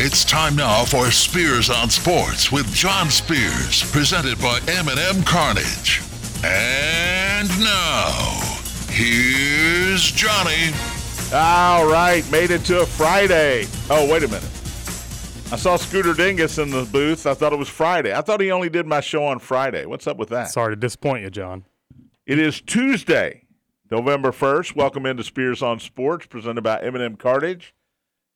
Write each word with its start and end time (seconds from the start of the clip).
It's 0.00 0.24
time 0.24 0.54
now 0.54 0.84
for 0.84 1.10
Spears 1.10 1.70
on 1.70 1.90
Sports 1.90 2.52
with 2.52 2.72
John 2.72 3.10
Spears, 3.10 3.82
presented 3.90 4.38
by 4.38 4.60
M&M 4.68 5.24
Cartage. 5.24 6.02
And 6.44 7.48
now, 7.58 8.38
here's 8.90 10.12
Johnny. 10.12 10.70
All 11.34 11.90
right, 11.90 12.22
made 12.30 12.52
it 12.52 12.64
to 12.66 12.82
a 12.82 12.86
Friday. 12.86 13.66
Oh, 13.90 14.08
wait 14.08 14.22
a 14.22 14.28
minute. 14.28 14.44
I 15.50 15.56
saw 15.56 15.76
Scooter 15.76 16.14
Dingus 16.14 16.58
in 16.58 16.70
the 16.70 16.84
booth. 16.84 17.26
I 17.26 17.34
thought 17.34 17.52
it 17.52 17.58
was 17.58 17.68
Friday. 17.68 18.14
I 18.14 18.20
thought 18.20 18.40
he 18.40 18.52
only 18.52 18.70
did 18.70 18.86
my 18.86 19.00
show 19.00 19.24
on 19.24 19.40
Friday. 19.40 19.84
What's 19.84 20.06
up 20.06 20.16
with 20.16 20.28
that? 20.28 20.52
Sorry 20.52 20.76
to 20.76 20.80
disappoint 20.80 21.24
you, 21.24 21.30
John. 21.30 21.64
It 22.24 22.38
is 22.38 22.60
Tuesday, 22.60 23.46
November 23.90 24.30
1st. 24.30 24.76
Welcome 24.76 25.06
into 25.06 25.24
Spears 25.24 25.60
on 25.60 25.80
Sports, 25.80 26.26
presented 26.26 26.62
by 26.62 26.80
M&M 26.82 27.16
Cartage. 27.16 27.74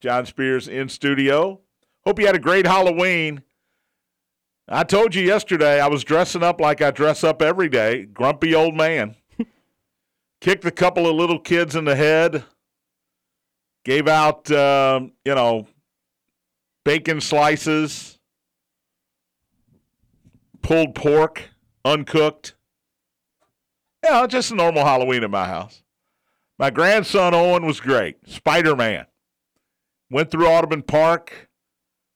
John 0.02 0.26
Spears 0.26 0.66
in 0.66 0.88
studio. 0.88 1.60
Hope 2.04 2.18
you 2.18 2.26
had 2.26 2.34
a 2.34 2.40
great 2.40 2.66
Halloween. 2.66 3.42
I 4.68 4.84
told 4.84 5.14
you 5.14 5.22
yesterday 5.22 5.80
I 5.80 5.86
was 5.86 6.02
dressing 6.02 6.42
up 6.42 6.60
like 6.60 6.82
I 6.82 6.90
dress 6.90 7.22
up 7.22 7.42
every 7.42 7.68
day, 7.68 8.06
grumpy 8.06 8.54
old 8.54 8.74
man. 8.74 9.16
Kicked 10.40 10.64
a 10.64 10.70
couple 10.70 11.06
of 11.06 11.14
little 11.14 11.38
kids 11.38 11.76
in 11.76 11.84
the 11.84 11.94
head. 11.94 12.44
Gave 13.84 14.08
out, 14.08 14.50
um, 14.50 15.12
you 15.24 15.34
know, 15.34 15.66
bacon 16.84 17.20
slices, 17.20 18.18
pulled 20.62 20.94
pork, 20.94 21.50
uncooked. 21.84 22.54
Yeah, 24.04 24.26
just 24.26 24.50
a 24.50 24.54
normal 24.56 24.84
Halloween 24.84 25.22
at 25.22 25.30
my 25.30 25.46
house. 25.46 25.82
My 26.58 26.70
grandson 26.70 27.34
Owen 27.34 27.64
was 27.66 27.80
great. 27.80 28.28
Spider 28.28 28.76
Man. 28.76 29.06
Went 30.10 30.30
through 30.30 30.46
Audubon 30.46 30.82
Park. 30.82 31.48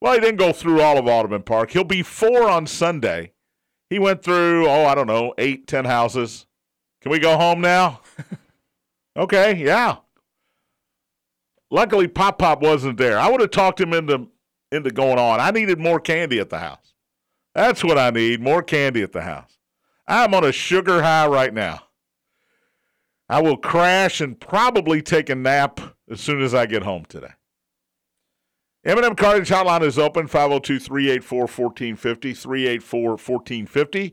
Well, 0.01 0.15
he 0.15 0.21
didn't 0.21 0.39
go 0.39 0.53
through 0.53 0.81
all 0.81 0.99
of 0.99 1.07
Audubon 1.07 1.43
Park. 1.43 1.71
He'll 1.71 1.85
be 1.85 2.03
four 2.03 2.49
on 2.49 2.67
Sunday. 2.67 3.33
He 3.89 3.99
went 3.99 4.23
through, 4.23 4.69
oh, 4.69 4.85
I 4.85 4.95
don't 4.95 5.07
know, 5.07 5.35
eight, 5.39 5.67
ten 5.67 5.85
houses. 5.85 6.47
Can 7.01 7.13
we 7.13 7.19
go 7.19 7.37
home 7.37 7.61
now? 7.61 8.01
okay, 9.17 9.57
yeah. 9.57 9.97
Luckily, 11.71 12.09
Pop 12.09 12.39
Pop 12.39 12.63
wasn't 12.63 12.99
there. 12.99 13.19
I 13.19 13.31
would 13.31 13.41
have 13.41 13.51
talked 13.51 13.81
him 13.81 13.93
into 13.93 14.29
into 14.73 14.91
going 14.91 15.19
on. 15.19 15.41
I 15.41 15.51
needed 15.51 15.79
more 15.79 16.01
candy 16.01 16.41
at 16.41 16.51
the 16.51 16.59
house. 16.59 16.95
That's 17.55 17.83
what 17.83 17.99
I 17.99 18.11
need 18.11 18.41
more 18.41 18.63
candy 18.63 19.03
at 19.03 19.13
the 19.13 19.23
house. 19.23 19.59
I'm 20.07 20.35
on 20.35 20.45
a 20.45 20.53
sugar 20.53 21.03
high 21.03 21.27
right 21.27 21.55
now. 21.55 21.83
I 23.29 23.41
will 23.43 23.57
crash 23.57 24.21
and 24.21 24.39
probably 24.39 25.03
take 25.03 25.29
a 25.31 25.35
nap 25.35 25.81
as 26.11 26.21
soon 26.21 26.43
as 26.43 26.55
I 26.55 26.67
get 26.67 26.83
home 26.83 27.05
today. 27.09 27.33
M&M 28.87 29.17
Cartage 29.17 29.49
Hotline 29.49 29.83
is 29.83 29.99
open 29.99 30.29
502-384-1450, 30.29 32.79
384-1450. 32.79 34.13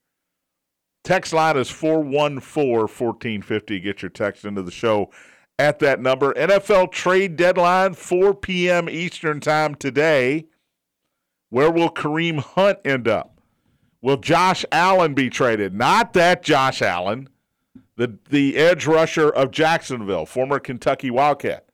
Text 1.04 1.32
line 1.32 1.56
is 1.56 1.70
414-1450. 1.70 3.80
Get 3.80 4.02
your 4.02 4.08
text 4.08 4.44
into 4.44 4.62
the 4.62 4.72
show 4.72 5.12
at 5.60 5.78
that 5.78 6.00
number. 6.00 6.34
NFL 6.34 6.90
trade 6.90 7.36
deadline, 7.36 7.94
4 7.94 8.34
p.m. 8.34 8.90
Eastern 8.90 9.38
time 9.38 9.76
today. 9.76 10.46
Where 11.50 11.70
will 11.70 11.90
Kareem 11.90 12.40
Hunt 12.40 12.80
end 12.84 13.06
up? 13.06 13.33
Will 14.04 14.18
Josh 14.18 14.66
Allen 14.70 15.14
be 15.14 15.30
traded? 15.30 15.72
Not 15.72 16.12
that 16.12 16.42
Josh 16.42 16.82
Allen, 16.82 17.30
the, 17.96 18.18
the 18.28 18.54
edge 18.58 18.86
rusher 18.86 19.30
of 19.30 19.50
Jacksonville, 19.50 20.26
former 20.26 20.58
Kentucky 20.58 21.10
Wildcat. 21.10 21.64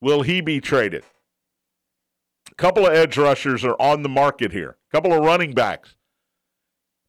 Will 0.00 0.22
he 0.22 0.40
be 0.40 0.62
traded? 0.62 1.04
A 2.50 2.54
couple 2.54 2.86
of 2.86 2.94
edge 2.94 3.18
rushers 3.18 3.66
are 3.66 3.76
on 3.78 4.02
the 4.02 4.08
market 4.08 4.50
here. 4.52 4.78
A 4.90 4.96
couple 4.96 5.12
of 5.12 5.22
running 5.22 5.52
backs. 5.52 5.94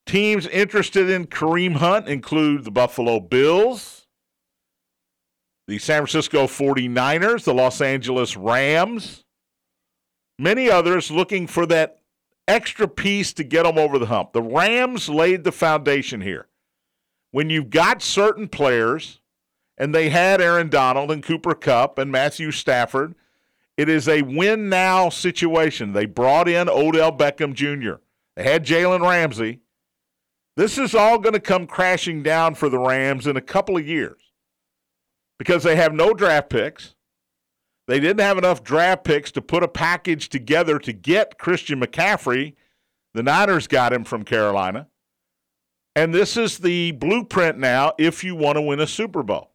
Teams 0.06 0.46
interested 0.48 1.10
in 1.10 1.28
Kareem 1.28 1.78
Hunt 1.78 2.10
include 2.10 2.66
the 2.66 2.72
Buffalo 2.72 3.22
Bills, 3.22 4.08
the 5.70 5.78
San 5.78 6.02
Francisco 6.02 6.48
49ers, 6.48 7.46
the 7.46 7.54
Los 7.54 7.80
Angeles 7.80 8.36
Rams, 8.36 9.24
many 10.38 10.70
others 10.70 11.10
looking 11.10 11.48
for 11.48 11.66
that 11.68 12.03
extra 12.48 12.88
piece 12.88 13.34
to 13.34 13.44
get 13.44 13.64
them 13.64 13.78
over 13.78 13.98
the 13.98 14.08
hump. 14.08 14.34
The 14.34 14.42
Rams 14.42 15.10
laid 15.10 15.44
the 15.44 15.52
foundation 15.52 16.22
here. 16.22 16.48
When 17.32 17.50
you've 17.50 17.70
got 17.70 18.02
certain 18.02 18.48
players, 18.48 19.22
and 19.78 19.94
they 19.94 20.10
had 20.10 20.42
Aaron 20.42 20.70
Donald 20.70 21.12
and 21.12 21.24
Cooper 21.24 21.56
Kupp 21.56 21.98
and 21.98 22.12
Matthew 22.12 22.52
Stafford, 22.52 23.16
it 23.76 23.90
is 23.90 24.08
a 24.08 24.22
win 24.22 24.70
now 24.70 25.10
situation. 25.10 25.94
They 25.94 26.06
brought 26.06 26.48
in 26.48 26.70
Odell 26.70 27.12
Beckham 27.12 27.54
Jr., 27.54 27.96
they 28.36 28.44
had 28.44 28.66
Jalen 28.66 29.02
Ramsey. 29.02 29.60
This 30.56 30.78
is 30.78 30.94
all 30.94 31.18
going 31.18 31.34
to 31.34 31.40
come 31.40 31.66
crashing 31.66 32.22
down 32.22 32.56
for 32.56 32.70
the 32.70 32.80
Rams 32.80 33.26
in 33.26 33.38
a 33.38 33.42
couple 33.42 33.78
of 33.78 33.88
years 33.88 34.20
because 35.40 35.64
they 35.64 35.76
have 35.76 35.94
no 35.94 36.14
draft 36.14 36.50
picks. 36.50 36.93
They 37.88 38.00
didn't 38.00 38.22
have 38.22 38.38
enough 38.38 38.64
draft 38.64 39.04
picks 39.04 39.32
to 39.34 39.42
put 39.42 39.64
a 39.64 39.68
package 39.68 40.30
together 40.30 40.80
to 40.80 40.94
get 40.94 41.38
Christian 41.38 41.82
McCaffrey. 41.82 42.54
The 43.14 43.24
Niners 43.24 43.68
got 43.68 43.94
him 43.94 44.04
from 44.04 44.24
Carolina. 44.24 44.88
And 45.96 46.14
this 46.14 46.38
is 46.38 46.58
the 46.58 46.92
blueprint 46.94 47.60
now 47.60 47.94
if 48.00 48.24
you 48.24 48.36
want 48.36 48.56
to 48.56 48.62
win 48.62 48.80
a 48.80 48.88
Super 48.88 49.22
Bowl. 49.22 49.52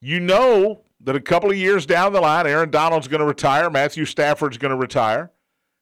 You 0.00 0.20
know 0.20 0.82
that 1.00 1.16
a 1.16 1.20
couple 1.20 1.50
of 1.50 1.56
years 1.56 1.86
down 1.86 2.12
the 2.12 2.20
line, 2.20 2.46
Aaron 2.46 2.70
Donald's 2.70 3.08
going 3.08 3.20
to 3.20 3.26
retire, 3.26 3.70
Matthew 3.70 4.04
Stafford's 4.04 4.58
going 4.58 4.70
to 4.70 4.76
retire. 4.76 5.30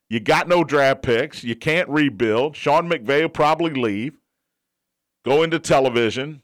You 0.09 0.19
got 0.19 0.47
no 0.47 0.63
draft 0.63 1.03
picks. 1.03 1.43
You 1.43 1.55
can't 1.55 1.87
rebuild. 1.87 2.55
Sean 2.55 2.89
McVay 2.89 3.21
will 3.21 3.29
probably 3.29 3.73
leave, 3.73 4.19
go 5.23 5.41
into 5.41 5.57
television, 5.57 6.41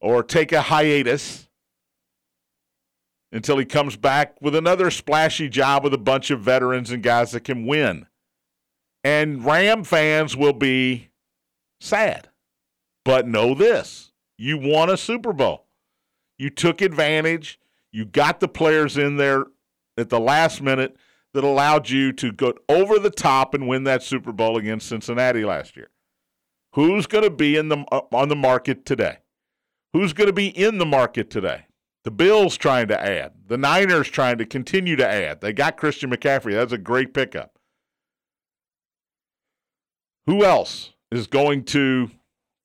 or 0.00 0.22
take 0.22 0.52
a 0.52 0.62
hiatus 0.62 1.48
until 3.32 3.58
he 3.58 3.64
comes 3.64 3.96
back 3.96 4.40
with 4.40 4.54
another 4.54 4.90
splashy 4.90 5.48
job 5.48 5.84
with 5.84 5.94
a 5.94 5.98
bunch 5.98 6.30
of 6.30 6.40
veterans 6.40 6.90
and 6.90 7.02
guys 7.02 7.32
that 7.32 7.44
can 7.44 7.66
win. 7.66 8.06
And 9.04 9.44
Ram 9.44 9.84
fans 9.84 10.36
will 10.36 10.52
be 10.52 11.10
sad. 11.80 12.28
But 13.04 13.26
know 13.26 13.54
this 13.54 14.12
you 14.36 14.58
won 14.58 14.90
a 14.90 14.96
Super 14.96 15.32
Bowl. 15.32 15.66
You 16.38 16.50
took 16.50 16.80
advantage. 16.80 17.58
You 17.92 18.04
got 18.04 18.40
the 18.40 18.48
players 18.48 18.96
in 18.96 19.16
there 19.16 19.44
at 19.96 20.08
the 20.08 20.20
last 20.20 20.62
minute 20.62 20.96
that 21.34 21.44
allowed 21.44 21.90
you 21.90 22.12
to 22.14 22.32
go 22.32 22.54
over 22.68 22.98
the 22.98 23.10
top 23.10 23.54
and 23.54 23.68
win 23.68 23.84
that 23.84 24.02
Super 24.02 24.32
Bowl 24.32 24.56
against 24.56 24.88
Cincinnati 24.88 25.44
last 25.44 25.76
year. 25.76 25.90
Who's 26.74 27.06
going 27.06 27.24
to 27.24 27.30
be 27.30 27.56
in 27.56 27.68
the 27.68 27.84
uh, 27.90 28.02
on 28.12 28.28
the 28.28 28.36
market 28.36 28.86
today? 28.86 29.18
Who's 29.92 30.12
going 30.12 30.28
to 30.28 30.32
be 30.32 30.46
in 30.46 30.78
the 30.78 30.86
market 30.86 31.30
today? 31.30 31.66
The 32.04 32.10
Bills 32.10 32.56
trying 32.56 32.88
to 32.88 33.00
add. 33.00 33.32
The 33.46 33.58
Niners 33.58 34.08
trying 34.08 34.38
to 34.38 34.46
continue 34.46 34.96
to 34.96 35.06
add. 35.06 35.40
They 35.40 35.52
got 35.52 35.76
Christian 35.76 36.10
McCaffrey. 36.10 36.52
That's 36.52 36.72
a 36.72 36.78
great 36.78 37.12
pickup. 37.12 37.58
Who 40.26 40.44
else 40.44 40.94
is 41.10 41.26
going 41.26 41.64
to 41.64 42.10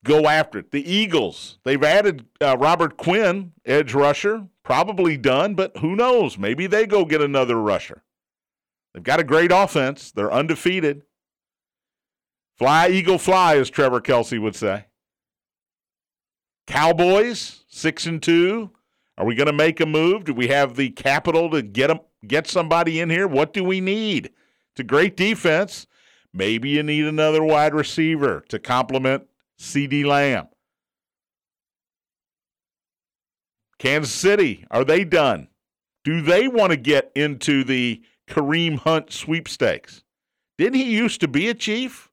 go 0.05 0.27
after 0.27 0.59
it? 0.59 0.71
The 0.71 0.89
Eagles. 0.89 1.57
They've 1.65 1.83
added 1.83 2.25
uh, 2.39 2.57
Robert 2.57 2.95
Quinn, 2.95 3.51
edge 3.65 3.93
rusher. 3.93 4.47
Probably 4.63 5.17
done, 5.17 5.53
but 5.53 5.77
who 5.77 5.95
knows? 5.95 6.37
Maybe 6.37 6.65
they 6.65 6.85
go 6.85 7.05
get 7.05 7.21
another 7.21 7.55
rusher. 7.61 8.03
They've 8.93 9.03
got 9.03 9.19
a 9.19 9.23
great 9.23 9.51
offense. 9.51 10.11
They're 10.11 10.31
undefeated. 10.31 11.03
Fly, 12.57 12.87
Eagle, 12.87 13.17
fly, 13.17 13.57
as 13.57 13.69
Trevor 13.69 13.99
Kelsey 13.99 14.39
would 14.39 14.55
say. 14.55 14.85
Cowboys, 16.67 17.65
six 17.67 18.05
and 18.05 18.23
two. 18.23 18.71
Are 19.17 19.25
we 19.25 19.35
going 19.35 19.47
to 19.47 19.53
make 19.53 19.79
a 19.79 19.85
move? 19.85 20.25
Do 20.25 20.33
we 20.33 20.47
have 20.47 20.75
the 20.75 20.89
capital 20.89 21.49
to 21.51 21.61
get 21.61 21.87
them, 21.87 21.99
get 22.27 22.47
somebody 22.47 22.99
in 22.99 23.09
here? 23.09 23.27
What 23.27 23.53
do 23.53 23.63
we 23.63 23.81
need? 23.81 24.27
It's 24.71 24.79
a 24.79 24.83
great 24.83 25.15
defense. 25.15 25.87
Maybe 26.33 26.69
you 26.69 26.83
need 26.83 27.05
another 27.05 27.43
wide 27.43 27.73
receiver 27.73 28.43
to 28.49 28.59
complement 28.59 29.27
CeeDee 29.59 30.05
Lamb. 30.05 30.47
Kansas 33.79 34.13
City, 34.13 34.65
are 34.69 34.83
they 34.83 35.05
done? 35.05 35.47
Do 36.03 36.21
they 36.21 36.47
want 36.47 36.71
to 36.71 36.77
get 36.77 37.11
into 37.15 37.63
the 37.63 38.01
Kareem 38.27 38.79
Hunt 38.79 39.11
sweepstakes. 39.11 40.03
Didn't 40.57 40.75
he 40.75 40.95
used 40.95 41.21
to 41.21 41.27
be 41.27 41.49
a 41.49 41.53
chief? 41.53 42.09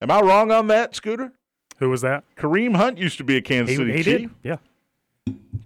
Am 0.00 0.10
I 0.10 0.20
wrong 0.20 0.50
on 0.50 0.68
that, 0.68 0.94
Scooter? 0.94 1.32
Who 1.78 1.90
was 1.90 2.02
that? 2.02 2.24
Kareem 2.36 2.76
Hunt 2.76 2.98
used 2.98 3.18
to 3.18 3.24
be 3.24 3.36
a 3.36 3.42
Kansas 3.42 3.72
he, 3.72 3.76
City 3.76 3.92
he 3.92 4.02
chief. 4.02 4.20
Did. 4.20 4.30
Yeah. 4.42 4.56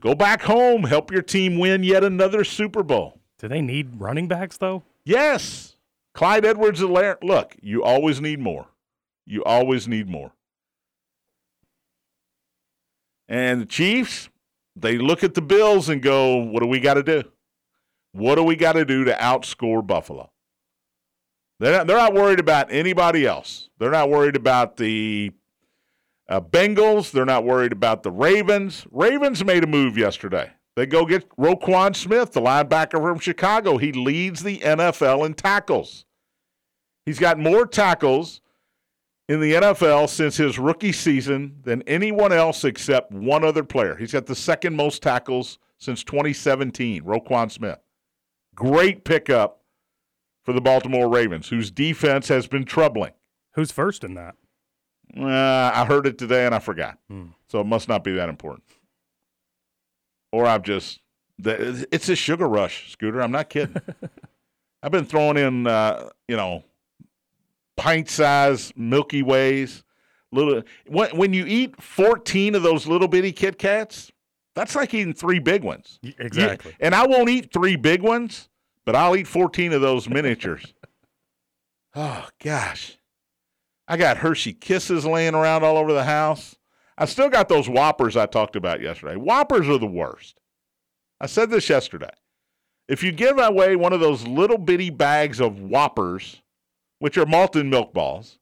Go 0.00 0.14
back 0.14 0.42
home, 0.42 0.84
help 0.84 1.10
your 1.10 1.22
team 1.22 1.58
win 1.58 1.82
yet 1.82 2.04
another 2.04 2.44
Super 2.44 2.82
Bowl. 2.82 3.20
Do 3.38 3.48
they 3.48 3.60
need 3.60 4.00
running 4.00 4.28
backs 4.28 4.56
though? 4.56 4.84
Yes. 5.04 5.76
Clyde 6.14 6.44
Edwards 6.44 6.80
Helaire. 6.80 7.16
Look, 7.22 7.56
you 7.60 7.82
always 7.82 8.20
need 8.20 8.38
more. 8.38 8.66
You 9.26 9.44
always 9.44 9.88
need 9.88 10.08
more. 10.08 10.32
And 13.28 13.62
the 13.62 13.66
Chiefs, 13.66 14.30
they 14.74 14.98
look 14.98 15.22
at 15.22 15.34
the 15.34 15.42
Bills 15.42 15.88
and 15.88 16.00
go, 16.00 16.36
what 16.36 16.62
do 16.62 16.68
we 16.68 16.80
got 16.80 16.94
to 16.94 17.02
do? 17.02 17.24
What 18.12 18.36
do 18.36 18.42
we 18.42 18.56
got 18.56 18.72
to 18.72 18.84
do 18.84 19.04
to 19.04 19.12
outscore 19.12 19.86
Buffalo? 19.86 20.30
They're 21.60 21.72
not, 21.72 21.86
they're 21.86 21.96
not 21.96 22.14
worried 22.14 22.40
about 22.40 22.72
anybody 22.72 23.26
else. 23.26 23.68
They're 23.78 23.90
not 23.90 24.08
worried 24.08 24.36
about 24.36 24.76
the 24.76 25.32
uh, 26.28 26.40
Bengals. 26.40 27.10
They're 27.10 27.24
not 27.24 27.44
worried 27.44 27.72
about 27.72 28.02
the 28.02 28.10
Ravens. 28.10 28.86
Ravens 28.90 29.44
made 29.44 29.64
a 29.64 29.66
move 29.66 29.96
yesterday. 29.96 30.50
They 30.76 30.86
go 30.86 31.04
get 31.06 31.28
Roquan 31.36 31.96
Smith, 31.96 32.32
the 32.32 32.40
linebacker 32.40 33.02
from 33.02 33.18
Chicago. 33.18 33.78
He 33.78 33.90
leads 33.92 34.42
the 34.42 34.58
NFL 34.58 35.26
in 35.26 35.34
tackles. 35.34 36.04
He's 37.04 37.18
got 37.18 37.38
more 37.38 37.66
tackles 37.66 38.40
in 39.28 39.40
the 39.40 39.54
NFL 39.54 40.08
since 40.08 40.36
his 40.36 40.58
rookie 40.58 40.92
season 40.92 41.56
than 41.64 41.82
anyone 41.82 42.32
else 42.32 42.64
except 42.64 43.12
one 43.12 43.44
other 43.44 43.64
player. 43.64 43.96
He's 43.96 44.12
got 44.12 44.26
the 44.26 44.34
second 44.34 44.76
most 44.76 45.02
tackles 45.02 45.58
since 45.78 46.04
2017, 46.04 47.02
Roquan 47.02 47.50
Smith. 47.50 47.78
Great 48.54 49.04
pickup 49.04 49.62
for 50.44 50.52
the 50.52 50.60
Baltimore 50.60 51.08
Ravens, 51.08 51.48
whose 51.48 51.70
defense 51.70 52.28
has 52.28 52.46
been 52.46 52.64
troubling. 52.64 53.12
Who's 53.54 53.70
first 53.70 54.04
in 54.04 54.14
that? 54.14 54.34
Uh, 55.16 55.70
I 55.74 55.84
heard 55.84 56.06
it 56.06 56.18
today 56.18 56.46
and 56.46 56.54
I 56.54 56.58
forgot. 56.58 56.98
Hmm. 57.08 57.26
So 57.48 57.60
it 57.60 57.66
must 57.66 57.88
not 57.88 58.04
be 58.04 58.12
that 58.14 58.28
important. 58.28 58.64
Or 60.32 60.46
I've 60.46 60.62
just, 60.62 61.00
it's 61.38 62.08
a 62.08 62.16
sugar 62.16 62.48
rush, 62.48 62.92
Scooter. 62.92 63.22
I'm 63.22 63.32
not 63.32 63.48
kidding. 63.48 63.76
I've 64.82 64.92
been 64.92 65.06
throwing 65.06 65.36
in, 65.36 65.66
uh, 65.66 66.10
you 66.28 66.36
know, 66.36 66.64
pint 67.76 68.08
size 68.10 68.72
Milky 68.76 69.22
Ways. 69.22 69.82
Little 70.30 70.62
when, 70.86 71.16
when 71.16 71.32
you 71.32 71.46
eat 71.46 71.80
14 71.82 72.54
of 72.54 72.62
those 72.62 72.86
little 72.86 73.08
bitty 73.08 73.32
Kit 73.32 73.58
Kats, 73.58 74.12
that's 74.54 74.76
like 74.76 74.92
eating 74.92 75.14
three 75.14 75.38
big 75.38 75.64
ones. 75.64 75.98
Exactly. 76.18 76.74
and 76.80 76.94
I 76.94 77.06
won't 77.06 77.30
eat 77.30 77.50
three 77.52 77.76
big 77.76 78.02
ones, 78.02 78.48
but 78.84 78.94
I'll 78.94 79.16
eat 79.16 79.26
14 79.26 79.72
of 79.72 79.80
those 79.80 80.08
miniatures. 80.08 80.74
oh, 81.94 82.28
gosh. 82.42 82.98
I 83.88 83.96
got 83.96 84.18
Hershey 84.18 84.52
Kisses 84.52 85.06
laying 85.06 85.34
around 85.34 85.64
all 85.64 85.78
over 85.78 85.94
the 85.94 86.04
house. 86.04 86.56
I 86.98 87.06
still 87.06 87.30
got 87.30 87.48
those 87.48 87.68
Whoppers 87.68 88.16
I 88.16 88.26
talked 88.26 88.54
about 88.54 88.82
yesterday. 88.82 89.16
Whoppers 89.16 89.68
are 89.68 89.78
the 89.78 89.86
worst. 89.86 90.38
I 91.20 91.26
said 91.26 91.48
this 91.48 91.70
yesterday. 91.70 92.10
If 92.86 93.02
you 93.02 93.12
give 93.12 93.38
away 93.38 93.76
one 93.76 93.92
of 93.92 94.00
those 94.00 94.26
little 94.26 94.58
bitty 94.58 94.90
bags 94.90 95.40
of 95.40 95.60
Whoppers, 95.60 96.42
which 96.98 97.16
are 97.16 97.26
malted 97.26 97.66
milk 97.66 97.94
balls, 97.94 98.38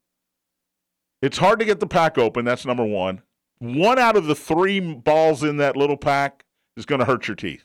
it's 1.22 1.38
hard 1.38 1.58
to 1.60 1.64
get 1.64 1.80
the 1.80 1.86
pack 1.86 2.18
open. 2.18 2.44
That's 2.44 2.66
number 2.66 2.84
one. 2.84 3.22
One 3.58 3.98
out 3.98 4.16
of 4.16 4.26
the 4.26 4.34
three 4.34 4.80
balls 4.80 5.42
in 5.42 5.58
that 5.58 5.76
little 5.76 5.96
pack 5.96 6.44
is 6.76 6.86
going 6.86 6.98
to 6.98 7.04
hurt 7.04 7.28
your 7.28 7.36
teeth. 7.36 7.64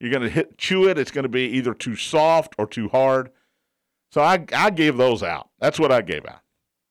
You're 0.00 0.10
going 0.10 0.22
to 0.22 0.28
hit, 0.28 0.58
chew 0.58 0.88
it. 0.88 0.98
It's 0.98 1.10
going 1.10 1.24
to 1.24 1.28
be 1.28 1.46
either 1.48 1.74
too 1.74 1.96
soft 1.96 2.54
or 2.58 2.66
too 2.66 2.88
hard. 2.88 3.30
So 4.12 4.20
I, 4.20 4.44
I 4.54 4.70
gave 4.70 4.96
those 4.96 5.22
out. 5.22 5.48
That's 5.60 5.78
what 5.78 5.92
I 5.92 6.02
gave 6.02 6.26
out. 6.26 6.40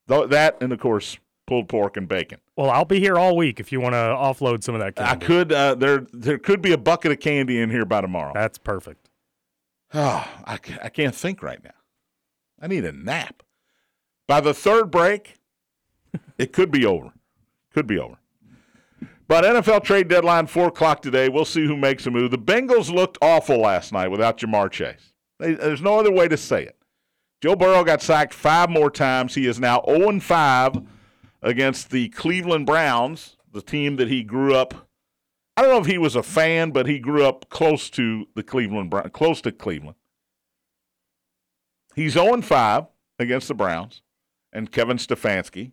That 0.08 0.58
and 0.62 0.74
of 0.74 0.80
course 0.80 1.18
pulled 1.46 1.70
pork 1.70 1.98
and 1.98 2.08
bacon. 2.08 2.40
Well, 2.56 2.70
I'll 2.70 2.86
be 2.86 3.00
here 3.00 3.18
all 3.18 3.36
week 3.36 3.60
if 3.60 3.72
you 3.72 3.80
want 3.80 3.94
to 3.94 3.98
offload 3.98 4.64
some 4.64 4.76
of 4.76 4.82
that 4.82 4.96
candy. 4.96 5.12
I 5.12 5.28
could. 5.28 5.52
Uh, 5.52 5.76
there 5.76 6.06
there 6.12 6.38
could 6.38 6.62
be 6.62 6.74
a 6.74 6.78
bucket 6.78 7.12
of 7.12 7.20
candy 7.20 7.60
in 7.60 7.70
here 7.70 7.86
by 7.86 8.02
tomorrow. 8.02 8.34
That's 8.34 8.58
perfect. 8.58 9.10
Oh, 9.94 10.28
I, 10.46 10.60
I 10.84 10.90
can't 10.90 11.16
think 11.16 11.42
right 11.42 11.64
now. 11.64 11.72
I 12.62 12.68
need 12.68 12.86
a 12.86 12.92
nap. 12.92 13.44
By 14.28 14.42
the 14.42 14.54
third 14.54 14.92
break, 14.92 15.36
it 16.38 16.52
could 16.52 16.72
be 16.72 16.86
over. 16.86 17.14
Could 17.74 17.88
be 17.88 17.98
over. 17.98 18.16
But 19.28 19.44
NFL 19.44 19.84
trade 19.84 20.08
deadline 20.08 20.48
four 20.48 20.68
o'clock 20.68 21.02
today. 21.02 21.28
We'll 21.30 21.46
see 21.46 21.66
who 21.66 21.76
makes 21.76 22.06
a 22.08 22.12
move. 22.12 22.32
The 22.32 22.38
Bengals 22.38 22.94
looked 22.94 23.18
awful 23.22 23.60
last 23.60 23.92
night 23.92 24.08
without 24.08 24.38
Ja'Marr 24.38 24.72
Chase. 24.72 25.14
They, 25.40 25.54
there's 25.54 25.82
no 25.82 26.00
other 26.00 26.12
way 26.12 26.28
to 26.30 26.38
say 26.38 26.64
it. 26.64 26.77
Joe 27.42 27.56
Burrow 27.56 27.84
got 27.84 28.02
sacked 28.02 28.34
five 28.34 28.70
more 28.70 28.90
times. 28.90 29.36
He 29.36 29.46
is 29.46 29.60
now 29.60 29.84
0 29.88 30.20
5 30.20 30.82
against 31.42 31.92
the 31.92 32.10
Cleveland 32.10 32.66
Browns, 32.66 33.38
the 33.52 33.62
team 33.62 33.96
that 33.98 34.08
he 34.08 34.24
grew 34.24 34.56
up. 34.56 34.88
I 35.56 35.62
don't 35.62 35.72
know 35.72 35.82
if 35.82 35.86
he 35.88 35.98
was 35.98 36.16
a 36.16 36.24
fan, 36.24 36.72
but 36.72 36.88
he 36.88 37.00
grew 37.00 37.26
up 37.26 37.50
close 37.50 37.90
to 37.92 38.28
the 38.36 38.44
Cleveland 38.44 38.94
close 39.14 39.42
to 39.42 39.52
Cleveland. 39.52 39.98
He's 41.96 42.14
0 42.14 42.42
5 42.42 42.86
against 43.20 43.48
the 43.48 43.54
Browns 43.54 44.02
and 44.52 44.72
Kevin 44.72 44.98
Stefanski. 44.98 45.72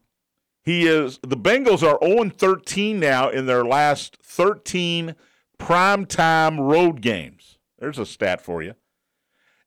He 0.63 0.87
is 0.87 1.19
the 1.23 1.37
Bengals 1.37 1.83
are 1.83 1.99
0 2.03 2.31
13 2.31 2.99
now 2.99 3.29
in 3.29 3.47
their 3.47 3.65
last 3.65 4.19
13 4.23 5.15
primetime 5.59 6.59
road 6.59 7.01
games. 7.01 7.59
There's 7.79 7.99
a 7.99 8.07
stat 8.07 8.41
for 8.41 8.63
you. 8.63 8.75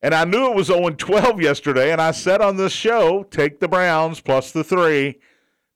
And 0.00 0.14
I 0.14 0.24
knew 0.24 0.50
it 0.50 0.54
was 0.54 0.68
0 0.68 0.90
12 0.90 1.40
yesterday, 1.40 1.90
and 1.90 2.00
I 2.00 2.12
said 2.12 2.40
on 2.40 2.56
this 2.56 2.72
show, 2.72 3.24
take 3.24 3.60
the 3.60 3.68
Browns 3.68 4.20
plus 4.20 4.52
the 4.52 4.62
three. 4.62 5.18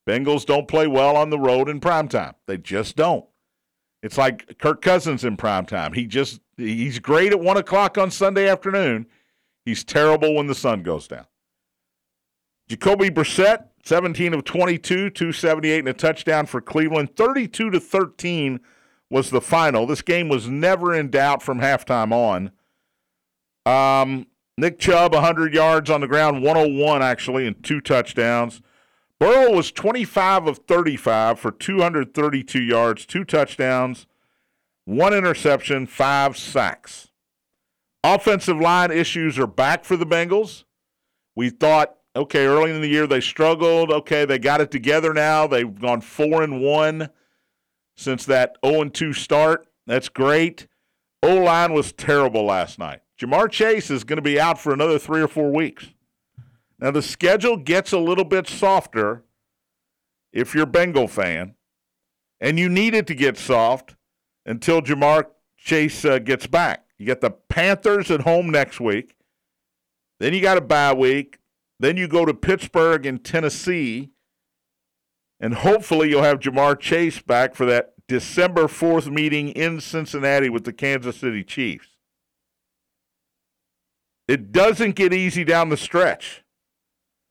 Bengals 0.09 0.47
don't 0.47 0.69
play 0.69 0.87
well 0.87 1.17
on 1.17 1.31
the 1.31 1.39
road 1.39 1.69
in 1.69 1.81
primetime. 1.81 2.35
They 2.47 2.57
just 2.57 2.97
don't. 2.97 3.25
It's 4.03 4.19
like 4.19 4.59
Kirk 4.59 4.83
Cousins 4.83 5.25
in 5.25 5.37
primetime. 5.37 5.95
He 5.95 6.07
just 6.07 6.41
he's 6.57 6.99
great 6.99 7.33
at 7.33 7.41
one 7.41 7.57
o'clock 7.57 7.99
on 7.99 8.11
Sunday 8.11 8.49
afternoon. 8.49 9.07
He's 9.65 9.85
terrible 9.85 10.35
when 10.35 10.49
the 10.49 10.55
sun 10.55 10.83
goes 10.83 11.07
down. 11.07 11.27
Jacoby 12.69 13.11
Brissett, 13.11 13.67
17 13.85 14.35
of 14.35 14.45
22, 14.45 15.11
278 15.11 15.79
and 15.81 15.89
a 15.89 15.93
touchdown 15.93 16.47
for 16.47 16.61
Cleveland. 16.61 17.15
32 17.17 17.71
to 17.71 17.79
13 17.81 18.61
was 19.11 19.31
the 19.31 19.41
final. 19.41 19.87
This 19.87 20.03
game 20.03 20.29
was 20.29 20.49
never 20.49 20.95
in 20.95 21.11
doubt 21.11 21.43
from 21.43 21.61
halftime 21.61 22.13
on. 22.13 22.51
Um, 23.65 24.27
Nick 24.59 24.79
Chubb, 24.79 25.15
100 25.15 25.55
yards 25.55 25.91
on 25.91 26.01
the 26.01 26.09
ground, 26.09 26.43
101 26.43 27.03
actually, 27.03 27.47
and 27.47 27.63
two 27.63 27.81
touchdowns. 27.81 28.61
Burrow 29.19 29.53
was 29.53 29.71
25 29.71 30.49
of 30.49 30.59
35 30.59 31.39
for 31.39 31.53
232 31.53 32.61
yards, 32.61 33.07
two 33.07 33.25
touchdowns, 33.25 34.07
one 34.85 35.15
interception, 35.15 35.87
five 35.87 36.37
sacks. 36.37 37.11
Offensive 38.05 38.61
line 38.61 38.91
issues 38.91 39.39
are 39.39 39.47
back 39.47 39.85
for 39.85 39.97
the 39.97 40.07
Bengals. 40.07 40.65
We 41.37 41.51
thought, 41.51 41.95
okay, 42.17 42.47
early 42.47 42.73
in 42.73 42.81
the 42.81 42.89
year 42.89 43.07
they 43.07 43.21
struggled. 43.21 43.93
Okay, 43.93 44.25
they 44.25 44.41
got 44.41 44.61
it 44.61 44.73
together 44.73 45.15
now. 45.15 45.47
They've 45.47 45.81
gone 45.81 46.01
4 46.01 46.43
and 46.43 46.61
1 46.61 47.09
since 47.97 48.25
that 48.27 48.57
0 48.67 48.83
and 48.83 48.93
2 48.95 49.13
start. 49.13 49.69
That's 49.87 50.09
great. 50.09 50.67
O 51.23 51.37
line 51.37 51.73
was 51.73 51.93
terrible 51.93 52.45
last 52.45 52.77
night. 52.79 53.02
Ja'Marr 53.23 53.51
Chase 53.51 53.91
is 53.91 54.03
going 54.03 54.17
to 54.17 54.23
be 54.23 54.41
out 54.41 54.59
for 54.59 54.73
another 54.73 54.99
three 54.99 55.23
or 55.23 55.29
four 55.29 55.53
weeks. 55.53 55.91
Now, 56.81 56.91
the 56.91 57.03
schedule 57.03 57.57
gets 57.57 57.93
a 57.93 57.99
little 57.99 58.25
bit 58.25 58.49
softer 58.49 59.23
if 60.33 60.55
you're 60.55 60.65
a 60.65 60.67
Bengal 60.67 61.07
fan, 61.07 61.55
and 62.41 62.59
you 62.59 62.69
need 62.69 62.95
it 62.95 63.07
to 63.07 63.15
get 63.15 63.39
soft 63.39 63.95
until 64.45 64.83
Ja'Marr 64.83 65.27
Chase 65.57 66.05
uh, 66.05 66.19
gets 66.19 66.49
back. 66.49 66.87
You 66.99 67.07
get 67.07 67.21
the 67.21 67.31
Panthers 67.31 68.11
at 68.11 68.23
home 68.23 68.51
next 68.51 68.81
week. 68.81 69.15
Then 70.19 70.35
you 70.35 70.41
got 70.41 70.59
a 70.59 70.61
bye 70.61 70.93
week. 70.93 71.39
Then 71.79 71.97
you 71.97 72.09
go 72.09 72.25
to 72.25 72.35
Pittsburgh 72.35 73.07
and 73.07 73.23
Tennessee. 73.23 74.11
And 75.39 75.55
hopefully 75.55 76.11
you'll 76.11 76.23
have 76.23 76.41
Ja'Marr 76.41 76.79
Chase 76.79 77.21
back 77.21 77.55
for 77.55 77.67
that 77.67 77.95
December 78.09 78.65
4th 78.65 79.11
meeting 79.11 79.51
in 79.51 79.81
Cincinnati 79.81 80.49
with 80.49 80.65
the 80.65 80.73
Kansas 80.73 81.17
City 81.17 81.45
Chiefs. 81.45 81.92
It 84.29 84.53
doesn't 84.53 84.95
get 84.95 85.13
easy 85.13 85.45
down 85.45 85.69
the 85.69 85.77
stretch. 85.77 86.45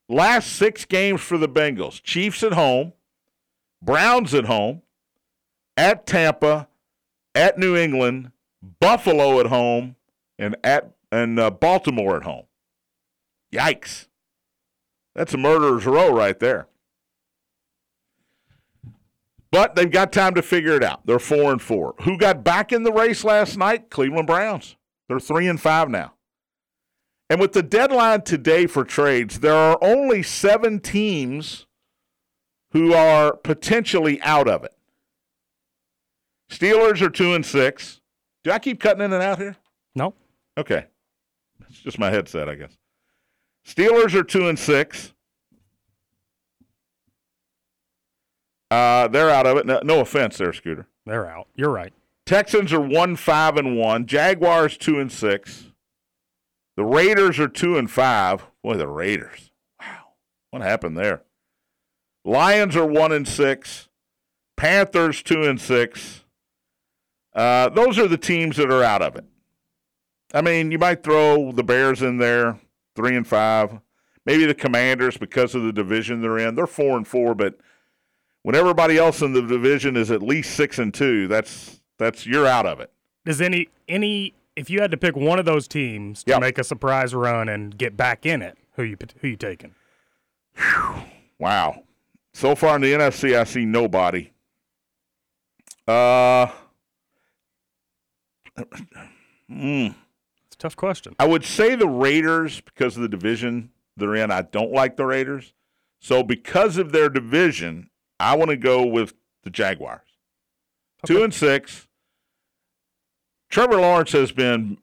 Last 0.10 0.52
six 0.52 0.86
games 0.86 1.22
for 1.22 1.38
the 1.38 1.48
Bengals 1.48 2.02
Chiefs 2.04 2.44
at 2.44 2.54
home, 2.54 2.94
Browns 3.82 4.34
at 4.34 4.46
home, 4.46 4.82
at 5.78 6.06
Tampa, 6.06 6.68
at 7.34 7.58
New 7.58 7.78
England, 7.78 8.32
Buffalo 8.80 9.40
at 9.40 9.48
home, 9.48 9.96
and 10.38 10.56
at 10.64 10.92
and 11.12 11.40
uh, 11.40 11.50
Baltimore 11.50 12.18
at 12.18 12.24
home. 12.24 12.46
Yikes. 13.54 14.08
That's 15.16 15.34
a 15.34 15.38
murderer's 15.38 15.86
row 15.86 16.14
right 16.14 16.40
there. 16.40 16.68
But 19.52 19.76
they've 19.76 19.92
got 19.92 20.14
time 20.14 20.34
to 20.36 20.42
figure 20.42 20.76
it 20.76 20.84
out. 20.84 21.06
They're 21.06 21.20
four 21.20 21.52
and 21.52 21.62
four. 21.62 21.96
Who 22.02 22.18
got 22.18 22.44
back 22.44 22.72
in 22.72 22.84
the 22.84 22.94
race 22.94 23.26
last 23.26 23.58
night? 23.58 23.90
Cleveland 23.90 24.28
Browns. 24.28 24.78
They're 25.10 25.20
three 25.20 25.48
and 25.48 25.60
five 25.60 25.90
now. 25.90 26.14
And 27.32 27.40
with 27.40 27.54
the 27.54 27.64
deadline 27.64 28.24
today 28.24 28.68
for 28.68 28.84
trades, 28.84 29.40
there 29.40 29.56
are 29.56 29.78
only 29.82 30.22
seven 30.22 30.82
teams 30.82 31.66
who 32.72 32.94
are 32.94 33.38
potentially 33.38 34.22
out 34.22 34.50
of 34.50 34.66
it. 34.66 34.74
Steelers 36.50 37.02
are 37.02 37.10
two 37.10 37.34
and 37.34 37.46
six. 37.46 38.02
Do 38.44 38.52
I 38.52 38.60
keep 38.60 38.82
cutting 38.82 39.02
in 39.02 39.14
and 39.14 39.24
out 39.24 39.38
here? 39.38 39.56
No. 39.96 40.14
Okay. 40.58 40.88
It's 41.70 41.80
just 41.80 41.98
my 41.98 42.10
headset, 42.10 42.50
I 42.50 42.56
guess. 42.56 42.78
Steelers 43.66 44.14
are 44.14 44.24
two 44.24 44.50
and 44.50 44.60
six. 44.60 45.14
Uh, 48.70 49.08
they're 49.08 49.30
out 49.30 49.48
of 49.48 49.56
it. 49.56 49.66
No, 49.66 49.80
no 49.86 50.02
offense 50.02 50.38
there, 50.38 50.52
Scooter. 50.52 50.86
They're 51.06 51.32
out. 51.32 51.48
You're 51.56 51.72
right. 51.72 51.94
Texans 52.26 52.74
are 52.74 52.82
one 52.82 53.16
five 53.16 53.56
and 53.56 53.78
one. 53.78 54.06
Jaguars 54.06 54.76
two 54.76 55.00
and 55.00 55.10
six. 55.10 55.71
The 56.82 56.88
Raiders 56.88 57.40
are 57.40 57.48
two 57.48 57.78
and 57.78 57.92
five. 57.92 58.44
Boy, 58.64 58.74
the 58.74 58.88
Raiders. 58.88 59.52
Wow, 59.80 60.14
what 60.50 60.64
happened 60.64 60.98
there? 60.98 61.22
Lions 62.26 62.76
are 62.76 62.88
one 62.88 63.12
and 63.12 63.28
six. 63.28 63.88
Panthers 64.58 65.22
two 65.22 65.44
and 65.44 65.62
six. 65.62 66.24
Uh, 67.36 67.70
those 67.70 68.00
are 68.00 68.08
the 68.08 68.18
teams 68.18 68.58
that 68.58 68.72
are 68.72 68.82
out 68.82 69.04
of 69.04 69.16
it. 69.16 69.26
I 70.34 70.42
mean, 70.42 70.72
you 70.72 70.80
might 70.80 71.04
throw 71.04 71.52
the 71.52 71.62
Bears 71.62 72.02
in 72.02 72.18
there, 72.18 72.60
three 72.96 73.16
and 73.16 73.28
five. 73.28 73.80
Maybe 74.26 74.48
the 74.48 74.56
Commanders 74.56 75.18
because 75.18 75.54
of 75.54 75.62
the 75.62 75.72
division 75.72 76.24
they're 76.24 76.40
in. 76.40 76.56
They're 76.56 76.66
four 76.66 76.98
and 76.98 77.08
four, 77.08 77.36
but 77.36 77.60
when 78.42 78.56
everybody 78.56 78.98
else 78.98 79.22
in 79.22 79.34
the 79.34 79.44
division 79.44 79.96
is 79.96 80.10
at 80.10 80.24
least 80.24 80.56
six 80.56 80.80
and 80.80 80.92
two, 80.92 81.28
that's 81.28 81.80
that's 82.00 82.26
you're 82.26 82.48
out 82.48 82.66
of 82.66 82.80
it. 82.80 82.92
Does 83.24 83.40
any 83.40 83.70
any 83.88 84.34
if 84.56 84.70
you 84.70 84.82
had 84.82 84.92
to 84.92 84.98
pick 84.98 85.16
one 85.16 85.40
of 85.40 85.46
those 85.46 85.68
teams 85.68 86.24
to 86.26 86.32
Yep. 86.32 86.42
make 86.42 86.58
a 86.58 86.64
surprise 86.64 87.14
run 87.16 87.48
and 87.50 87.78
get 87.78 87.96
back 87.98 88.26
in 88.26 88.42
it, 88.42 88.58
who 88.76 88.84
you 88.84 88.98
who 89.22 89.30
you 89.30 89.36
taking? 89.38 89.74
Wow. 91.40 91.84
So 92.34 92.56
far 92.56 92.76
in 92.76 92.82
the 92.82 92.94
NFC, 92.94 93.38
I 93.38 93.44
see 93.44 93.66
nobody. 93.66 94.32
Uh, 95.88 96.48
mm, 99.50 99.96
It's 100.48 100.56
a 100.56 100.58
tough 100.58 100.76
question. 100.76 101.16
I 101.20 101.28
would 101.28 101.44
say 101.44 101.76
the 101.76 101.88
Raiders 101.88 102.62
because 102.62 102.96
of 102.96 103.02
the 103.02 103.10
division 103.10 103.72
they're 103.98 104.16
in. 104.16 104.32
I 104.32 104.44
don't 104.44 104.72
like 104.72 104.96
the 104.98 105.06
Raiders. 105.06 105.54
So 106.00 106.24
because 106.24 106.78
of 106.78 106.92
their 106.92 107.10
division, 107.10 107.90
I 108.20 108.36
want 108.36 108.50
to 108.52 108.58
go 108.58 108.86
with 108.86 109.14
the 109.44 109.50
Jaguars. 109.50 110.02
Two 111.06 111.24
and 111.24 111.34
six. 111.34 111.88
Trevor 113.52 113.82
Lawrence 113.82 114.14
has 114.14 114.32
been 114.32 114.78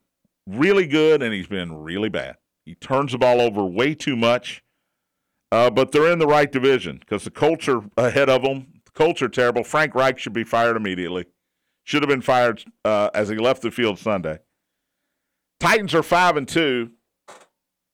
really 0.47 0.87
good 0.87 1.23
and 1.23 1.33
he's 1.33 1.47
been 1.47 1.75
really 1.83 2.11
bad. 2.11 2.37
He 2.67 2.75
turns 2.75 3.13
the 3.13 3.19
ball 3.19 3.41
over 3.41 3.65
way 3.65 3.95
too 3.95 4.15
much. 4.15 4.63
Uh, 5.51 5.71
but 5.71 5.91
they're 5.91 6.13
in 6.13 6.19
the 6.19 6.27
right 6.27 6.53
division 6.53 6.99
because 6.99 7.25
the 7.25 7.31
Colts 7.31 7.67
are 7.69 7.83
ahead 7.97 8.29
of 8.29 8.43
them. 8.43 8.67
The 8.85 8.91
Colts 8.91 9.23
are 9.23 9.29
terrible. 9.29 9.65
Frank 9.65 9.95
Reich 9.95 10.19
should 10.19 10.35
be 10.35 10.45
fired 10.45 10.77
immediately. 10.77 11.25
Should 11.85 12.03
have 12.03 12.11
been 12.11 12.21
fired 12.21 12.63
uh, 12.85 13.09
as 13.15 13.31
he 13.31 13.37
left 13.37 13.63
the 13.63 13.71
field 13.71 13.99
Sunday. 13.99 14.41
Titans 15.59 15.95
are 15.95 16.03
five 16.03 16.37
and 16.37 16.47
two. 16.47 16.91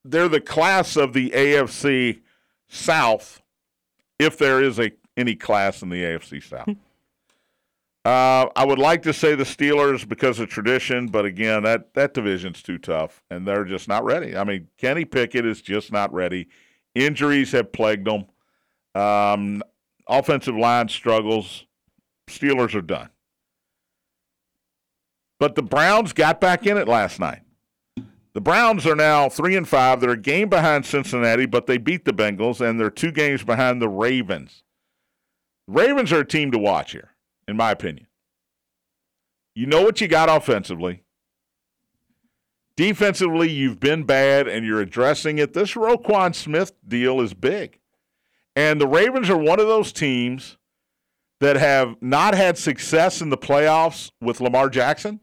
They're 0.04 0.28
the 0.28 0.40
class 0.40 0.97
of 0.97 1.12
the 1.12 1.31
AFC 1.31 2.23
South, 2.69 3.40
if 4.19 4.37
there 4.37 4.61
is 4.61 4.81
a 4.81 4.90
any 5.16 5.37
class 5.37 5.81
in 5.81 5.90
the 5.90 6.02
AFC 6.02 6.43
South. 6.43 6.69
uh, 8.04 8.49
I 8.54 8.64
would 8.64 8.78
like 8.78 9.02
to 9.02 9.12
say 9.12 9.34
the 9.34 9.44
Steelers 9.44 10.06
because 10.06 10.38
of 10.38 10.49
tradition, 10.49 11.06
but 11.08 11.25
again, 11.25 11.62
that 11.62 11.94
that 11.94 12.14
division's 12.14 12.62
too 12.62 12.78
tough, 12.78 13.23
and 13.30 13.46
they're 13.46 13.64
just 13.64 13.88
not 13.88 14.04
ready. 14.04 14.37
I 14.37 14.44
mean, 14.44 14.68
Kenny 14.76 15.04
Pickett 15.04 15.46
is 15.46 15.62
just 15.62 15.90
not 15.90 16.12
ready. 16.12 16.49
Injuries 16.94 17.52
have 17.52 17.73
plagued 17.73 18.06
them. 18.06 18.26
Um, 18.94 19.62
offensive 20.06 20.56
line 20.56 20.88
struggles. 20.88 21.64
Steelers 22.28 22.75
are 22.75 22.82
done. 22.82 23.08
But 25.40 25.54
the 25.54 25.62
Browns 25.62 26.12
got 26.12 26.40
back 26.40 26.66
in 26.66 26.76
it 26.76 26.88
last 26.88 27.18
night. 27.18 27.40
The 28.34 28.40
Browns 28.40 28.87
are 28.87 28.96
now 28.96 29.28
three 29.28 29.56
and 29.56 29.66
five. 29.66 30.00
They're 30.00 30.11
a 30.11 30.16
game 30.16 30.49
behind 30.49 30.84
Cincinnati, 30.84 31.46
but 31.46 31.66
they 31.66 31.78
beat 31.78 32.04
the 32.04 32.12
Bengals, 32.12 32.61
and 32.61 32.78
they're 32.78 32.90
two 32.90 33.12
games 33.12 33.44
behind 33.44 33.80
the 33.80 33.88
Ravens. 33.88 34.62
Ravens 35.66 36.12
are 36.12 36.20
a 36.20 36.26
team 36.26 36.50
to 36.50 36.58
watch 36.58 36.92
here, 36.92 37.13
in 37.46 37.56
my 37.56 37.70
opinion. 37.70 38.06
You 39.54 39.66
know 39.66 39.82
what 39.82 40.00
you 40.00 40.08
got 40.08 40.28
offensively. 40.28 41.02
Defensively, 42.76 43.50
you've 43.50 43.78
been 43.78 44.02
bad, 44.02 44.48
and 44.48 44.66
you're 44.66 44.80
addressing 44.80 45.38
it. 45.38 45.52
This 45.52 45.74
Roquan 45.74 46.34
Smith 46.34 46.72
deal 46.86 47.20
is 47.20 47.32
big. 47.32 47.78
And 48.56 48.80
the 48.80 48.88
Ravens 48.88 49.30
are 49.30 49.36
one 49.36 49.60
of 49.60 49.68
those 49.68 49.92
teams 49.92 50.58
that 51.40 51.56
have 51.56 51.96
not 52.00 52.34
had 52.34 52.58
success 52.58 53.20
in 53.20 53.30
the 53.30 53.38
playoffs 53.38 54.10
with 54.20 54.40
Lamar 54.40 54.68
Jackson. 54.68 55.20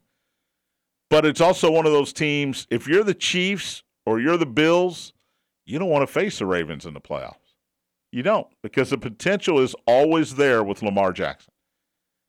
But 1.09 1.25
it's 1.25 1.41
also 1.41 1.69
one 1.69 1.85
of 1.85 1.91
those 1.91 2.13
teams, 2.13 2.67
if 2.69 2.87
you're 2.87 3.03
the 3.03 3.13
Chiefs 3.13 3.83
or 4.05 4.19
you're 4.19 4.37
the 4.37 4.45
Bills, 4.45 5.11
you 5.65 5.77
don't 5.77 5.89
want 5.89 6.07
to 6.07 6.13
face 6.13 6.39
the 6.39 6.45
Ravens 6.45 6.85
in 6.85 6.93
the 6.93 7.01
playoffs. 7.01 7.35
You 8.11 8.23
don't, 8.23 8.47
because 8.63 8.89
the 8.89 8.97
potential 8.97 9.59
is 9.59 9.75
always 9.85 10.35
there 10.35 10.63
with 10.63 10.81
Lamar 10.81 11.11
Jackson. 11.11 11.50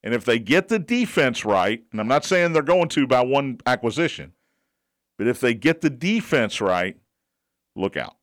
And 0.03 0.15
if 0.15 0.25
they 0.25 0.39
get 0.39 0.69
the 0.69 0.79
defense 0.79 1.45
right, 1.45 1.83
and 1.93 2.01
I'm 2.01 2.09
not 2.09 2.25
saying 2.25 2.53
they're 2.53 2.63
going 2.63 2.89
to 2.91 3.07
by 3.07 3.21
one 3.21 3.59
acquisition, 3.67 4.33
but 5.17 5.27
if 5.27 5.41
they 5.41 5.55
get 5.55 5.81
the 5.81 5.91
defense 5.91 6.61
right, 6.61 6.97
look 7.77 7.97
out. 7.97 8.17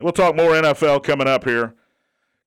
We'll 0.00 0.12
talk 0.12 0.34
more 0.34 0.50
NFL 0.50 1.04
coming 1.04 1.28
up 1.28 1.44
here. 1.44 1.74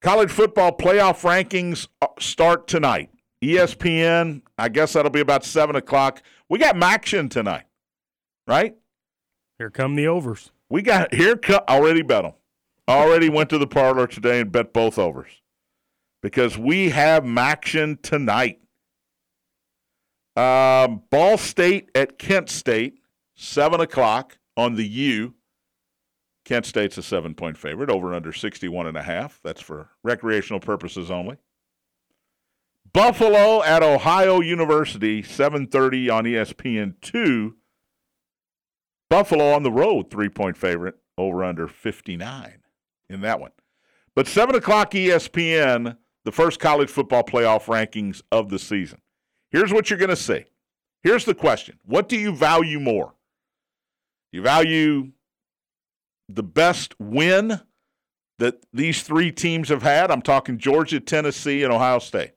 College 0.01 0.29
football 0.29 0.75
playoff 0.75 1.21
rankings 1.21 1.87
uh, 2.01 2.07
start 2.19 2.67
tonight. 2.67 3.09
ESPN, 3.41 4.41
I 4.57 4.69
guess 4.69 4.93
that'll 4.93 5.11
be 5.11 5.21
about 5.21 5.45
7 5.45 5.75
o'clock. 5.75 6.21
We 6.49 6.59
got 6.59 6.75
MACtion 6.75 7.29
tonight, 7.29 7.65
right? 8.45 8.75
Here 9.57 9.69
come 9.69 9.95
the 9.95 10.07
overs. 10.07 10.51
We 10.69 10.81
got 10.81 11.13
here 11.13 11.37
co- 11.37 11.63
already 11.67 12.01
bet 12.01 12.23
them. 12.23 12.33
Already 12.87 13.29
went 13.29 13.49
to 13.49 13.57
the 13.57 13.67
parlor 13.67 14.07
today 14.07 14.41
and 14.41 14.51
bet 14.51 14.73
both 14.73 14.99
overs 14.99 15.41
because 16.21 16.57
we 16.57 16.89
have 16.89 17.23
MACtion 17.23 18.01
tonight. 18.01 18.59
Um, 20.35 21.03
Ball 21.09 21.37
State 21.37 21.89
at 21.95 22.19
Kent 22.19 22.49
State, 22.49 22.99
seven 23.35 23.81
o'clock 23.81 24.37
on 24.55 24.75
the 24.75 24.87
U. 24.87 25.33
Kent 26.45 26.65
State's 26.65 26.97
a 26.97 27.03
seven 27.03 27.33
point 27.33 27.57
favorite, 27.57 27.89
over 27.89 28.07
and 28.07 28.15
under 28.15 28.31
61 28.31 28.87
and 28.87 28.97
a 28.97 29.03
half. 29.03 29.39
That's 29.43 29.61
for 29.61 29.89
recreational 30.03 30.59
purposes 30.59 31.11
only. 31.11 31.37
Buffalo 32.93 33.63
at 33.63 33.83
Ohio 33.83 34.39
University, 34.39 35.21
7:30 35.21 36.09
on 36.09 36.27
E 36.27 36.31
ESPN 36.31 36.95
two. 37.01 37.57
Buffalo 39.09 39.53
on 39.53 39.63
the 39.63 39.71
road, 39.71 40.09
three 40.09 40.29
point 40.29 40.57
favorite, 40.57 40.95
over 41.17 41.43
under 41.43 41.67
59 41.67 42.63
in 43.09 43.21
that 43.21 43.39
one. 43.39 43.51
But 44.15 44.27
7 44.27 44.55
o'clock 44.55 44.91
ESPN, 44.91 45.97
the 46.27 46.31
first 46.33 46.59
college 46.59 46.89
football 46.89 47.23
playoff 47.23 47.67
rankings 47.67 48.21
of 48.33 48.49
the 48.49 48.59
season. 48.59 48.99
Here's 49.49 49.71
what 49.71 49.89
you're 49.89 49.97
going 49.97 50.09
to 50.09 50.15
see. 50.17 50.43
Here's 51.01 51.23
the 51.23 51.33
question 51.33 51.79
What 51.85 52.09
do 52.09 52.17
you 52.17 52.35
value 52.35 52.81
more? 52.81 53.13
You 54.33 54.41
value 54.41 55.13
the 56.27 56.43
best 56.43 56.99
win 56.99 57.61
that 58.39 58.55
these 58.73 59.03
three 59.03 59.31
teams 59.31 59.69
have 59.69 59.83
had? 59.83 60.11
I'm 60.11 60.21
talking 60.21 60.57
Georgia, 60.57 60.99
Tennessee, 60.99 61.63
and 61.63 61.71
Ohio 61.71 61.99
State. 61.99 62.33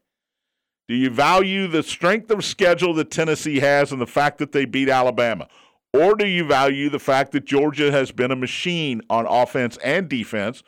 Do 0.86 0.94
you 0.94 1.10
value 1.10 1.66
the 1.66 1.82
strength 1.82 2.30
of 2.30 2.44
schedule 2.44 2.94
that 2.94 3.10
Tennessee 3.10 3.58
has 3.58 3.90
and 3.90 4.00
the 4.00 4.06
fact 4.06 4.38
that 4.38 4.52
they 4.52 4.66
beat 4.66 4.88
Alabama? 4.88 5.48
Or 5.92 6.14
do 6.14 6.28
you 6.28 6.44
value 6.44 6.90
the 6.90 7.00
fact 7.00 7.32
that 7.32 7.44
Georgia 7.44 7.90
has 7.90 8.12
been 8.12 8.30
a 8.30 8.36
machine 8.36 9.02
on 9.10 9.26
offense 9.26 9.78
and 9.82 10.08
defense? 10.08 10.62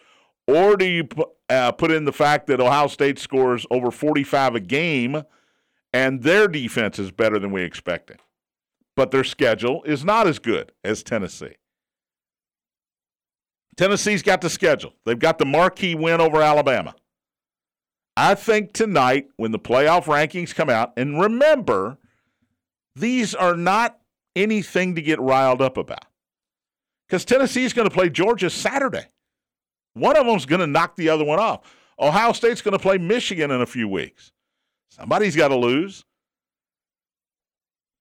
Or 0.48 0.76
do 0.76 0.86
you 0.86 1.08
uh, 1.48 1.72
put 1.72 1.90
in 1.90 2.04
the 2.04 2.12
fact 2.12 2.46
that 2.46 2.60
Ohio 2.60 2.86
State 2.86 3.18
scores 3.18 3.66
over 3.70 3.90
45 3.90 4.54
a 4.54 4.60
game 4.60 5.22
and 5.92 6.22
their 6.22 6.48
defense 6.48 6.98
is 6.98 7.10
better 7.10 7.38
than 7.38 7.52
we 7.52 7.62
expected? 7.62 8.20
But 8.96 9.10
their 9.10 9.24
schedule 9.24 9.82
is 9.84 10.04
not 10.04 10.26
as 10.26 10.38
good 10.38 10.72
as 10.84 11.02
Tennessee. 11.02 11.56
Tennessee's 13.76 14.22
got 14.22 14.42
the 14.42 14.50
schedule, 14.50 14.94
they've 15.04 15.18
got 15.18 15.38
the 15.38 15.46
marquee 15.46 15.94
win 15.94 16.20
over 16.20 16.42
Alabama. 16.42 16.94
I 18.16 18.34
think 18.34 18.74
tonight, 18.74 19.28
when 19.36 19.52
the 19.52 19.58
playoff 19.58 20.04
rankings 20.04 20.54
come 20.54 20.68
out, 20.68 20.92
and 20.98 21.18
remember, 21.18 21.96
these 22.94 23.34
are 23.34 23.56
not 23.56 23.98
anything 24.36 24.94
to 24.96 25.02
get 25.02 25.18
riled 25.20 25.62
up 25.62 25.78
about. 25.78 26.04
Because 27.06 27.24
Tennessee's 27.24 27.72
going 27.72 27.88
to 27.88 27.94
play 27.94 28.10
Georgia 28.10 28.50
Saturday. 28.50 29.06
One 29.94 30.16
of 30.16 30.26
them's 30.26 30.46
going 30.46 30.60
to 30.60 30.66
knock 30.66 30.96
the 30.96 31.08
other 31.08 31.24
one 31.24 31.38
off. 31.38 31.60
Ohio 31.98 32.32
State's 32.32 32.62
going 32.62 32.72
to 32.72 32.78
play 32.78 32.98
Michigan 32.98 33.50
in 33.50 33.60
a 33.60 33.66
few 33.66 33.88
weeks. 33.88 34.32
Somebody's 34.90 35.36
got 35.36 35.48
to 35.48 35.56
lose. 35.56 36.04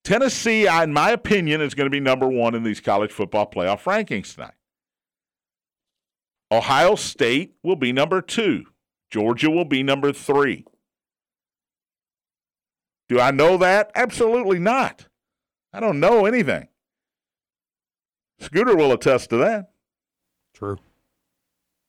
Tennessee, 0.03 0.67
in 0.67 0.93
my 0.93 1.11
opinion, 1.11 1.61
is 1.61 1.75
going 1.75 1.85
to 1.85 1.91
be 1.91 1.99
number 1.99 2.27
one 2.27 2.55
in 2.55 2.63
these 2.63 2.81
college 2.81 3.11
football 3.11 3.49
playoff 3.49 3.83
rankings 3.83 4.33
tonight. 4.33 4.55
Ohio 6.51 6.95
State 6.95 7.53
will 7.63 7.75
be 7.75 7.93
number 7.93 8.21
two. 8.21 8.65
Georgia 9.09 9.49
will 9.49 9.65
be 9.65 9.83
number 9.83 10.11
three. 10.11 10.65
Do 13.07 13.19
I 13.19 13.31
know 13.31 13.57
that? 13.57 13.91
Absolutely 13.93 14.57
not. 14.57 15.07
I 15.73 15.79
don't 15.79 15.99
know 15.99 16.25
anything. 16.25 16.67
Scooter 18.39 18.75
will 18.75 18.91
attest 18.91 19.29
to 19.29 19.37
that. 19.37 19.71
True. 20.53 20.77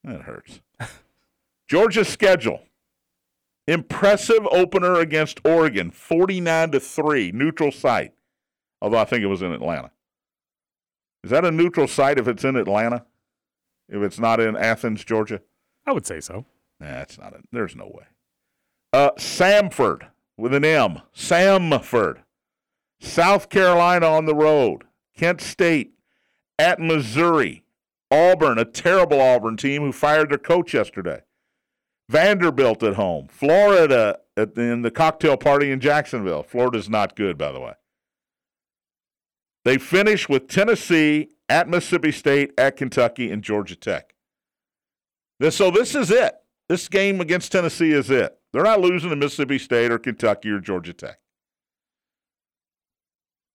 That 0.04 0.22
hurts. 0.22 0.60
Georgia's 1.68 2.08
schedule 2.08 2.60
Impressive 3.68 4.46
opener 4.50 4.96
against 4.96 5.40
Oregon, 5.44 5.90
49 5.90 6.72
to 6.72 6.80
3, 6.80 7.32
neutral 7.32 7.70
site. 7.70 8.12
Although 8.80 8.98
I 8.98 9.04
think 9.04 9.22
it 9.22 9.28
was 9.28 9.42
in 9.42 9.52
Atlanta. 9.52 9.92
Is 11.22 11.30
that 11.30 11.44
a 11.44 11.52
neutral 11.52 11.86
site 11.86 12.18
if 12.18 12.26
it's 12.26 12.44
in 12.44 12.56
Atlanta? 12.56 13.04
If 13.88 14.02
it's 14.02 14.18
not 14.18 14.40
in 14.40 14.56
Athens, 14.56 15.04
Georgia? 15.04 15.40
I 15.86 15.92
would 15.92 16.06
say 16.06 16.18
so. 16.18 16.46
Nah, 16.80 17.00
it's 17.00 17.18
not. 17.18 17.34
A, 17.34 17.42
there's 17.52 17.76
no 17.76 17.86
way. 17.86 18.06
Uh, 18.92 19.12
Samford 19.12 20.08
with 20.36 20.52
an 20.52 20.64
M. 20.64 21.02
Samford. 21.14 22.22
South 23.00 23.48
Carolina 23.48 24.06
on 24.06 24.26
the 24.26 24.34
road. 24.34 24.84
Kent 25.16 25.40
State 25.40 25.92
at 26.58 26.80
Missouri. 26.80 27.62
Auburn, 28.12 28.58
a 28.58 28.64
terrible 28.64 29.20
Auburn 29.20 29.56
team 29.56 29.82
who 29.82 29.90
fired 29.90 30.30
their 30.30 30.38
coach 30.38 30.74
yesterday. 30.74 31.22
Vanderbilt 32.10 32.82
at 32.82 32.94
home. 32.94 33.28
Florida 33.28 34.18
at 34.36 34.54
the, 34.54 34.62
in 34.62 34.82
the 34.82 34.90
cocktail 34.90 35.38
party 35.38 35.70
in 35.70 35.80
Jacksonville. 35.80 36.42
Florida's 36.42 36.90
not 36.90 37.16
good, 37.16 37.38
by 37.38 37.50
the 37.50 37.60
way. 37.60 37.72
They 39.64 39.78
finish 39.78 40.28
with 40.28 40.48
Tennessee 40.48 41.30
at 41.48 41.68
Mississippi 41.68 42.12
State, 42.12 42.52
at 42.58 42.76
Kentucky, 42.76 43.30
and 43.30 43.42
Georgia 43.42 43.76
Tech. 43.76 44.14
This, 45.40 45.56
so 45.56 45.70
this 45.70 45.94
is 45.94 46.10
it. 46.10 46.34
This 46.68 46.88
game 46.88 47.20
against 47.20 47.50
Tennessee 47.52 47.92
is 47.92 48.10
it. 48.10 48.36
They're 48.52 48.62
not 48.62 48.80
losing 48.80 49.10
to 49.10 49.16
Mississippi 49.16 49.58
State 49.58 49.90
or 49.90 49.98
Kentucky 49.98 50.50
or 50.50 50.60
Georgia 50.60 50.92
Tech. 50.92 51.18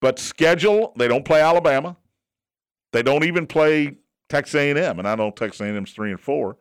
But 0.02 0.18
schedule, 0.18 0.94
they 0.98 1.08
don't 1.08 1.26
play 1.26 1.42
Alabama. 1.42 1.98
They 2.94 3.04
don't 3.04 3.24
even 3.24 3.46
play 3.48 3.98
Texas 4.30 4.56
A&M, 4.56 5.00
and 5.00 5.08
I 5.08 5.16
know 5.16 5.32
Texas 5.32 5.62
A&M's 5.62 5.92
three 5.92 6.12
and 6.12 6.20
four, 6.20 6.58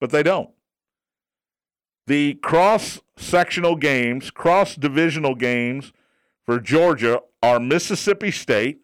but 0.00 0.10
they 0.10 0.22
don't. 0.22 0.50
The 2.06 2.34
cross-sectional 2.34 3.76
games, 3.76 4.30
cross-divisional 4.30 5.34
games 5.34 5.92
for 6.44 6.60
Georgia 6.60 7.20
are 7.42 7.58
Mississippi 7.58 8.30
State 8.30 8.80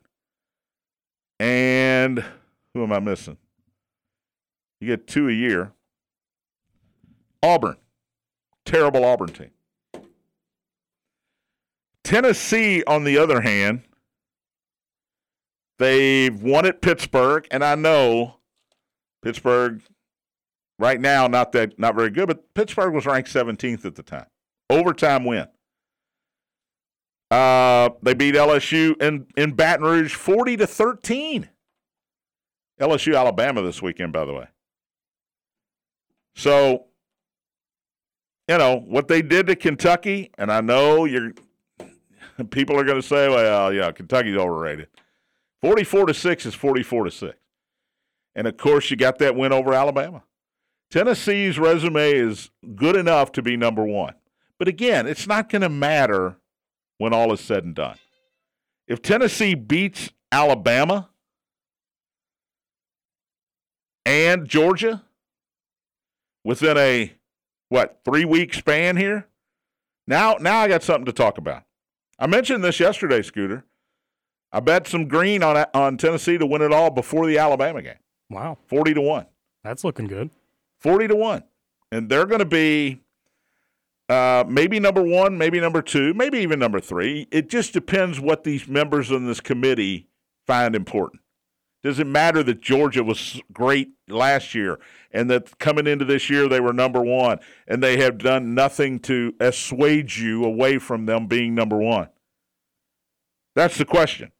and 1.38 2.22
who 2.74 2.82
am 2.82 2.92
I 2.92 3.00
missing? 3.00 3.38
You 4.80 4.88
get 4.88 5.06
two 5.06 5.28
a 5.28 5.32
year. 5.32 5.72
Auburn. 7.42 7.76
Terrible 8.66 9.04
Auburn 9.04 9.30
team. 9.30 9.50
Tennessee, 12.04 12.82
on 12.86 13.04
the 13.04 13.16
other 13.16 13.40
hand, 13.40 13.82
they've 15.80 16.40
won 16.40 16.66
at 16.66 16.80
Pittsburgh, 16.80 17.48
and 17.50 17.64
I 17.64 17.74
know 17.74 18.36
Pittsburgh 19.22 19.82
right 20.78 21.00
now 21.00 21.26
not 21.26 21.50
that 21.52 21.78
not 21.78 21.96
very 21.96 22.10
good, 22.10 22.28
but 22.28 22.54
Pittsburgh 22.54 22.94
was 22.94 23.06
ranked 23.06 23.32
17th 23.32 23.84
at 23.84 23.96
the 23.96 24.02
time. 24.02 24.26
Overtime 24.68 25.24
win. 25.24 25.48
Uh, 27.30 27.90
they 28.02 28.14
beat 28.14 28.34
LSU 28.34 29.00
in, 29.00 29.26
in 29.36 29.52
Baton 29.52 29.84
Rouge 29.84 30.14
40 30.14 30.58
to 30.58 30.66
13. 30.66 31.48
LSU 32.80 33.16
Alabama 33.16 33.62
this 33.62 33.80
weekend, 33.80 34.12
by 34.12 34.24
the 34.24 34.32
way. 34.32 34.46
So, 36.34 36.86
you 38.48 38.58
know, 38.58 38.76
what 38.76 39.08
they 39.08 39.22
did 39.22 39.46
to 39.46 39.56
Kentucky, 39.56 40.30
and 40.38 40.50
I 40.50 40.60
know 40.60 41.04
you're 41.04 41.32
people 42.50 42.78
are 42.78 42.84
going 42.84 43.00
to 43.00 43.06
say, 43.06 43.28
well, 43.28 43.72
yeah, 43.72 43.92
Kentucky's 43.92 44.36
overrated. 44.36 44.88
44 45.62 46.06
to 46.06 46.14
6 46.14 46.46
is 46.46 46.54
44 46.54 47.04
to 47.04 47.10
6. 47.10 47.38
And 48.34 48.46
of 48.46 48.56
course, 48.56 48.90
you 48.90 48.96
got 48.96 49.18
that 49.18 49.36
win 49.36 49.52
over 49.52 49.74
Alabama. 49.74 50.22
Tennessee's 50.90 51.58
resume 51.58 52.12
is 52.12 52.50
good 52.74 52.96
enough 52.96 53.32
to 53.32 53.42
be 53.42 53.56
number 53.56 53.84
one. 53.84 54.14
But 54.58 54.68
again, 54.68 55.06
it's 55.06 55.26
not 55.26 55.48
going 55.48 55.62
to 55.62 55.68
matter 55.68 56.36
when 56.98 57.14
all 57.14 57.32
is 57.32 57.40
said 57.40 57.64
and 57.64 57.74
done. 57.74 57.96
If 58.86 59.00
Tennessee 59.00 59.54
beats 59.54 60.10
Alabama 60.32 61.10
and 64.04 64.48
Georgia 64.48 65.02
within 66.44 66.76
a 66.76 67.14
what 67.68 68.00
three 68.04 68.24
week 68.24 68.52
span 68.52 68.96
here, 68.96 69.28
now 70.06 70.36
now 70.40 70.58
I 70.58 70.68
got 70.68 70.82
something 70.82 71.06
to 71.06 71.12
talk 71.12 71.38
about. 71.38 71.62
I 72.18 72.26
mentioned 72.26 72.64
this 72.64 72.80
yesterday, 72.80 73.22
Scooter. 73.22 73.64
I 74.52 74.60
bet 74.60 74.86
some 74.86 75.06
green 75.08 75.42
on 75.42 75.64
on 75.74 75.96
Tennessee 75.96 76.38
to 76.38 76.46
win 76.46 76.62
it 76.62 76.72
all 76.72 76.90
before 76.90 77.26
the 77.26 77.38
Alabama 77.38 77.82
game. 77.82 77.98
Wow, 78.28 78.58
forty 78.66 78.94
to 78.94 79.00
one. 79.00 79.26
That's 79.62 79.84
looking 79.84 80.06
good. 80.06 80.30
Forty 80.78 81.06
to 81.06 81.14
one, 81.14 81.44
and 81.92 82.08
they're 82.08 82.26
going 82.26 82.40
to 82.40 82.44
be 82.44 83.00
uh, 84.08 84.44
maybe 84.48 84.80
number 84.80 85.02
one, 85.02 85.38
maybe 85.38 85.60
number 85.60 85.80
two, 85.80 86.12
maybe 86.14 86.38
even 86.38 86.58
number 86.58 86.80
three. 86.80 87.28
It 87.30 87.48
just 87.48 87.72
depends 87.72 88.18
what 88.18 88.42
these 88.42 88.66
members 88.66 89.12
on 89.12 89.26
this 89.26 89.40
committee 89.40 90.08
find 90.46 90.74
important. 90.74 91.22
Does 91.82 91.98
it 91.98 92.06
matter 92.06 92.42
that 92.42 92.60
Georgia 92.60 93.04
was 93.04 93.40
great 93.52 93.90
last 94.08 94.54
year 94.54 94.80
and 95.12 95.30
that 95.30 95.58
coming 95.58 95.86
into 95.86 96.04
this 96.04 96.28
year 96.28 96.48
they 96.48 96.60
were 96.60 96.72
number 96.72 97.00
one 97.00 97.38
and 97.68 97.82
they 97.82 97.98
have 97.98 98.18
done 98.18 98.54
nothing 98.54 98.98
to 99.00 99.32
assuage 99.40 100.20
you 100.20 100.44
away 100.44 100.78
from 100.78 101.06
them 101.06 101.26
being 101.26 101.54
number 101.54 101.78
one? 101.78 102.08
That's 103.54 103.78
the 103.78 103.84
question. 103.84 104.32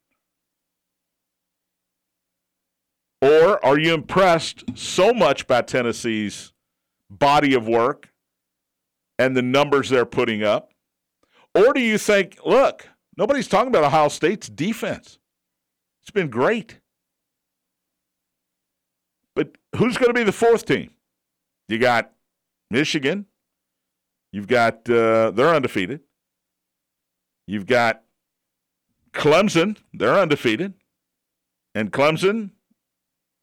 Or 3.22 3.64
are 3.64 3.78
you 3.78 3.92
impressed 3.92 4.64
so 4.74 5.12
much 5.12 5.46
by 5.46 5.62
Tennessee's 5.62 6.52
body 7.10 7.54
of 7.54 7.68
work 7.68 8.12
and 9.18 9.36
the 9.36 9.42
numbers 9.42 9.90
they're 9.90 10.06
putting 10.06 10.42
up? 10.42 10.72
Or 11.54 11.72
do 11.72 11.80
you 11.80 11.98
think, 11.98 12.38
look, 12.44 12.88
nobody's 13.16 13.48
talking 13.48 13.68
about 13.68 13.84
Ohio 13.84 14.08
State's 14.08 14.48
defense? 14.48 15.18
It's 16.02 16.10
been 16.10 16.30
great. 16.30 16.80
But 19.34 19.56
who's 19.76 19.96
going 19.96 20.08
to 20.08 20.14
be 20.14 20.24
the 20.24 20.32
fourth 20.32 20.64
team? 20.64 20.90
You 21.68 21.78
got 21.78 22.12
Michigan. 22.70 23.26
You've 24.32 24.48
got, 24.48 24.88
uh, 24.88 25.32
they're 25.32 25.54
undefeated. 25.54 26.00
You've 27.46 27.66
got 27.66 28.02
Clemson. 29.12 29.76
They're 29.92 30.18
undefeated. 30.18 30.74
And 31.74 31.92
Clemson, 31.92 32.50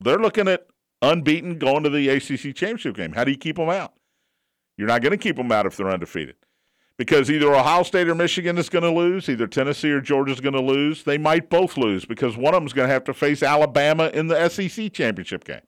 they're 0.00 0.18
looking 0.18 0.48
at 0.48 0.66
unbeaten 1.02 1.58
going 1.58 1.82
to 1.84 1.90
the 1.90 2.08
ACC 2.08 2.54
championship 2.54 2.96
game. 2.96 3.12
How 3.12 3.24
do 3.24 3.30
you 3.30 3.36
keep 3.36 3.56
them 3.56 3.68
out? 3.68 3.94
You're 4.76 4.88
not 4.88 5.02
going 5.02 5.12
to 5.12 5.18
keep 5.18 5.36
them 5.36 5.52
out 5.52 5.66
if 5.66 5.76
they're 5.76 5.90
undefeated. 5.90 6.36
Because 6.96 7.30
either 7.30 7.54
Ohio 7.54 7.84
State 7.84 8.08
or 8.08 8.14
Michigan 8.14 8.58
is 8.58 8.68
going 8.68 8.82
to 8.82 8.90
lose, 8.90 9.28
either 9.28 9.46
Tennessee 9.46 9.90
or 9.90 10.00
Georgia 10.00 10.32
is 10.32 10.40
going 10.40 10.54
to 10.54 10.60
lose. 10.60 11.04
They 11.04 11.18
might 11.18 11.48
both 11.48 11.76
lose 11.76 12.04
because 12.04 12.36
one 12.36 12.54
of 12.54 12.60
them 12.60 12.66
is 12.66 12.72
going 12.72 12.88
to 12.88 12.92
have 12.92 13.04
to 13.04 13.14
face 13.14 13.42
Alabama 13.42 14.08
in 14.08 14.26
the 14.26 14.48
SEC 14.48 14.92
championship 14.92 15.44
game. 15.44 15.60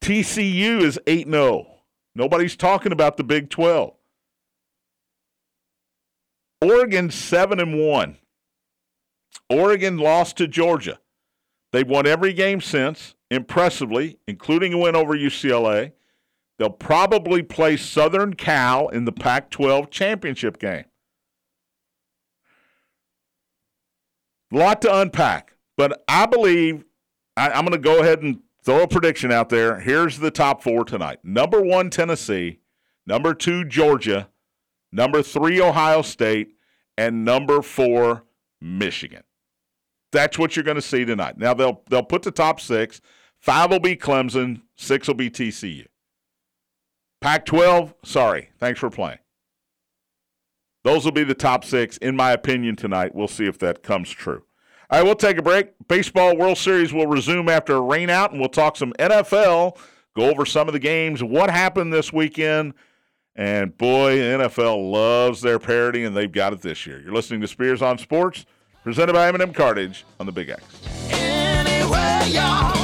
TCU 0.00 0.80
is 0.80 0.98
8 1.06 1.28
0. 1.28 1.66
Nobody's 2.14 2.56
talking 2.56 2.92
about 2.92 3.18
the 3.18 3.24
Big 3.24 3.50
12. 3.50 3.92
Oregon 6.62 7.10
7 7.10 7.60
and 7.60 7.78
1. 7.78 8.16
Oregon 9.50 9.98
lost 9.98 10.36
to 10.38 10.48
Georgia. 10.48 10.98
They've 11.72 11.88
won 11.88 12.06
every 12.06 12.32
game 12.32 12.60
since, 12.60 13.14
impressively, 13.30 14.18
including 14.26 14.72
a 14.72 14.78
win 14.78 14.96
over 14.96 15.14
UCLA. 15.14 15.92
They'll 16.58 16.70
probably 16.70 17.42
play 17.42 17.76
Southern 17.76 18.34
Cal 18.34 18.88
in 18.88 19.04
the 19.04 19.12
Pac 19.12 19.50
12 19.50 19.90
championship 19.90 20.58
game. 20.58 20.84
A 24.52 24.56
lot 24.56 24.80
to 24.82 25.00
unpack, 25.00 25.54
but 25.76 26.02
I 26.08 26.24
believe 26.26 26.84
I, 27.36 27.50
I'm 27.50 27.64
going 27.66 27.72
to 27.72 27.78
go 27.78 28.00
ahead 28.00 28.22
and 28.22 28.40
throw 28.64 28.82
a 28.82 28.88
prediction 28.88 29.30
out 29.30 29.50
there. 29.50 29.80
Here's 29.80 30.18
the 30.18 30.30
top 30.30 30.62
four 30.62 30.84
tonight 30.84 31.18
number 31.22 31.60
one, 31.60 31.90
Tennessee, 31.90 32.60
number 33.06 33.34
two, 33.34 33.64
Georgia, 33.64 34.28
number 34.90 35.22
three, 35.22 35.60
Ohio 35.60 36.00
State, 36.00 36.54
and 36.96 37.26
number 37.26 37.60
four, 37.60 38.24
Michigan. 38.60 39.22
That's 40.12 40.38
what 40.38 40.56
you're 40.56 40.64
going 40.64 40.76
to 40.76 40.82
see 40.82 41.04
tonight. 41.04 41.38
Now 41.38 41.54
they'll 41.54 41.82
they'll 41.90 42.02
put 42.02 42.22
the 42.22 42.30
top 42.30 42.60
six. 42.60 43.00
Five 43.38 43.70
will 43.70 43.80
be 43.80 43.96
Clemson, 43.96 44.62
six 44.76 45.06
will 45.06 45.14
be 45.14 45.30
TCU. 45.30 45.86
Pac 47.20 47.46
12, 47.46 47.94
sorry. 48.04 48.50
Thanks 48.58 48.80
for 48.80 48.90
playing. 48.90 49.18
Those 50.84 51.04
will 51.04 51.12
be 51.12 51.24
the 51.24 51.34
top 51.34 51.64
six, 51.64 51.96
in 51.98 52.16
my 52.16 52.32
opinion, 52.32 52.76
tonight. 52.76 53.14
We'll 53.14 53.28
see 53.28 53.46
if 53.46 53.58
that 53.58 53.82
comes 53.82 54.10
true. 54.10 54.44
All 54.90 54.98
right, 54.98 55.04
we'll 55.04 55.16
take 55.16 55.36
a 55.36 55.42
break. 55.42 55.72
Baseball 55.86 56.36
World 56.36 56.56
Series 56.56 56.92
will 56.92 57.06
resume 57.06 57.48
after 57.48 57.76
a 57.76 57.80
rain 57.80 58.08
out, 58.08 58.30
and 58.30 58.40
we'll 58.40 58.48
talk 58.48 58.76
some 58.76 58.92
NFL, 58.98 59.76
go 60.16 60.30
over 60.30 60.46
some 60.46 60.66
of 60.68 60.72
the 60.72 60.78
games, 60.78 61.22
what 61.22 61.50
happened 61.50 61.92
this 61.92 62.12
weekend. 62.12 62.74
And 63.34 63.76
boy, 63.76 64.16
NFL 64.16 64.90
loves 64.90 65.42
their 65.42 65.58
parody, 65.58 66.04
and 66.04 66.16
they've 66.16 66.32
got 66.32 66.52
it 66.52 66.62
this 66.62 66.86
year. 66.86 67.00
You're 67.00 67.12
listening 67.12 67.40
to 67.42 67.48
Spears 67.48 67.82
on 67.82 67.98
Sports, 67.98 68.46
Presented 68.84 69.12
by 69.12 69.28
M&M 69.28 69.52
Cartage 69.52 70.04
on 70.20 70.26
the 70.26 70.32
Big 70.32 70.50
X. 70.50 70.62
Anywhere, 71.10 72.22
y'all. 72.28 72.74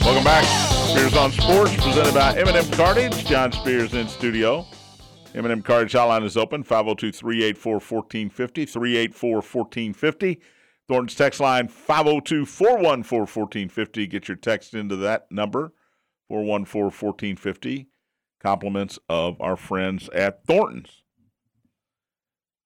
Welcome 0.00 0.24
back. 0.24 0.44
Spears 0.88 1.14
on 1.14 1.32
Sports, 1.32 1.76
presented 1.76 2.14
by 2.14 2.34
M&M 2.38 2.70
Cartage. 2.72 3.26
John 3.26 3.52
Spears 3.52 3.92
in 3.92 4.08
studio. 4.08 4.66
M&M 5.34 5.62
Cartage 5.62 5.92
hotline 5.92 6.24
is 6.24 6.36
open 6.36 6.64
502 6.64 7.12
384 7.12 7.72
1450. 7.74 8.64
384 8.64 9.30
1450. 9.34 10.40
Thornton's 10.88 11.14
text 11.14 11.40
line, 11.40 11.68
502-414-1450. 11.68 14.10
Get 14.10 14.28
your 14.28 14.36
text 14.36 14.74
into 14.74 14.96
that 14.96 15.30
number, 15.30 15.72
414-1450. 16.30 17.86
Compliments 18.42 18.98
of 19.08 19.40
our 19.40 19.56
friends 19.56 20.10
at 20.10 20.44
Thornton's. 20.46 21.02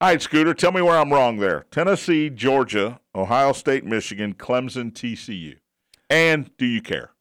All 0.01 0.09
right, 0.09 0.21
Scooter, 0.21 0.55
tell 0.55 0.73
me 0.73 0.83
where 0.83 0.99
I'm 0.99 1.13
wrong 1.13 1.37
there. 1.39 1.67
Tennessee, 1.71 2.29
Georgia, 2.29 2.99
Ohio 3.15 3.53
State, 3.53 3.85
Michigan, 3.85 4.35
Clemson, 4.35 4.93
TCU. 4.93 5.59
And 6.11 6.51
do 6.57 6.67
you 6.67 6.83
care? 6.83 7.13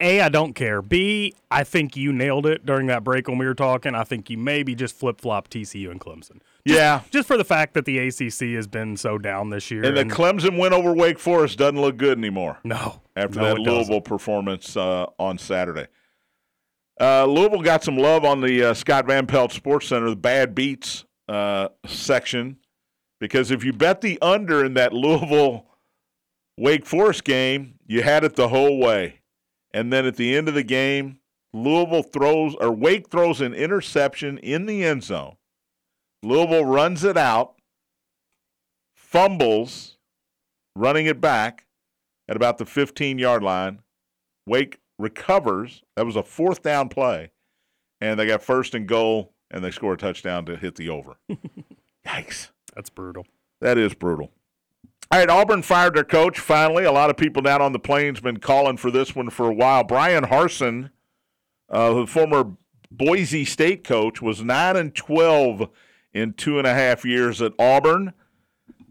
A, 0.00 0.20
I 0.20 0.28
don't 0.28 0.52
care. 0.52 0.80
B, 0.80 1.34
I 1.50 1.64
think 1.64 1.96
you 1.96 2.12
nailed 2.12 2.46
it 2.46 2.64
during 2.64 2.86
that 2.86 3.02
break 3.02 3.26
when 3.26 3.36
we 3.36 3.46
were 3.46 3.54
talking. 3.54 3.96
I 3.96 4.04
think 4.04 4.30
you 4.30 4.38
maybe 4.38 4.76
just 4.76 4.94
flip 4.94 5.20
flop 5.20 5.48
TCU 5.48 5.90
and 5.90 6.00
Clemson. 6.00 6.38
Yeah. 6.74 7.00
Just 7.10 7.28
for 7.28 7.36
the 7.36 7.44
fact 7.44 7.74
that 7.74 7.84
the 7.84 7.98
ACC 7.98 8.54
has 8.56 8.66
been 8.66 8.96
so 8.96 9.18
down 9.18 9.50
this 9.50 9.70
year. 9.70 9.84
And 9.84 9.96
the 9.96 10.04
Clemson 10.04 10.58
win 10.58 10.72
over 10.72 10.92
Wake 10.94 11.18
Forest 11.18 11.58
doesn't 11.58 11.80
look 11.80 11.96
good 11.96 12.18
anymore. 12.18 12.58
No. 12.64 13.02
After 13.16 13.40
no, 13.40 13.44
that 13.46 13.58
Louisville 13.58 14.00
doesn't. 14.00 14.04
performance 14.04 14.76
uh, 14.76 15.06
on 15.18 15.38
Saturday. 15.38 15.86
Uh, 17.00 17.24
Louisville 17.26 17.62
got 17.62 17.84
some 17.84 17.96
love 17.96 18.24
on 18.24 18.40
the 18.40 18.64
uh, 18.64 18.74
Scott 18.74 19.06
Van 19.06 19.26
Pelt 19.26 19.52
Sports 19.52 19.88
Center, 19.88 20.10
the 20.10 20.16
bad 20.16 20.54
beats 20.54 21.04
uh, 21.28 21.68
section, 21.86 22.58
because 23.20 23.50
if 23.50 23.62
you 23.62 23.72
bet 23.72 24.00
the 24.00 24.20
under 24.20 24.64
in 24.64 24.74
that 24.74 24.92
Louisville 24.92 25.66
Wake 26.56 26.84
Forest 26.84 27.22
game, 27.24 27.74
you 27.86 28.02
had 28.02 28.24
it 28.24 28.34
the 28.34 28.48
whole 28.48 28.78
way. 28.78 29.20
And 29.72 29.92
then 29.92 30.06
at 30.06 30.16
the 30.16 30.36
end 30.36 30.48
of 30.48 30.54
the 30.54 30.64
game, 30.64 31.20
Louisville 31.52 32.02
throws 32.02 32.56
or 32.56 32.72
Wake 32.72 33.10
throws 33.10 33.40
an 33.40 33.54
interception 33.54 34.38
in 34.38 34.66
the 34.66 34.84
end 34.84 35.04
zone. 35.04 35.36
Louisville 36.22 36.64
runs 36.64 37.04
it 37.04 37.16
out, 37.16 37.54
fumbles, 38.94 39.96
running 40.74 41.06
it 41.06 41.20
back 41.20 41.66
at 42.28 42.36
about 42.36 42.58
the 42.58 42.66
15 42.66 43.18
yard 43.18 43.42
line. 43.42 43.80
Wake 44.46 44.78
recovers. 44.98 45.82
That 45.96 46.06
was 46.06 46.16
a 46.16 46.22
fourth 46.22 46.62
down 46.62 46.88
play. 46.88 47.30
And 48.00 48.18
they 48.18 48.26
got 48.26 48.42
first 48.42 48.74
and 48.74 48.86
goal, 48.86 49.32
and 49.50 49.64
they 49.64 49.70
score 49.70 49.94
a 49.94 49.96
touchdown 49.96 50.44
to 50.46 50.56
hit 50.56 50.76
the 50.76 50.88
over. 50.88 51.16
Yikes. 52.06 52.50
That's 52.74 52.90
brutal. 52.90 53.26
That 53.60 53.76
is 53.76 53.94
brutal. 53.94 54.30
All 55.10 55.18
right, 55.18 55.30
Auburn 55.30 55.62
fired 55.62 55.94
their 55.94 56.04
coach 56.04 56.38
finally. 56.38 56.84
A 56.84 56.92
lot 56.92 57.10
of 57.10 57.16
people 57.16 57.42
down 57.42 57.62
on 57.62 57.72
the 57.72 57.78
plains 57.78 58.20
been 58.20 58.38
calling 58.38 58.76
for 58.76 58.90
this 58.90 59.16
one 59.16 59.30
for 59.30 59.48
a 59.48 59.54
while. 59.54 59.82
Bryan 59.82 60.24
Harsin, 60.24 60.90
uh, 61.70 61.94
the 61.94 62.06
former 62.06 62.52
Boise 62.90 63.46
State 63.46 63.84
coach, 63.84 64.20
was 64.20 64.42
nine 64.42 64.76
and 64.76 64.94
twelve 64.94 65.70
in 66.12 66.32
two 66.32 66.58
and 66.58 66.66
a 66.66 66.74
half 66.74 67.04
years 67.04 67.40
at 67.42 67.52
Auburn. 67.58 68.12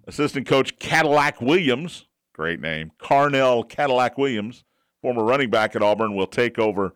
Assistant 0.08 0.47
coach 0.47 0.80
Cadillac 0.80 1.41
Williams, 1.41 2.06
great 2.34 2.62
name, 2.62 2.91
Carnell 2.99 3.67
Cadillac 3.67 4.17
Williams, 4.17 4.63
former 5.01 5.23
running 5.23 5.49
back 5.49 5.75
at 5.75 5.84
Auburn, 5.84 6.15
will 6.15 6.27
take 6.27 6.58
over. 6.58 6.93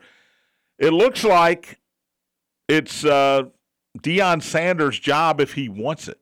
It 0.80 0.92
looks 0.92 1.24
like 1.24 1.80
it's 2.68 3.04
uh, 3.04 3.44
Deion 4.00 4.42
Sanders' 4.42 4.98
job 4.98 5.42
if 5.42 5.54
he 5.54 5.68
wants 5.68 6.08
it. 6.08 6.20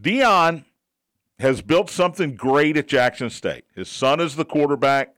Deion 0.00 0.64
has 1.38 1.60
built 1.62 1.90
something 1.90 2.34
great 2.34 2.76
at 2.76 2.88
Jackson 2.88 3.30
State. 3.30 3.64
His 3.74 3.88
son 3.88 4.20
is 4.20 4.36
the 4.36 4.44
quarterback. 4.44 5.14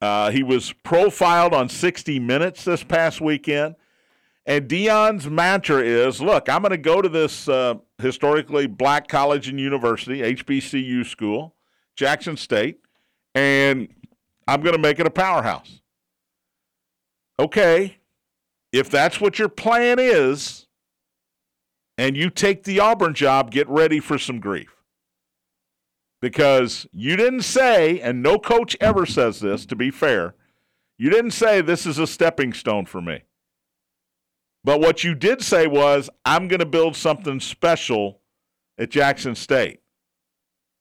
Uh, 0.00 0.30
he 0.30 0.42
was 0.42 0.72
profiled 0.82 1.54
on 1.54 1.68
60 1.68 2.18
Minutes 2.18 2.64
this 2.64 2.82
past 2.82 3.20
weekend. 3.20 3.76
And 4.46 4.68
Deion's 4.68 5.28
mantra 5.28 5.82
is 5.82 6.20
look, 6.20 6.48
I'm 6.48 6.60
going 6.60 6.72
to 6.72 6.78
go 6.78 7.00
to 7.00 7.08
this 7.08 7.48
uh, 7.48 7.74
historically 7.98 8.66
black 8.66 9.08
college 9.08 9.48
and 9.48 9.58
university, 9.58 10.20
HBCU 10.20 11.06
school, 11.06 11.54
Jackson 11.96 12.36
State, 12.36 12.80
and 13.34 13.88
I'm 14.46 14.60
going 14.60 14.74
to 14.74 14.82
make 14.82 14.98
it 15.00 15.06
a 15.06 15.10
powerhouse. 15.10 15.80
Okay, 17.40 17.96
if 18.72 18.90
that's 18.90 19.20
what 19.20 19.38
your 19.38 19.48
plan 19.48 19.98
is, 19.98 20.66
and 21.96 22.16
you 22.16 22.28
take 22.28 22.64
the 22.64 22.80
Auburn 22.80 23.14
job, 23.14 23.50
get 23.50 23.68
ready 23.68 24.00
for 24.00 24.18
some 24.18 24.40
grief 24.40 24.74
because 26.24 26.86
you 26.90 27.16
didn't 27.16 27.42
say, 27.42 28.00
and 28.00 28.22
no 28.22 28.38
coach 28.38 28.74
ever 28.80 29.04
says 29.04 29.40
this, 29.40 29.66
to 29.66 29.76
be 29.76 29.90
fair, 29.90 30.34
you 30.96 31.10
didn't 31.10 31.32
say 31.32 31.60
this 31.60 31.84
is 31.84 31.98
a 31.98 32.06
stepping 32.06 32.54
stone 32.54 32.86
for 32.86 33.02
me. 33.02 33.24
But 34.64 34.80
what 34.80 35.04
you 35.04 35.14
did 35.14 35.42
say 35.42 35.66
was, 35.66 36.08
I'm 36.24 36.48
going 36.48 36.60
to 36.60 36.66
build 36.66 36.96
something 36.96 37.38
special 37.38 38.20
at 38.78 38.90
Jackson 38.90 39.34
State. 39.34 39.80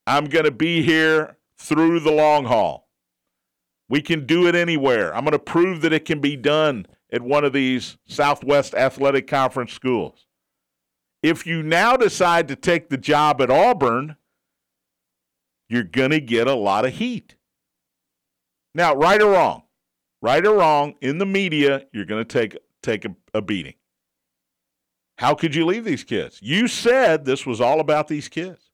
I'm 0.07 0.25
going 0.25 0.45
to 0.45 0.51
be 0.51 0.81
here 0.81 1.37
through 1.57 1.99
the 1.99 2.11
long 2.11 2.45
haul. 2.45 2.89
We 3.89 4.01
can 4.01 4.25
do 4.25 4.47
it 4.47 4.55
anywhere. 4.55 5.13
I'm 5.13 5.25
going 5.25 5.33
to 5.33 5.39
prove 5.39 5.81
that 5.81 5.93
it 5.93 6.05
can 6.05 6.19
be 6.19 6.35
done 6.37 6.87
at 7.11 7.21
one 7.21 7.43
of 7.43 7.53
these 7.53 7.97
Southwest 8.07 8.73
Athletic 8.73 9.27
Conference 9.27 9.73
schools. 9.73 10.25
If 11.21 11.45
you 11.45 11.61
now 11.61 11.95
decide 11.95 12.47
to 12.47 12.55
take 12.55 12.89
the 12.89 12.97
job 12.97 13.41
at 13.41 13.51
Auburn, 13.51 14.15
you're 15.69 15.83
going 15.83 16.11
to 16.11 16.19
get 16.19 16.47
a 16.47 16.55
lot 16.55 16.85
of 16.85 16.93
heat. 16.93 17.35
Now, 18.75 18.95
right 18.95 19.21
or 19.21 19.31
wrong, 19.31 19.63
right 20.21 20.45
or 20.45 20.57
wrong, 20.57 20.95
in 21.01 21.19
the 21.19 21.25
media, 21.25 21.85
you're 21.93 22.05
going 22.05 22.25
to 22.25 22.39
take 22.39 22.57
take 22.83 23.05
a, 23.05 23.15
a 23.33 23.41
beating. 23.41 23.75
How 25.17 25.35
could 25.35 25.55
you 25.55 25.65
leave 25.65 25.85
these 25.85 26.03
kids? 26.03 26.39
You 26.41 26.67
said 26.67 27.25
this 27.25 27.45
was 27.45 27.61
all 27.61 27.79
about 27.79 28.07
these 28.07 28.27
kids. 28.27 28.71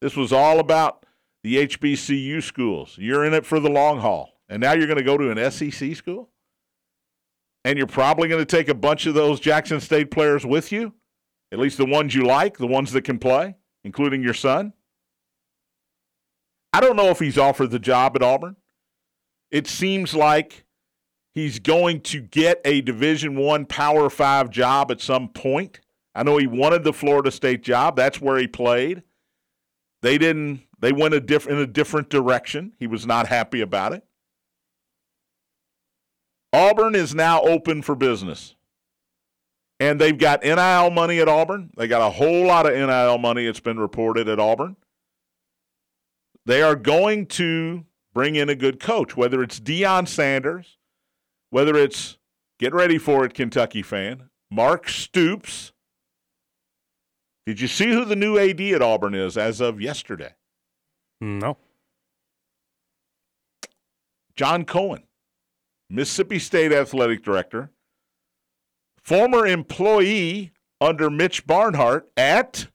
This 0.00 0.16
was 0.16 0.32
all 0.32 0.58
about 0.58 1.04
the 1.42 1.66
HBCU 1.66 2.42
schools. 2.42 2.96
You're 2.98 3.24
in 3.24 3.34
it 3.34 3.46
for 3.46 3.60
the 3.60 3.70
long 3.70 4.00
haul. 4.00 4.40
And 4.48 4.60
now 4.60 4.72
you're 4.72 4.86
going 4.86 4.98
to 4.98 5.04
go 5.04 5.16
to 5.16 5.30
an 5.30 5.50
SEC 5.50 5.94
school? 5.96 6.30
And 7.64 7.76
you're 7.78 7.86
probably 7.86 8.28
going 8.28 8.44
to 8.44 8.56
take 8.56 8.68
a 8.68 8.74
bunch 8.74 9.06
of 9.06 9.14
those 9.14 9.40
Jackson 9.40 9.80
State 9.80 10.10
players 10.10 10.46
with 10.46 10.70
you, 10.70 10.92
at 11.50 11.58
least 11.58 11.78
the 11.78 11.86
ones 11.86 12.14
you 12.14 12.24
like, 12.24 12.58
the 12.58 12.66
ones 12.66 12.92
that 12.92 13.02
can 13.02 13.18
play, 13.18 13.56
including 13.82 14.22
your 14.22 14.34
son. 14.34 14.72
I 16.72 16.80
don't 16.80 16.96
know 16.96 17.08
if 17.08 17.18
he's 17.18 17.38
offered 17.38 17.70
the 17.70 17.78
job 17.78 18.14
at 18.16 18.22
Auburn. 18.22 18.56
It 19.50 19.66
seems 19.66 20.14
like 20.14 20.65
he's 21.36 21.58
going 21.60 22.00
to 22.00 22.20
get 22.20 22.60
a 22.64 22.80
Division 22.80 23.36
One 23.36 23.66
Power 23.66 24.10
Five 24.10 24.50
job 24.50 24.90
at 24.90 25.00
some 25.00 25.28
point. 25.28 25.80
I 26.14 26.24
know 26.24 26.38
he 26.38 26.48
wanted 26.48 26.82
the 26.82 26.94
Florida 26.94 27.30
State 27.30 27.62
job. 27.62 27.94
That's 27.94 28.20
where 28.20 28.38
he 28.38 28.48
played. 28.48 29.04
They 30.02 30.18
didn't. 30.18 30.62
They 30.80 30.92
went 30.92 31.14
a 31.14 31.20
diff- 31.20 31.46
in 31.46 31.58
a 31.58 31.66
different 31.66 32.08
direction. 32.08 32.72
He 32.78 32.86
was 32.86 33.06
not 33.06 33.28
happy 33.28 33.60
about 33.60 33.92
it. 33.92 34.02
Auburn 36.52 36.94
is 36.94 37.14
now 37.14 37.42
open 37.42 37.82
for 37.82 37.94
business. 37.94 38.54
And 39.78 40.00
they've 40.00 40.16
got 40.16 40.42
NIL 40.42 40.90
money 40.90 41.20
at 41.20 41.28
Auburn. 41.28 41.70
They 41.76 41.86
got 41.86 42.00
a 42.00 42.10
whole 42.10 42.46
lot 42.46 42.64
of 42.64 42.72
NIL 42.72 43.18
money, 43.18 43.46
it's 43.46 43.60
been 43.60 43.78
reported 43.78 44.26
at 44.26 44.40
Auburn. 44.40 44.76
They 46.46 46.62
are 46.62 46.76
going 46.76 47.26
to 47.26 47.84
bring 48.14 48.36
in 48.36 48.48
a 48.48 48.54
good 48.54 48.80
coach, 48.80 49.16
whether 49.16 49.42
it's 49.42 49.60
Deion 49.60 50.08
Sanders, 50.08 50.78
whether 51.56 51.74
it's, 51.74 52.18
get 52.58 52.74
ready 52.74 52.98
for 52.98 53.24
it, 53.24 53.32
Kentucky 53.32 53.80
fan, 53.80 54.28
Mark 54.50 54.90
Stoops. 54.90 55.72
Did 57.46 57.62
you 57.62 57.66
see 57.66 57.90
who 57.90 58.04
the 58.04 58.14
new 58.14 58.36
AD 58.36 58.60
at 58.60 58.82
Auburn 58.82 59.14
is 59.14 59.38
as 59.38 59.62
of 59.62 59.80
yesterday? 59.80 60.34
No. 61.18 61.56
John 64.36 64.66
Cohen, 64.66 65.04
Mississippi 65.88 66.38
State 66.38 66.74
athletic 66.74 67.24
director, 67.24 67.70
former 69.02 69.46
employee 69.46 70.52
under 70.78 71.08
Mitch 71.08 71.46
Barnhart 71.46 72.06
at 72.18 72.66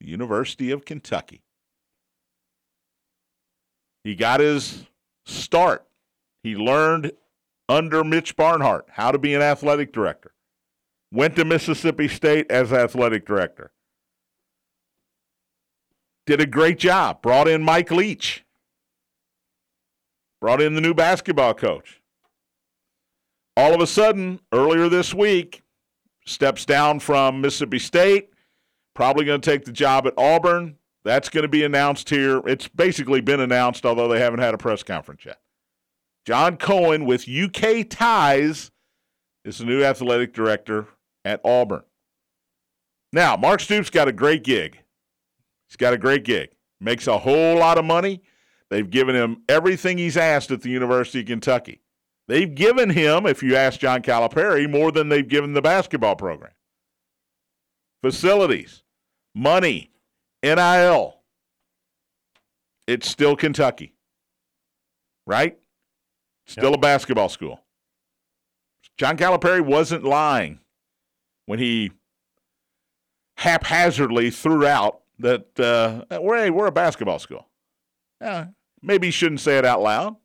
the 0.00 0.06
University 0.06 0.70
of 0.70 0.84
Kentucky. 0.84 1.42
He 4.04 4.14
got 4.14 4.38
his 4.38 4.86
start. 5.26 5.84
He 6.44 6.54
learned 6.54 7.10
under 7.68 8.04
Mitch 8.04 8.36
Barnhart 8.36 8.86
how 8.92 9.10
to 9.10 9.18
be 9.18 9.34
an 9.34 9.42
athletic 9.42 9.92
director. 9.92 10.32
Went 11.12 11.36
to 11.36 11.44
Mississippi 11.44 12.08
State 12.08 12.50
as 12.50 12.72
athletic 12.72 13.26
director. 13.26 13.72
Did 16.26 16.40
a 16.40 16.46
great 16.46 16.78
job. 16.78 17.22
Brought 17.22 17.48
in 17.48 17.62
Mike 17.62 17.90
Leach. 17.90 18.44
Brought 20.40 20.60
in 20.60 20.74
the 20.74 20.80
new 20.80 20.94
basketball 20.94 21.54
coach. 21.54 22.00
All 23.56 23.74
of 23.74 23.80
a 23.80 23.86
sudden, 23.86 24.40
earlier 24.52 24.88
this 24.88 25.14
week, 25.14 25.62
steps 26.26 26.64
down 26.64 26.98
from 26.98 27.40
Mississippi 27.40 27.78
State, 27.78 28.30
probably 28.94 29.24
going 29.24 29.40
to 29.40 29.50
take 29.50 29.64
the 29.64 29.72
job 29.72 30.06
at 30.06 30.14
Auburn. 30.18 30.76
That's 31.04 31.28
going 31.28 31.42
to 31.42 31.48
be 31.48 31.64
announced 31.64 32.08
here. 32.08 32.42
It's 32.46 32.66
basically 32.66 33.20
been 33.20 33.40
announced, 33.40 33.86
although 33.86 34.08
they 34.08 34.18
haven't 34.18 34.40
had 34.40 34.54
a 34.54 34.58
press 34.58 34.82
conference 34.82 35.24
yet. 35.24 35.38
John 36.26 36.56
Cohen, 36.56 37.04
with 37.04 37.28
UK 37.28 37.88
ties, 37.88 38.70
is 39.44 39.58
the 39.58 39.64
new 39.64 39.82
athletic 39.84 40.32
director 40.32 40.88
at 41.24 41.40
Auburn. 41.44 41.82
Now, 43.12 43.36
Mark 43.36 43.60
Stoops 43.60 43.90
got 43.90 44.08
a 44.08 44.12
great 44.12 44.42
gig. 44.42 44.78
He's 45.68 45.76
got 45.76 45.92
a 45.92 45.98
great 45.98 46.24
gig. 46.24 46.50
Makes 46.80 47.06
a 47.06 47.18
whole 47.18 47.58
lot 47.58 47.78
of 47.78 47.84
money. 47.84 48.22
They've 48.70 48.88
given 48.88 49.14
him 49.14 49.42
everything 49.48 49.98
he's 49.98 50.16
asked 50.16 50.50
at 50.50 50.62
the 50.62 50.70
University 50.70 51.20
of 51.20 51.26
Kentucky. 51.26 51.80
They've 52.26 52.52
given 52.52 52.90
him, 52.90 53.26
if 53.26 53.42
you 53.42 53.54
ask 53.54 53.78
John 53.78 54.02
Calipari, 54.02 54.68
more 54.68 54.90
than 54.90 55.10
they've 55.10 55.28
given 55.28 55.52
the 55.52 55.62
basketball 55.62 56.16
program. 56.16 56.52
Facilities, 58.02 58.82
money, 59.34 59.90
NIL. 60.42 61.20
It's 62.86 63.08
still 63.08 63.36
Kentucky, 63.36 63.94
right? 65.26 65.58
Still 66.46 66.70
yep. 66.70 66.74
a 66.74 66.80
basketball 66.80 67.28
school. 67.28 67.60
John 68.96 69.16
Calipari 69.16 69.60
wasn't 69.60 70.04
lying 70.04 70.60
when 71.46 71.58
he 71.58 71.90
haphazardly 73.38 74.30
threw 74.30 74.66
out 74.66 75.00
that 75.18 75.58
uh, 75.58 76.20
we're, 76.20 76.36
hey, 76.36 76.50
we're 76.50 76.66
a 76.66 76.72
basketball 76.72 77.18
school. 77.18 77.48
Yeah, 78.20 78.48
maybe 78.82 79.08
he 79.08 79.10
shouldn't 79.10 79.40
say 79.40 79.58
it 79.58 79.64
out 79.64 79.82
loud. 79.82 80.16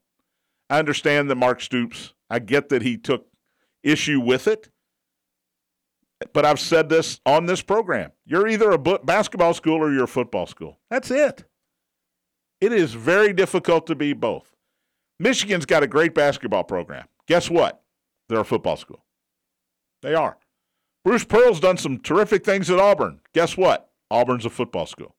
I 0.69 0.79
understand 0.79 1.29
that 1.29 1.35
Mark 1.35 1.61
Stoops, 1.61 2.13
I 2.29 2.39
get 2.39 2.69
that 2.69 2.83
he 2.83 2.97
took 2.97 3.25
issue 3.83 4.19
with 4.19 4.47
it. 4.47 4.69
But 6.33 6.45
I've 6.45 6.59
said 6.59 6.89
this 6.89 7.21
on 7.25 7.45
this 7.45 7.61
program. 7.61 8.11
You're 8.25 8.47
either 8.47 8.71
a 8.71 8.77
basketball 8.77 9.53
school 9.53 9.77
or 9.77 9.93
you're 9.93 10.03
a 10.03 10.07
football 10.07 10.45
school. 10.45 10.77
That's 10.89 11.09
it. 11.11 11.45
It 12.59 12.73
is 12.73 12.93
very 12.93 13.31
difficult 13.31 13.87
to 13.87 13.95
be 13.95 14.11
both. 14.11 14.53
Michigan's 15.19 15.65
got 15.65 15.83
a 15.83 15.87
great 15.87 16.15
basketball 16.15 16.63
program. 16.63 17.07
Guess 17.27 17.49
what? 17.49 17.81
They're 18.29 18.39
a 18.39 18.45
football 18.45 18.77
school. 18.77 19.03
They 20.01 20.15
are. 20.15 20.37
Bruce 21.03 21.25
Pearl's 21.25 21.59
done 21.59 21.77
some 21.77 21.99
terrific 21.99 22.45
things 22.45 22.69
at 22.69 22.79
Auburn. 22.79 23.19
Guess 23.33 23.57
what? 23.57 23.89
Auburn's 24.09 24.45
a 24.45 24.49
football 24.49 24.85
school. 24.85 25.15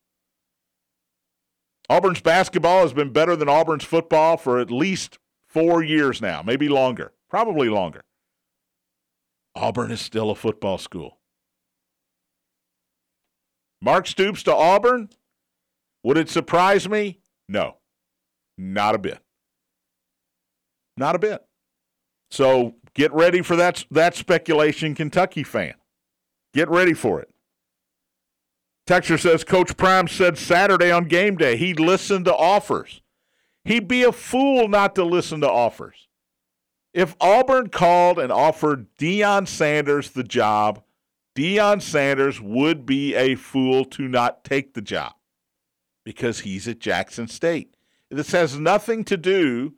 Auburn's 1.88 2.20
basketball 2.20 2.82
has 2.82 2.92
been 2.92 3.12
better 3.12 3.34
than 3.34 3.48
Auburn's 3.48 3.84
football 3.84 4.36
for 4.36 4.58
at 4.58 4.70
least 4.70 5.18
four 5.46 5.82
years 5.82 6.22
now, 6.22 6.42
maybe 6.42 6.68
longer, 6.68 7.12
probably 7.28 7.68
longer. 7.68 8.02
Auburn 9.56 9.90
is 9.90 10.00
still 10.00 10.30
a 10.30 10.36
football 10.36 10.78
school. 10.78 11.18
Mark 13.82 14.06
Stoops 14.06 14.42
to 14.44 14.54
Auburn? 14.54 15.08
Would 16.04 16.16
it 16.16 16.28
surprise 16.28 16.88
me? 16.88 17.18
No, 17.48 17.76
not 18.56 18.94
a 18.94 18.98
bit. 18.98 19.18
Not 20.96 21.14
a 21.14 21.18
bit. 21.18 21.44
So 22.30 22.74
get 22.94 23.12
ready 23.12 23.42
for 23.42 23.56
that, 23.56 23.84
that 23.90 24.14
speculation, 24.14 24.94
Kentucky 24.94 25.42
fan. 25.42 25.74
Get 26.52 26.68
ready 26.68 26.94
for 26.94 27.20
it. 27.20 27.30
Texter 28.86 29.20
says 29.20 29.44
Coach 29.44 29.76
Prime 29.76 30.08
said 30.08 30.36
Saturday 30.36 30.90
on 30.90 31.04
game 31.04 31.36
day 31.36 31.56
he'd 31.56 31.78
listen 31.78 32.24
to 32.24 32.34
offers. 32.34 33.02
He'd 33.64 33.86
be 33.86 34.02
a 34.02 34.12
fool 34.12 34.68
not 34.68 34.94
to 34.96 35.04
listen 35.04 35.40
to 35.42 35.50
offers. 35.50 36.08
If 36.92 37.14
Auburn 37.20 37.68
called 37.68 38.18
and 38.18 38.32
offered 38.32 38.88
Deion 38.96 39.46
Sanders 39.46 40.10
the 40.10 40.24
job, 40.24 40.82
Deion 41.36 41.80
Sanders 41.80 42.40
would 42.40 42.84
be 42.84 43.14
a 43.14 43.36
fool 43.36 43.84
to 43.84 44.08
not 44.08 44.42
take 44.42 44.74
the 44.74 44.82
job 44.82 45.12
because 46.04 46.40
he's 46.40 46.66
at 46.66 46.80
Jackson 46.80 47.28
State. 47.28 47.76
This 48.10 48.32
has 48.32 48.58
nothing 48.58 49.04
to 49.04 49.16
do 49.16 49.74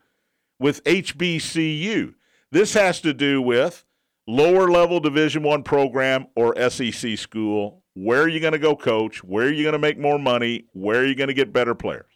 with 0.63 0.83
HBCU. 0.85 2.15
This 2.51 2.75
has 2.75 3.01
to 3.01 3.13
do 3.13 3.43
with 3.43 3.85
lower 4.27 4.71
level 4.71 5.01
Division 5.01 5.43
1 5.43 5.63
program 5.63 6.27
or 6.37 6.55
SEC 6.71 7.19
school. 7.19 7.83
Where 7.95 8.23
are 8.23 8.29
you 8.29 8.41
going 8.41 8.53
to 8.53 8.59
go 8.59 8.75
coach? 8.75 9.23
Where 9.23 9.47
are 9.47 9.53
you 9.53 9.65
going 9.65 9.75
to 9.75 9.79
make 9.79 9.99
more 9.99 10.19
money? 10.19 10.65
Where 10.73 11.01
are 11.01 11.07
you 11.07 11.15
going 11.15 11.29
to 11.29 11.35
get 11.35 11.53
better 11.53 11.75
players? 11.75 12.07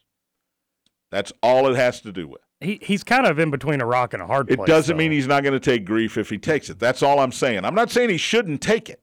That's 1.10 1.32
all 1.42 1.68
it 1.68 1.76
has 1.76 2.00
to 2.02 2.12
do 2.12 2.28
with. 2.28 2.40
He, 2.60 2.78
he's 2.80 3.04
kind 3.04 3.26
of 3.26 3.38
in 3.38 3.50
between 3.50 3.82
a 3.82 3.86
rock 3.86 4.14
and 4.14 4.22
a 4.22 4.26
hard 4.26 4.48
place. 4.48 4.58
It 4.60 4.66
doesn't 4.66 4.96
mean 4.96 5.12
he's 5.12 5.26
not 5.26 5.42
going 5.42 5.52
to 5.52 5.60
take 5.60 5.84
grief 5.84 6.16
if 6.16 6.30
he 6.30 6.38
takes 6.38 6.70
it. 6.70 6.78
That's 6.78 7.02
all 7.02 7.20
I'm 7.20 7.32
saying. 7.32 7.64
I'm 7.64 7.74
not 7.74 7.90
saying 7.90 8.08
he 8.08 8.16
shouldn't 8.16 8.62
take 8.62 8.88
it. 8.88 9.02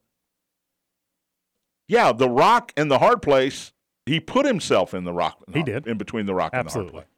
Yeah, 1.86 2.12
the 2.12 2.28
rock 2.28 2.72
and 2.76 2.90
the 2.90 2.98
hard 2.98 3.22
place, 3.22 3.72
he 4.06 4.18
put 4.18 4.46
himself 4.46 4.94
in 4.94 5.04
the 5.04 5.12
rock. 5.12 5.38
He 5.52 5.62
did. 5.62 5.86
In 5.86 5.98
between 5.98 6.26
the 6.26 6.34
rock 6.34 6.50
Absolutely. 6.52 6.88
and 6.88 6.88
the 6.88 6.92
hard 6.92 7.04
place. 7.04 7.13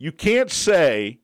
You 0.00 0.12
can't 0.12 0.50
say, 0.50 1.20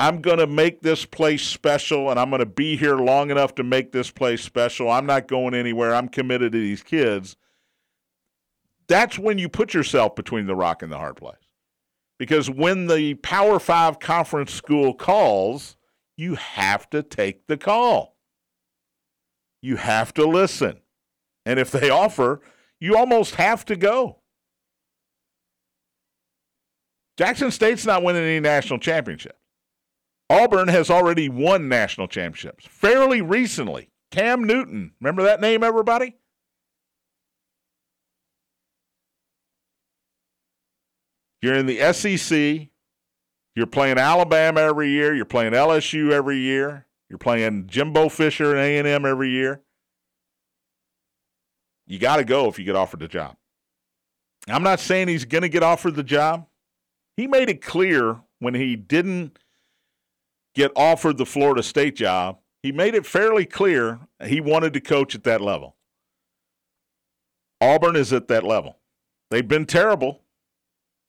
I'm 0.00 0.20
going 0.20 0.38
to 0.38 0.48
make 0.48 0.82
this 0.82 1.06
place 1.06 1.42
special 1.42 2.10
and 2.10 2.18
I'm 2.18 2.28
going 2.28 2.40
to 2.40 2.46
be 2.46 2.76
here 2.76 2.96
long 2.96 3.30
enough 3.30 3.54
to 3.54 3.62
make 3.62 3.92
this 3.92 4.10
place 4.10 4.42
special. 4.42 4.90
I'm 4.90 5.06
not 5.06 5.28
going 5.28 5.54
anywhere. 5.54 5.94
I'm 5.94 6.08
committed 6.08 6.52
to 6.52 6.58
these 6.58 6.82
kids. 6.82 7.36
That's 8.88 9.16
when 9.16 9.38
you 9.38 9.48
put 9.48 9.72
yourself 9.72 10.16
between 10.16 10.46
the 10.46 10.56
rock 10.56 10.82
and 10.82 10.90
the 10.90 10.98
hard 10.98 11.16
place. 11.16 11.36
Because 12.18 12.50
when 12.50 12.88
the 12.88 13.14
Power 13.14 13.60
Five 13.60 14.00
conference 14.00 14.52
school 14.52 14.92
calls, 14.92 15.76
you 16.16 16.34
have 16.34 16.90
to 16.90 17.02
take 17.02 17.46
the 17.46 17.56
call. 17.56 18.16
You 19.62 19.76
have 19.76 20.12
to 20.14 20.26
listen. 20.26 20.80
And 21.46 21.60
if 21.60 21.70
they 21.70 21.90
offer, 21.90 22.40
you 22.80 22.96
almost 22.96 23.36
have 23.36 23.64
to 23.66 23.76
go. 23.76 24.18
Jackson 27.16 27.50
State's 27.50 27.86
not 27.86 28.02
winning 28.02 28.24
any 28.24 28.40
national 28.40 28.78
championships. 28.78 29.38
Auburn 30.30 30.68
has 30.68 30.90
already 30.90 31.28
won 31.28 31.68
national 31.68 32.08
championships 32.08 32.66
fairly 32.66 33.20
recently. 33.20 33.90
Cam 34.10 34.44
Newton, 34.44 34.92
remember 35.00 35.22
that 35.24 35.40
name, 35.40 35.62
everybody? 35.62 36.16
You're 41.42 41.54
in 41.54 41.66
the 41.66 41.92
SEC. 41.92 42.68
You're 43.54 43.66
playing 43.66 43.98
Alabama 43.98 44.60
every 44.60 44.90
year. 44.90 45.14
You're 45.14 45.26
playing 45.26 45.52
LSU 45.52 46.10
every 46.10 46.38
year. 46.38 46.86
You're 47.10 47.18
playing 47.18 47.66
Jimbo 47.66 48.08
Fisher 48.08 48.56
and 48.56 48.86
A&M 48.86 49.04
every 49.04 49.30
year. 49.30 49.62
You 51.86 51.98
got 51.98 52.16
to 52.16 52.24
go 52.24 52.48
if 52.48 52.58
you 52.58 52.64
get 52.64 52.76
offered 52.76 53.00
the 53.00 53.08
job. 53.08 53.36
I'm 54.48 54.62
not 54.62 54.80
saying 54.80 55.08
he's 55.08 55.24
going 55.26 55.42
to 55.42 55.48
get 55.48 55.62
offered 55.62 55.96
the 55.96 56.02
job. 56.02 56.46
He 57.16 57.26
made 57.26 57.48
it 57.48 57.62
clear 57.62 58.20
when 58.40 58.54
he 58.54 58.76
didn't 58.76 59.38
get 60.54 60.72
offered 60.76 61.18
the 61.18 61.26
Florida 61.26 61.62
State 61.62 61.96
job, 61.96 62.38
he 62.62 62.72
made 62.72 62.94
it 62.94 63.06
fairly 63.06 63.44
clear 63.44 64.00
he 64.24 64.40
wanted 64.40 64.72
to 64.72 64.80
coach 64.80 65.14
at 65.14 65.24
that 65.24 65.40
level. 65.40 65.76
Auburn 67.60 67.96
is 67.96 68.12
at 68.12 68.28
that 68.28 68.44
level. 68.44 68.78
They've 69.30 69.46
been 69.46 69.66
terrible. 69.66 70.22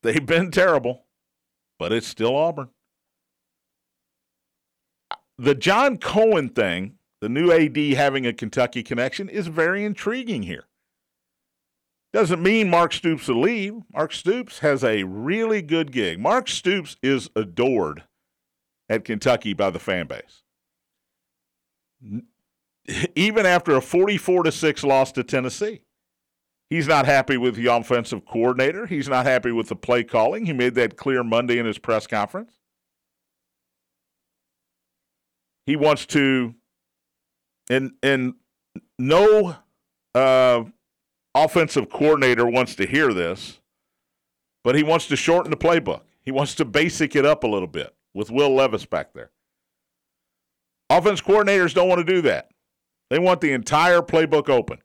They've 0.03 0.25
been 0.25 0.51
terrible, 0.51 1.05
but 1.79 1.91
it's 1.91 2.07
still 2.07 2.35
Auburn. 2.35 2.69
The 5.37 5.55
John 5.55 5.97
Cohen 5.97 6.49
thing, 6.49 6.97
the 7.21 7.29
new 7.29 7.51
AD 7.51 7.77
having 7.97 8.25
a 8.25 8.33
Kentucky 8.33 8.83
connection, 8.83 9.27
is 9.27 9.47
very 9.47 9.83
intriguing 9.83 10.43
here. 10.43 10.65
Doesn't 12.15 12.41
mean 12.41 12.69
Mark 12.69 12.93
Stoops 12.93 13.27
will 13.27 13.41
leave. 13.41 13.73
Mark 13.93 14.13
Stoops 14.13 14.59
has 14.59 14.85
a 14.85 15.03
really 15.03 15.61
good 15.61 15.91
gig. 15.91 16.17
Mark 16.17 16.47
Stoops 16.47 16.95
is 17.03 17.29
adored 17.35 18.03
at 18.87 19.03
Kentucky 19.03 19.53
by 19.53 19.69
the 19.69 19.79
fan 19.79 20.07
base. 20.07 20.43
Even 23.17 23.45
after 23.45 23.75
a 23.75 23.81
44 23.81 24.43
to 24.43 24.51
6 24.53 24.83
loss 24.85 25.11
to 25.11 25.25
Tennessee. 25.25 25.81
He's 26.69 26.87
not 26.87 27.05
happy 27.05 27.35
with 27.35 27.55
the 27.55 27.65
offensive 27.65 28.25
coordinator. 28.25 28.85
He's 28.85 29.09
not 29.09 29.25
happy 29.25 29.51
with 29.51 29.67
the 29.67 29.75
play 29.75 30.05
calling. 30.05 30.45
He 30.45 30.53
made 30.53 30.75
that 30.75 30.95
clear 30.95 31.21
Monday 31.21 31.57
in 31.57 31.65
his 31.65 31.79
press 31.79 32.07
conference. 32.07 32.53
He 35.65 35.75
wants 35.75 36.05
to, 36.05 36.55
and 37.69 37.91
and 38.01 38.35
no 38.97 39.57
uh, 40.13 40.63
offensive 41.35 41.89
coordinator 41.89 42.47
wants 42.47 42.75
to 42.75 42.87
hear 42.87 43.13
this, 43.13 43.59
but 44.63 44.75
he 44.75 44.83
wants 44.83 45.07
to 45.07 45.15
shorten 45.15 45.51
the 45.51 45.57
playbook. 45.57 46.01
He 46.23 46.31
wants 46.31 46.55
to 46.55 46.65
basic 46.65 47.15
it 47.15 47.25
up 47.25 47.43
a 47.43 47.47
little 47.47 47.67
bit 47.67 47.93
with 48.13 48.31
Will 48.31 48.55
Levis 48.55 48.85
back 48.85 49.13
there. 49.13 49.31
Offense 50.89 51.21
coordinators 51.21 51.73
don't 51.73 51.89
want 51.89 51.99
to 51.99 52.13
do 52.13 52.21
that. 52.21 52.49
They 53.09 53.19
want 53.19 53.41
the 53.41 53.51
entire 53.51 54.01
playbook 54.01 54.49
open. 54.49 54.79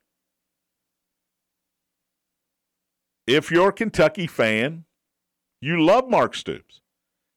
if 3.37 3.51
you're 3.51 3.69
a 3.69 3.73
Kentucky 3.73 4.27
fan, 4.27 4.85
you 5.61 5.81
love 5.81 6.09
Mark 6.09 6.35
Stoops. 6.35 6.81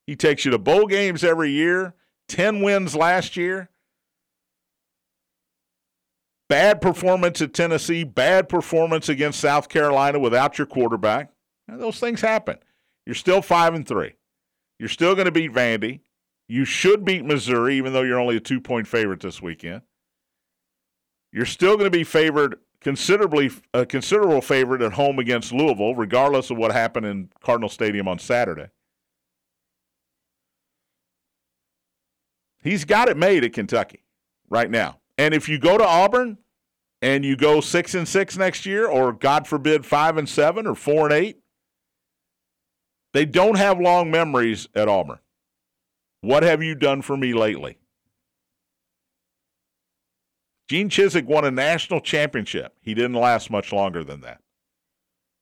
He 0.07 0.15
takes 0.15 0.43
you 0.43 0.51
to 0.51 0.57
bowl 0.57 0.87
games 0.87 1.23
every 1.23 1.51
year, 1.51 1.93
10 2.29 2.61
wins 2.61 2.95
last 2.95 3.37
year. 3.37 3.69
Bad 6.49 6.81
performance 6.81 7.41
at 7.41 7.53
Tennessee, 7.53 8.03
bad 8.03 8.49
performance 8.49 9.09
against 9.09 9.39
South 9.39 9.69
Carolina 9.69 10.19
without 10.19 10.57
your 10.57 10.67
quarterback. 10.67 11.31
those 11.67 11.99
things 11.99 12.21
happen. 12.21 12.57
You're 13.05 13.15
still 13.15 13.41
5 13.41 13.73
and 13.73 13.87
3. 13.87 14.13
You're 14.79 14.89
still 14.89 15.15
going 15.15 15.25
to 15.25 15.31
beat 15.31 15.53
Vandy. 15.53 16.01
You 16.47 16.65
should 16.65 17.05
beat 17.05 17.25
Missouri, 17.25 17.77
even 17.77 17.93
though 17.93 18.01
you're 18.01 18.19
only 18.19 18.37
a 18.37 18.41
two 18.41 18.59
point 18.59 18.87
favorite 18.87 19.21
this 19.21 19.41
weekend. 19.41 19.81
You're 21.31 21.45
still 21.45 21.73
going 21.73 21.91
to 21.91 21.97
be 21.97 22.03
favored 22.03 22.59
considerably, 22.81 23.49
a 23.73 23.85
considerable 23.85 24.41
favorite 24.41 24.81
at 24.81 24.93
home 24.93 25.19
against 25.19 25.51
Louisville, 25.51 25.95
regardless 25.95 26.51
of 26.51 26.57
what 26.57 26.71
happened 26.71 27.05
in 27.05 27.29
Cardinal 27.41 27.69
Stadium 27.69 28.07
on 28.07 28.19
Saturday. 28.19 28.67
He's 32.61 32.85
got 32.85 33.09
it 33.09 33.17
made 33.17 33.43
at 33.43 33.53
Kentucky 33.53 34.03
right 34.49 34.69
now. 34.69 34.99
And 35.17 35.33
if 35.33 35.47
you 35.47 35.59
go 35.59 35.77
to 35.77 35.85
Auburn 35.85 36.37
and 37.01 37.23
you 37.23 37.35
go 37.35 37.61
six 37.61 37.93
and 37.93 38.07
six 38.07 38.37
next 38.37 38.65
year, 38.65 38.87
or 38.87 39.13
God 39.13 39.47
forbid, 39.47 39.85
five 39.85 40.17
and 40.17 40.27
seven 40.27 40.65
or 40.65 40.75
four 40.75 41.05
and 41.05 41.13
eight, 41.13 41.39
they 43.13 43.25
don't 43.25 43.57
have 43.57 43.79
long 43.79 44.09
memories 44.09 44.67
at 44.75 44.87
Auburn. 44.87 45.19
What 46.21 46.43
have 46.43 46.63
you 46.63 46.73
done 46.73 47.01
for 47.01 47.15
me 47.15 47.33
lately? 47.33 47.77
Gene 50.69 50.89
Chizik 50.89 51.25
won 51.25 51.45
a 51.45 51.51
national 51.51 51.99
championship. 51.99 52.73
He 52.81 52.93
didn't 52.93 53.13
last 53.13 53.51
much 53.51 53.71
longer 53.71 54.03
than 54.03 54.21
that. 54.21 54.39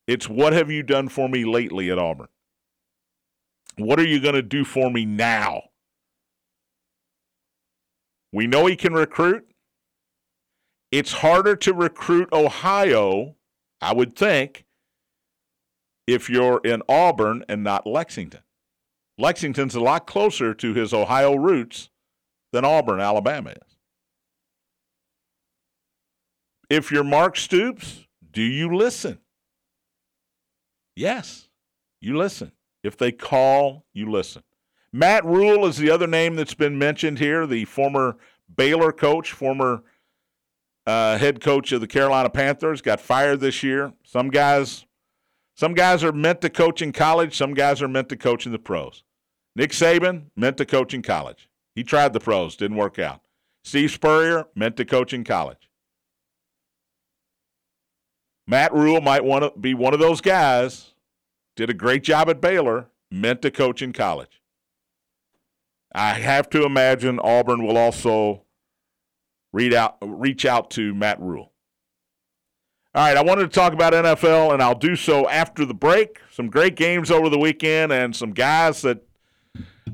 It's 0.06 0.28
what 0.28 0.52
have 0.52 0.70
you 0.70 0.82
done 0.82 1.08
for 1.08 1.28
me 1.28 1.44
lately 1.44 1.90
at 1.90 1.98
Auburn? 1.98 2.28
What 3.78 3.98
are 4.00 4.06
you 4.06 4.20
going 4.20 4.34
to 4.34 4.42
do 4.42 4.64
for 4.64 4.90
me 4.90 5.06
now? 5.06 5.62
We 8.32 8.46
know 8.46 8.66
he 8.66 8.76
can 8.76 8.92
recruit. 8.92 9.46
It's 10.92 11.12
harder 11.12 11.56
to 11.56 11.72
recruit 11.72 12.28
Ohio, 12.32 13.36
I 13.80 13.94
would 13.94 14.14
think, 14.14 14.66
if 16.06 16.28
you're 16.28 16.60
in 16.62 16.82
Auburn 16.86 17.44
and 17.48 17.64
not 17.64 17.86
Lexington. 17.86 18.42
Lexington's 19.16 19.74
a 19.74 19.80
lot 19.80 20.06
closer 20.06 20.52
to 20.52 20.74
his 20.74 20.92
Ohio 20.92 21.34
roots 21.34 21.88
than 22.52 22.66
Auburn, 22.66 23.00
Alabama 23.00 23.50
is. 23.50 23.76
If 26.68 26.92
you're 26.92 27.04
Mark 27.04 27.36
Stoops, 27.36 28.06
do 28.30 28.42
you 28.42 28.76
listen? 28.76 29.18
Yes, 30.94 31.48
you 32.00 32.18
listen. 32.18 32.52
If 32.82 32.98
they 32.98 33.12
call, 33.12 33.86
you 33.94 34.10
listen. 34.10 34.42
Matt 34.92 35.24
Rhule 35.24 35.66
is 35.66 35.78
the 35.78 35.90
other 35.90 36.06
name 36.06 36.36
that's 36.36 36.54
been 36.54 36.78
mentioned 36.78 37.18
here, 37.18 37.46
the 37.46 37.64
former 37.64 38.16
Baylor 38.54 38.92
coach, 38.92 39.32
former 39.32 39.84
uh, 40.86 41.18
head 41.18 41.40
coach 41.40 41.72
of 41.72 41.80
the 41.80 41.86
Carolina 41.86 42.30
Panthers, 42.30 42.82
got 42.82 43.00
fired 43.00 43.40
this 43.40 43.62
year. 43.62 43.92
Some 44.04 44.30
guys, 44.30 44.84
some 45.54 45.74
guys 45.74 46.02
are 46.02 46.12
meant 46.12 46.40
to 46.40 46.50
coach 46.50 46.82
in 46.82 46.92
college. 46.92 47.36
Some 47.36 47.54
guys 47.54 47.80
are 47.82 47.88
meant 47.88 48.08
to 48.08 48.16
coach 48.16 48.46
in 48.46 48.52
the 48.52 48.58
pros. 48.58 49.04
Nick 49.54 49.70
Saban 49.70 50.26
meant 50.36 50.56
to 50.56 50.64
coach 50.64 50.94
in 50.94 51.02
college. 51.02 51.48
He 51.74 51.84
tried 51.84 52.12
the 52.12 52.20
pros, 52.20 52.56
didn't 52.56 52.76
work 52.76 52.98
out. 52.98 53.20
Steve 53.64 53.90
Spurrier 53.90 54.46
meant 54.54 54.76
to 54.76 54.84
coach 54.84 55.12
in 55.12 55.24
college. 55.24 55.68
Matt 58.46 58.74
Rhule 58.74 59.00
might 59.00 59.24
want 59.24 59.44
to 59.44 59.58
be 59.58 59.72
one 59.72 59.94
of 59.94 60.00
those 60.00 60.20
guys. 60.20 60.94
Did 61.54 61.70
a 61.70 61.74
great 61.74 62.02
job 62.02 62.28
at 62.28 62.40
Baylor, 62.40 62.88
meant 63.10 63.42
to 63.42 63.50
coach 63.50 63.82
in 63.82 63.92
college. 63.92 64.40
I 65.94 66.14
have 66.14 66.48
to 66.50 66.64
imagine 66.64 67.20
Auburn 67.20 67.64
will 67.64 67.76
also 67.76 68.41
read 69.52 69.74
out, 69.74 69.96
reach 70.00 70.44
out 70.44 70.70
to 70.72 70.94
Matt 70.94 71.20
Rhule. 71.20 71.52
All 72.94 73.06
right, 73.06 73.16
I 73.16 73.22
wanted 73.22 73.42
to 73.42 73.48
talk 73.48 73.72
about 73.72 73.94
NFL, 73.94 74.52
and 74.52 74.62
I'll 74.62 74.74
do 74.74 74.96
so 74.96 75.26
after 75.28 75.64
the 75.64 75.72
break. 75.72 76.20
Some 76.30 76.50
great 76.50 76.76
games 76.76 77.10
over 77.10 77.30
the 77.30 77.38
weekend, 77.38 77.90
and 77.90 78.14
some 78.14 78.32
guys 78.32 78.82
that 78.82 79.06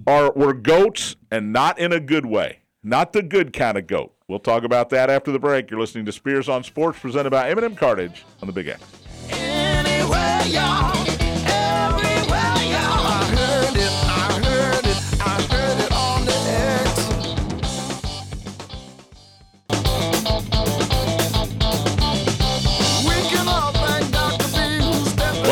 are 0.07 0.33
were 0.33 0.53
goats, 0.53 1.15
and 1.31 1.53
not 1.53 1.79
in 1.79 1.93
a 1.93 2.01
good 2.01 2.27
way, 2.27 2.63
not 2.83 3.13
the 3.13 3.23
good 3.23 3.53
kind 3.53 3.79
of 3.79 3.87
goat. 3.87 4.15
We'll 4.27 4.41
talk 4.41 4.65
about 4.65 4.91
that 4.91 5.11
after 5.11 5.31
the 5.31 5.39
break. 5.39 5.71
You're 5.71 5.81
listening 5.81 6.07
to 6.07 6.13
Spears 6.13 6.49
on 6.49 6.65
Sports, 6.65 6.99
presented 6.99 7.31
by 7.31 7.49
M&M 7.51 7.77
Cartage 7.77 8.25
on 8.43 8.47
the 8.47 8.53
Big 8.53 8.67
X. 8.67 8.83
Anywhere, 9.31 10.43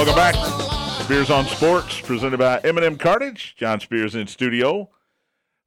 Welcome 0.06 0.38
back. 0.38 1.02
Spears 1.02 1.30
on 1.30 1.46
Sports, 1.46 2.00
presented 2.00 2.38
by 2.38 2.60
M&M 2.62 2.96
Cartage. 2.96 3.56
John 3.58 3.80
Spears 3.80 4.14
in 4.14 4.28
studio. 4.28 4.88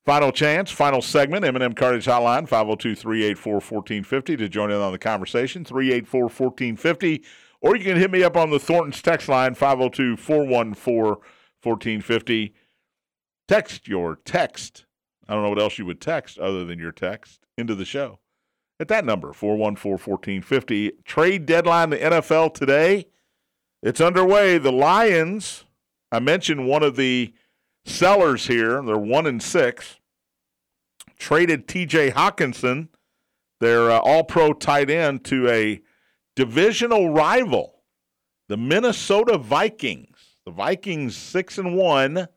Final 0.06 0.32
chance, 0.32 0.72
final 0.72 1.02
segment, 1.02 1.44
M&M 1.44 1.74
Cartage 1.74 2.06
Hotline, 2.06 2.48
502-384-1450 2.48 4.38
to 4.38 4.48
join 4.48 4.72
in 4.72 4.78
on 4.78 4.94
the 4.94 4.98
conversation, 4.98 5.66
384-1450. 5.66 7.26
Or 7.60 7.76
you 7.76 7.84
can 7.84 7.98
hit 7.98 8.12
me 8.12 8.24
up 8.24 8.38
on 8.38 8.50
the 8.50 8.60
Thornton's 8.60 9.02
text 9.02 9.28
line, 9.28 9.56
502-414-1450. 9.56 12.54
Text 13.50 13.90
your 13.90 14.20
text. 14.24 14.86
I 15.28 15.34
don't 15.34 15.44
know 15.44 15.50
what 15.50 15.60
else 15.60 15.78
you 15.78 15.86
would 15.86 16.00
text 16.00 16.40
other 16.40 16.64
than 16.64 16.80
your 16.80 16.94
text 16.94 17.42
into 17.58 17.76
the 17.76 17.84
show. 17.84 18.20
At 18.80 18.88
that 18.88 19.04
number, 19.04 19.34
414-1450. 19.34 21.04
Trade 21.04 21.46
deadline 21.46 21.90
the 21.90 21.98
NFL 21.98 22.54
today. 22.54 23.08
It's 23.82 24.02
underway. 24.02 24.58
The 24.58 24.72
Lions, 24.72 25.66
I 26.12 26.20
mentioned 26.20 26.68
one 26.68 26.84
of 26.84 26.96
the 26.96 27.34
sellers 27.86 28.48
here, 28.48 28.82
they're 28.82 28.98
one 28.98 29.26
and 29.26 29.42
six, 29.42 30.00
traded 31.18 31.68
TJ 31.68 32.14
Hockenson, 32.14 32.90
their 33.60 33.92
uh, 33.92 34.00
all 34.00 34.24
pro 34.24 34.54
tight 34.54 34.90
end, 34.90 35.24
to 35.26 35.48
a 35.50 35.82
divisional 36.36 37.10
rival, 37.10 37.82
the 38.48 38.58
Minnesota 38.58 39.38
Vikings. 39.38 40.18
The 40.46 40.52
Vikings 40.52 41.16
six 41.16 41.58
and 41.58 41.76
one. 41.76 42.28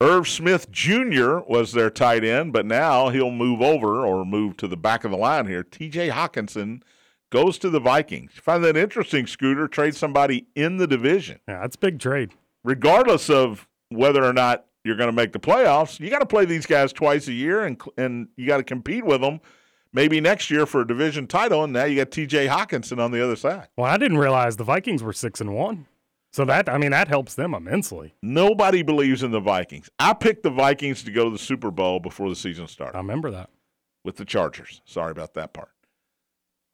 Irv 0.00 0.28
Smith 0.28 0.70
Jr. 0.70 1.38
was 1.38 1.72
their 1.72 1.88
tight 1.88 2.24
end, 2.24 2.52
but 2.52 2.66
now 2.66 3.08
he'll 3.08 3.30
move 3.30 3.62
over 3.62 4.04
or 4.04 4.24
move 4.24 4.56
to 4.58 4.68
the 4.68 4.76
back 4.76 5.04
of 5.04 5.10
the 5.10 5.16
line 5.16 5.46
here. 5.46 5.64
TJ 5.64 6.10
Hockenson 6.10 6.82
goes 7.30 7.58
to 7.58 7.70
the 7.70 7.80
Vikings. 7.80 8.32
Find 8.34 8.62
that 8.64 8.76
interesting, 8.76 9.26
Scooter. 9.26 9.68
Trade 9.68 9.94
somebody 9.94 10.46
in 10.54 10.76
the 10.76 10.86
division. 10.86 11.40
Yeah, 11.48 11.60
that's 11.60 11.76
big 11.76 11.98
trade. 11.98 12.30
Regardless 12.62 13.28
of 13.28 13.68
whether 13.88 14.24
or 14.24 14.32
not 14.32 14.66
you're 14.84 14.96
going 14.96 15.08
to 15.08 15.16
make 15.16 15.32
the 15.32 15.40
playoffs, 15.40 15.98
you 15.98 16.10
got 16.10 16.20
to 16.20 16.26
play 16.26 16.44
these 16.44 16.66
guys 16.66 16.92
twice 16.92 17.26
a 17.28 17.32
year, 17.32 17.64
and 17.64 17.80
and 17.96 18.28
you 18.36 18.46
got 18.46 18.58
to 18.58 18.64
compete 18.64 19.04
with 19.04 19.20
them. 19.20 19.40
Maybe 19.92 20.20
next 20.20 20.50
year 20.50 20.66
for 20.66 20.80
a 20.80 20.86
division 20.86 21.26
title, 21.28 21.62
and 21.62 21.72
now 21.72 21.84
you 21.84 21.96
got 21.96 22.10
T.J. 22.10 22.48
Hockenson 22.48 22.98
on 22.98 23.12
the 23.12 23.22
other 23.22 23.36
side. 23.36 23.68
Well, 23.76 23.86
I 23.86 23.96
didn't 23.96 24.18
realize 24.18 24.56
the 24.56 24.64
Vikings 24.64 25.04
were 25.04 25.12
six 25.12 25.40
and 25.40 25.54
one. 25.54 25.86
So 26.32 26.44
that 26.46 26.68
I 26.68 26.78
mean 26.78 26.90
that 26.90 27.06
helps 27.06 27.34
them 27.34 27.54
immensely. 27.54 28.14
Nobody 28.20 28.82
believes 28.82 29.22
in 29.22 29.30
the 29.30 29.40
Vikings. 29.40 29.88
I 30.00 30.14
picked 30.14 30.42
the 30.42 30.50
Vikings 30.50 31.04
to 31.04 31.12
go 31.12 31.24
to 31.24 31.30
the 31.30 31.38
Super 31.38 31.70
Bowl 31.70 32.00
before 32.00 32.28
the 32.28 32.34
season 32.34 32.66
started. 32.66 32.96
I 32.96 33.00
remember 33.00 33.30
that. 33.30 33.50
With 34.04 34.16
the 34.16 34.24
Chargers. 34.24 34.82
Sorry 34.84 35.12
about 35.12 35.34
that 35.34 35.52
part 35.52 35.70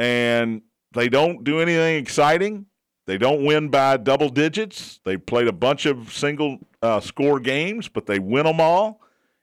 and 0.00 0.62
they 0.94 1.10
don't 1.10 1.44
do 1.44 1.60
anything 1.60 1.96
exciting. 1.96 2.64
They 3.06 3.18
don't 3.18 3.44
win 3.44 3.68
by 3.68 3.98
double 3.98 4.30
digits. 4.30 4.98
They 5.04 5.18
played 5.18 5.46
a 5.46 5.52
bunch 5.52 5.84
of 5.84 6.10
single 6.12 6.58
uh, 6.80 7.00
score 7.00 7.38
games, 7.38 7.86
but 7.86 8.06
they 8.06 8.18
win 8.18 8.44
them 8.46 8.60
all. 8.62 9.02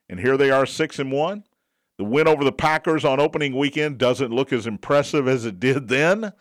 And 0.10 0.20
here 0.20 0.36
they 0.36 0.50
are, 0.50 0.66
six 0.66 0.98
and 0.98 1.12
one. 1.12 1.44
The 2.00 2.06
win 2.06 2.28
over 2.28 2.44
the 2.44 2.52
Packers 2.52 3.06
on 3.06 3.20
opening 3.20 3.56
weekend 3.56 4.00
doesn't 4.00 4.32
look 4.32 4.52
as 4.52 4.66
impressive 4.66 5.28
as 5.28 5.46
it 5.46 5.60
did 5.60 5.90
then, 5.90 6.34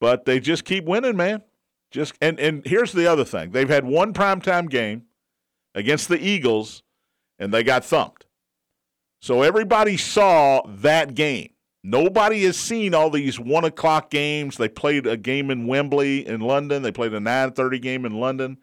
but 0.00 0.26
they 0.26 0.38
just 0.38 0.64
keep 0.64 0.84
winning, 0.84 1.16
man. 1.16 1.42
Just 1.90 2.14
and 2.20 2.38
and 2.38 2.62
here's 2.66 2.92
the 2.92 3.06
other 3.06 3.24
thing: 3.24 3.50
they've 3.50 3.68
had 3.68 3.84
one 3.84 4.12
primetime 4.12 4.68
game 4.68 5.04
against 5.74 6.08
the 6.08 6.18
Eagles, 6.18 6.82
and 7.38 7.52
they 7.52 7.62
got 7.62 7.84
thumped. 7.84 8.26
So 9.20 9.42
everybody 9.42 9.96
saw 9.96 10.62
that 10.66 11.14
game. 11.14 11.50
Nobody 11.82 12.44
has 12.44 12.58
seen 12.58 12.92
all 12.94 13.08
these 13.08 13.40
one 13.40 13.64
o'clock 13.64 14.10
games. 14.10 14.56
They 14.56 14.68
played 14.68 15.06
a 15.06 15.16
game 15.16 15.50
in 15.50 15.66
Wembley 15.66 16.26
in 16.26 16.40
London. 16.40 16.82
They 16.82 16.92
played 16.92 17.14
a 17.14 17.20
nine 17.20 17.52
thirty 17.52 17.78
game 17.78 18.04
in 18.04 18.20
London. 18.20 18.58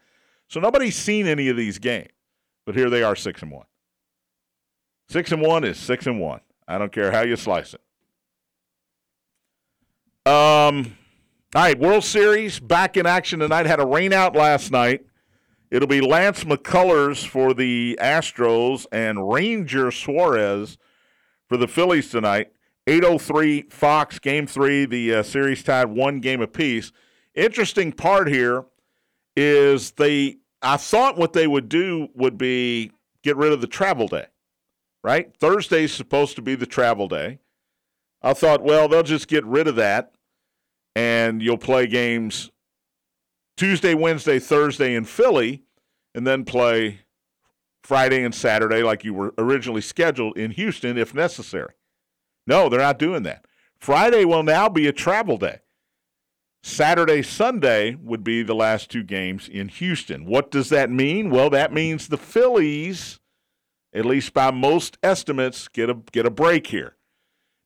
So 0.47 0.59
nobody's 0.59 0.95
seen 0.95 1.27
any 1.27 1.49
of 1.49 1.57
these 1.57 1.79
games. 1.79 2.09
But 2.65 2.75
here 2.75 2.89
they 2.89 3.01
are, 3.01 3.15
six 3.15 3.41
and 3.41 3.51
one. 3.51 3.65
Six 5.09 5.31
and 5.31 5.41
one 5.41 5.63
is 5.63 5.77
six 5.77 6.05
and 6.05 6.19
one. 6.19 6.41
I 6.67 6.77
don't 6.77 6.91
care 6.91 7.11
how 7.11 7.21
you 7.21 7.35
slice 7.37 7.73
it. 7.73 7.81
Um, 10.29 10.97
all 11.55 11.61
right, 11.63 11.79
World 11.79 12.03
Series 12.03 12.59
back 12.59 12.97
in 12.97 13.05
action 13.05 13.39
tonight. 13.39 13.65
Had 13.65 13.79
a 13.79 13.85
rainout 13.85 14.35
last 14.35 14.69
night. 14.71 15.05
It'll 15.71 15.87
be 15.87 16.01
Lance 16.01 16.43
McCullers 16.43 17.25
for 17.25 17.53
the 17.53 17.97
Astros 18.01 18.85
and 18.91 19.31
Ranger 19.31 19.89
Suarez 19.91 20.77
for 21.47 21.57
the 21.57 21.67
Phillies 21.67 22.09
tonight. 22.09 22.51
803 22.87 23.63
Fox, 23.63 24.17
game 24.17 24.47
three. 24.47 24.85
The 24.85 25.15
uh, 25.15 25.23
series 25.23 25.61
tied 25.61 25.89
one 25.89 26.21
game 26.21 26.41
apiece. 26.41 26.91
Interesting 27.35 27.91
part 27.91 28.29
here 28.29 28.65
is 29.35 29.91
they, 29.91 30.37
I 30.61 30.77
thought 30.77 31.17
what 31.17 31.33
they 31.33 31.47
would 31.47 31.69
do 31.69 32.07
would 32.15 32.37
be 32.37 32.91
get 33.23 33.35
rid 33.35 33.51
of 33.51 33.61
the 33.61 33.67
travel 33.67 34.07
day, 34.07 34.27
right? 35.03 35.35
Thursday's 35.37 35.93
supposed 35.93 36.37
to 36.37 36.41
be 36.41 36.55
the 36.55 36.65
travel 36.65 37.07
day. 37.07 37.39
I 38.21 38.33
thought, 38.33 38.63
well, 38.63 38.87
they'll 38.87 39.03
just 39.03 39.27
get 39.27 39.45
rid 39.45 39.67
of 39.67 39.75
that 39.75 40.13
and 40.95 41.43
you'll 41.43 41.57
play 41.59 41.85
games 41.85 42.49
Tuesday, 43.57 43.93
Wednesday, 43.93 44.39
Thursday 44.39 44.95
in 44.95 45.03
Philly, 45.03 45.63
and 46.15 46.25
then 46.25 46.45
play 46.45 47.01
Friday 47.83 48.23
and 48.23 48.33
Saturday 48.33 48.81
like 48.81 49.03
you 49.03 49.13
were 49.13 49.33
originally 49.37 49.81
scheduled 49.81 50.37
in 50.37 50.51
Houston 50.51 50.97
if 50.97 51.13
necessary. 51.13 51.73
No, 52.47 52.69
they're 52.69 52.79
not 52.79 52.97
doing 52.97 53.23
that. 53.23 53.45
Friday 53.77 54.25
will 54.25 54.43
now 54.43 54.69
be 54.69 54.87
a 54.87 54.93
travel 54.93 55.37
day. 55.37 55.59
Saturday, 56.63 57.21
Sunday 57.21 57.95
would 57.95 58.23
be 58.23 58.41
the 58.41 58.55
last 58.55 58.89
two 58.89 59.03
games 59.03 59.47
in 59.47 59.67
Houston. 59.67 60.25
What 60.25 60.49
does 60.49 60.69
that 60.69 60.89
mean? 60.89 61.29
Well, 61.29 61.49
that 61.51 61.71
means 61.71 62.07
the 62.07 62.17
Phillies, 62.17 63.19
at 63.93 64.05
least 64.05 64.33
by 64.33 64.51
most 64.51 64.97
estimates, 65.03 65.67
get 65.67 65.89
a 65.89 65.95
get 66.11 66.25
a 66.25 66.31
break 66.31 66.67
here. 66.67 66.95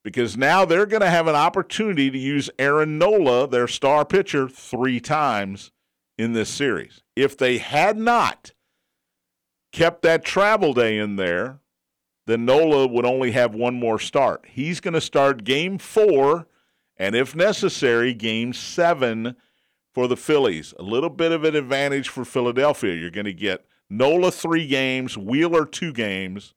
Because 0.03 0.35
now 0.35 0.65
they're 0.65 0.87
going 0.87 1.01
to 1.01 1.09
have 1.09 1.27
an 1.27 1.35
opportunity 1.35 2.09
to 2.09 2.17
use 2.17 2.49
Aaron 2.57 2.97
Nola, 2.97 3.47
their 3.47 3.67
star 3.67 4.03
pitcher, 4.03 4.49
three 4.49 4.99
times 4.99 5.71
in 6.17 6.33
this 6.33 6.49
series. 6.49 7.01
If 7.15 7.37
they 7.37 7.59
had 7.59 7.97
not 7.97 8.51
kept 9.71 10.01
that 10.01 10.25
travel 10.25 10.73
day 10.73 10.97
in 10.97 11.15
there, 11.15 11.60
then 12.31 12.45
Nola 12.45 12.87
would 12.87 13.05
only 13.05 13.31
have 13.31 13.53
one 13.53 13.75
more 13.75 13.99
start. 13.99 14.45
He's 14.47 14.79
going 14.79 14.93
to 14.93 15.01
start 15.01 15.43
game 15.43 15.77
four 15.77 16.47
and 17.01 17.15
if 17.15 17.35
necessary, 17.35 18.13
game 18.13 18.53
seven 18.53 19.35
for 19.91 20.07
the 20.07 20.15
Phillies. 20.15 20.71
A 20.77 20.83
little 20.83 21.09
bit 21.09 21.31
of 21.31 21.43
an 21.43 21.55
advantage 21.55 22.09
for 22.09 22.23
Philadelphia. 22.23 22.93
You're 22.93 23.09
going 23.09 23.25
to 23.25 23.33
get 23.33 23.65
Nola 23.89 24.31
three 24.31 24.67
games, 24.67 25.17
Wheeler 25.17 25.65
two 25.65 25.93
games, 25.93 26.53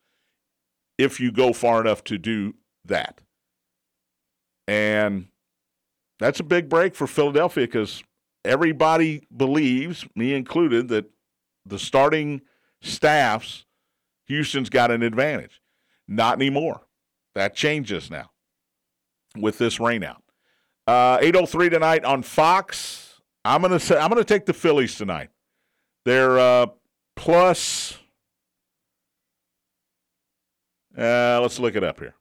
if 0.98 1.18
you 1.18 1.32
go 1.32 1.54
far 1.54 1.80
enough 1.80 2.04
to 2.04 2.18
do 2.18 2.56
that. 2.84 3.22
And 4.68 5.28
that's 6.18 6.40
a 6.40 6.44
big 6.44 6.68
break 6.68 6.94
for 6.94 7.06
Philadelphia 7.06 7.66
because 7.66 8.04
everybody 8.44 9.26
believes, 9.34 10.04
me 10.14 10.34
included, 10.34 10.88
that 10.88 11.10
the 11.64 11.78
starting 11.78 12.42
staffs, 12.82 13.64
Houston's 14.26 14.68
got 14.68 14.90
an 14.90 15.02
advantage. 15.02 15.62
Not 16.06 16.36
anymore. 16.36 16.82
That 17.34 17.54
changes 17.54 18.10
now 18.10 18.30
with 19.36 19.58
this 19.58 19.78
rainout. 19.78 20.20
Uh, 20.86 21.18
803 21.20 21.70
tonight 21.70 22.04
on 22.04 22.22
Fox. 22.22 23.20
I'm 23.44 23.62
gonna 23.62 23.80
say 23.80 23.98
I'm 23.98 24.08
gonna 24.08 24.24
take 24.24 24.46
the 24.46 24.52
Phillies 24.52 24.96
tonight. 24.96 25.30
They're 26.04 26.38
uh, 26.38 26.66
plus. 27.16 27.98
Uh, 30.96 31.40
let's 31.42 31.58
look 31.58 31.74
it 31.74 31.82
up 31.82 31.98
here. 31.98 32.14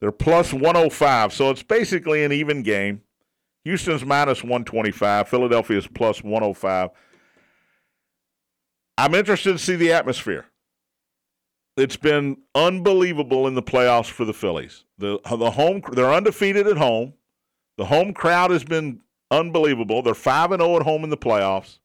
They're 0.00 0.10
plus 0.10 0.52
105, 0.52 1.32
so 1.32 1.50
it's 1.50 1.62
basically 1.62 2.24
an 2.24 2.32
even 2.32 2.62
game. 2.62 3.02
Houston's 3.64 4.04
minus 4.04 4.42
125. 4.42 5.28
Philadelphia's 5.28 5.86
plus 5.86 6.24
105. 6.24 6.90
I'm 8.98 9.14
interested 9.14 9.52
to 9.52 9.58
see 9.58 9.76
the 9.76 9.92
atmosphere. 9.92 10.46
It's 11.76 11.96
been 11.96 12.36
unbelievable 12.54 13.46
in 13.46 13.54
the 13.54 13.62
playoffs 13.62 14.10
for 14.10 14.24
the 14.24 14.34
Phillies. 14.34 14.84
The 14.98 15.18
the 15.24 15.52
home 15.52 15.82
they're 15.92 16.12
undefeated 16.12 16.66
at 16.66 16.76
home. 16.76 17.14
The 17.78 17.86
home 17.86 18.12
crowd 18.12 18.50
has 18.50 18.64
been 18.64 19.00
unbelievable. 19.30 20.02
They're 20.02 20.14
5 20.14 20.52
and 20.52 20.62
0 20.62 20.76
at 20.76 20.82
home 20.82 21.04
in 21.04 21.10
the 21.10 21.16
playoffs. 21.16 21.78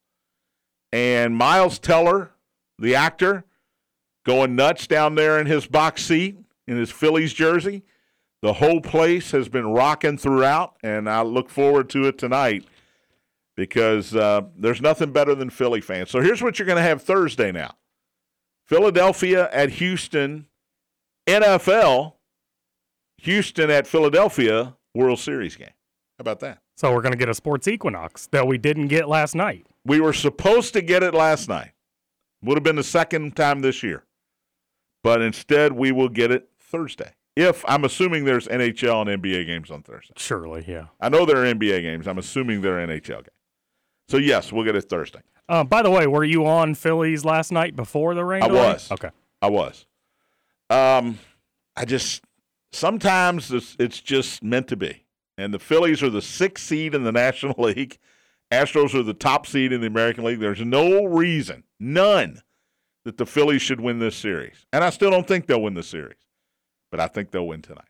And 0.91 1.35
Miles 1.35 1.79
Teller, 1.79 2.31
the 2.77 2.95
actor, 2.95 3.45
going 4.25 4.55
nuts 4.55 4.87
down 4.87 5.15
there 5.15 5.39
in 5.39 5.47
his 5.47 5.65
box 5.65 6.03
seat 6.03 6.37
in 6.67 6.77
his 6.77 6.91
Phillies 6.91 7.33
jersey. 7.33 7.83
The 8.41 8.53
whole 8.53 8.81
place 8.81 9.31
has 9.31 9.49
been 9.49 9.67
rocking 9.67 10.17
throughout, 10.17 10.75
and 10.83 11.09
I 11.09 11.21
look 11.23 11.49
forward 11.49 11.89
to 11.91 12.05
it 12.05 12.17
tonight 12.17 12.65
because 13.55 14.15
uh, 14.15 14.41
there's 14.55 14.81
nothing 14.81 15.11
better 15.11 15.33
than 15.33 15.49
Philly 15.49 15.81
fans. 15.81 16.11
So 16.11 16.21
here's 16.21 16.43
what 16.43 16.59
you're 16.59 16.67
going 16.67 16.77
to 16.77 16.83
have 16.83 17.01
Thursday 17.01 17.51
now 17.51 17.75
Philadelphia 18.67 19.49
at 19.51 19.69
Houston, 19.71 20.47
NFL, 21.25 22.13
Houston 23.19 23.69
at 23.69 23.87
Philadelphia, 23.87 24.75
World 24.93 25.19
Series 25.19 25.55
game. 25.55 25.69
How 26.17 26.21
about 26.21 26.39
that? 26.41 26.59
So 26.75 26.93
we're 26.93 27.01
going 27.01 27.13
to 27.13 27.17
get 27.17 27.29
a 27.29 27.33
sports 27.33 27.67
equinox 27.67 28.27
that 28.27 28.45
we 28.45 28.57
didn't 28.57 28.87
get 28.87 29.07
last 29.07 29.35
night. 29.35 29.65
We 29.85 30.01
were 30.01 30.13
supposed 30.13 30.73
to 30.73 30.81
get 30.81 31.01
it 31.01 31.13
last 31.13 31.47
night. 31.47 31.71
Would 32.43 32.57
have 32.57 32.63
been 32.63 32.75
the 32.75 32.83
second 32.83 33.35
time 33.35 33.61
this 33.61 33.81
year. 33.81 34.03
But 35.03 35.21
instead, 35.21 35.73
we 35.73 35.91
will 35.91 36.09
get 36.09 36.31
it 36.31 36.49
Thursday. 36.59 37.13
If 37.35 37.63
I'm 37.67 37.83
assuming 37.85 38.25
there's 38.25 38.47
NHL 38.47 39.07
and 39.09 39.23
NBA 39.23 39.45
games 39.45 39.71
on 39.71 39.83
Thursday. 39.83 40.13
Surely, 40.17 40.65
yeah. 40.67 40.87
I 40.99 41.09
know 41.09 41.25
there 41.25 41.37
are 41.37 41.45
NBA 41.45 41.81
games. 41.81 42.07
I'm 42.07 42.17
assuming 42.17 42.61
there 42.61 42.79
are 42.79 42.87
NHL 42.87 43.07
games. 43.07 43.29
So, 44.09 44.17
yes, 44.17 44.51
we'll 44.51 44.65
get 44.65 44.75
it 44.75 44.89
Thursday. 44.89 45.19
Uh, 45.49 45.63
by 45.63 45.81
the 45.81 45.89
way, 45.89 46.07
were 46.07 46.23
you 46.23 46.45
on 46.45 46.75
Phillies 46.75 47.23
last 47.23 47.51
night 47.51 47.75
before 47.75 48.13
the 48.13 48.25
rain? 48.25 48.43
I 48.43 48.47
was. 48.47 48.91
Okay. 48.91 49.09
I 49.41 49.49
was. 49.49 49.85
Um, 50.69 51.19
I 51.75 51.85
just, 51.85 52.23
sometimes 52.71 53.51
it's, 53.51 53.75
it's 53.79 54.01
just 54.01 54.43
meant 54.43 54.67
to 54.67 54.75
be. 54.75 55.05
And 55.37 55.53
the 55.53 55.59
Phillies 55.59 56.01
are 56.03 56.09
the 56.09 56.21
sixth 56.21 56.65
seed 56.65 56.95
in 56.95 57.03
the 57.03 57.11
National 57.11 57.55
League. 57.63 57.97
Astros 58.51 58.93
are 58.93 59.03
the 59.03 59.13
top 59.13 59.45
seed 59.45 59.71
in 59.71 59.81
the 59.81 59.87
American 59.87 60.23
League. 60.23 60.39
There's 60.39 60.61
no 60.61 61.05
reason, 61.05 61.63
none, 61.79 62.41
that 63.05 63.17
the 63.17 63.25
Phillies 63.25 63.61
should 63.61 63.81
win 63.81 63.99
this 63.99 64.15
series. 64.15 64.65
And 64.73 64.83
I 64.83 64.89
still 64.89 65.11
don't 65.11 65.27
think 65.27 65.47
they'll 65.47 65.61
win 65.61 65.73
the 65.73 65.83
series, 65.83 66.17
but 66.89 66.99
I 66.99 67.07
think 67.07 67.31
they'll 67.31 67.47
win 67.47 67.61
tonight. 67.61 67.87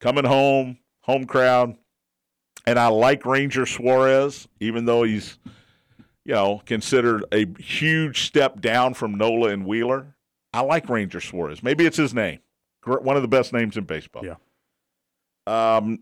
Coming 0.00 0.24
home, 0.24 0.78
home 1.00 1.24
crowd. 1.24 1.76
And 2.66 2.78
I 2.78 2.88
like 2.88 3.26
Ranger 3.26 3.66
Suarez, 3.66 4.48
even 4.60 4.84
though 4.84 5.02
he's, 5.02 5.38
you 6.24 6.34
know, 6.34 6.62
considered 6.64 7.24
a 7.32 7.46
huge 7.60 8.26
step 8.26 8.60
down 8.60 8.94
from 8.94 9.14
Nola 9.16 9.50
and 9.50 9.64
Wheeler. 9.66 10.16
I 10.52 10.60
like 10.60 10.88
Ranger 10.88 11.20
Suarez. 11.20 11.62
Maybe 11.62 11.84
it's 11.84 11.96
his 11.96 12.14
name. 12.14 12.40
One 12.84 13.16
of 13.16 13.22
the 13.22 13.28
best 13.28 13.52
names 13.52 13.76
in 13.76 13.84
baseball. 13.84 14.24
Yeah. 14.24 14.36
Um, 15.46 16.00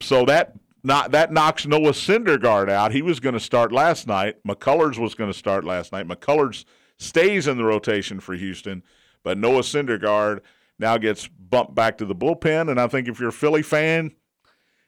so 0.00 0.24
that 0.26 0.54
not 0.82 1.12
that 1.12 1.32
knocks 1.32 1.66
Noah 1.66 1.92
Syndergaard 1.92 2.68
out. 2.68 2.92
He 2.92 3.02
was 3.02 3.20
going 3.20 3.32
to 3.32 3.40
start 3.40 3.72
last 3.72 4.06
night. 4.06 4.36
McCullers 4.46 4.98
was 4.98 5.14
going 5.14 5.32
to 5.32 5.38
start 5.38 5.64
last 5.64 5.92
night. 5.92 6.06
McCullers 6.06 6.64
stays 6.98 7.48
in 7.48 7.56
the 7.56 7.64
rotation 7.64 8.20
for 8.20 8.34
Houston, 8.34 8.82
but 9.22 9.38
Noah 9.38 9.62
Syndergaard 9.62 10.40
now 10.78 10.98
gets 10.98 11.26
bumped 11.26 11.74
back 11.74 11.98
to 11.98 12.04
the 12.04 12.14
bullpen. 12.14 12.70
And 12.70 12.80
I 12.80 12.86
think 12.86 13.08
if 13.08 13.18
you're 13.18 13.30
a 13.30 13.32
Philly 13.32 13.62
fan, 13.62 14.12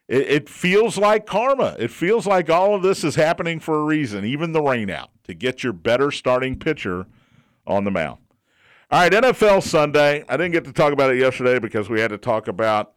it, 0.09 0.29
it 0.29 0.49
feels 0.49 0.97
like 0.97 1.27
karma. 1.27 1.77
It 1.79 1.91
feels 1.91 2.27
like 2.27 2.51
all 2.51 2.75
of 2.75 2.83
this 2.83 3.05
is 3.05 3.15
happening 3.15 3.61
for 3.61 3.81
a 3.81 3.85
reason, 3.85 4.25
even 4.25 4.53
the 4.53 4.61
rainout, 4.61 5.09
to 5.25 5.35
get 5.35 5.63
your 5.63 5.73
better 5.73 6.11
starting 6.11 6.59
pitcher 6.59 7.07
on 7.67 7.85
the 7.85 7.91
mound. 7.91 8.19
All 8.91 9.01
right, 9.01 9.11
NFL 9.11 9.63
Sunday. 9.63 10.25
I 10.29 10.37
didn't 10.37 10.53
get 10.53 10.65
to 10.65 10.73
talk 10.73 10.93
about 10.93 11.11
it 11.11 11.19
yesterday 11.19 11.59
because 11.59 11.89
we 11.89 12.01
had 12.01 12.11
to 12.11 12.19
talk 12.19 12.47
about 12.47 12.93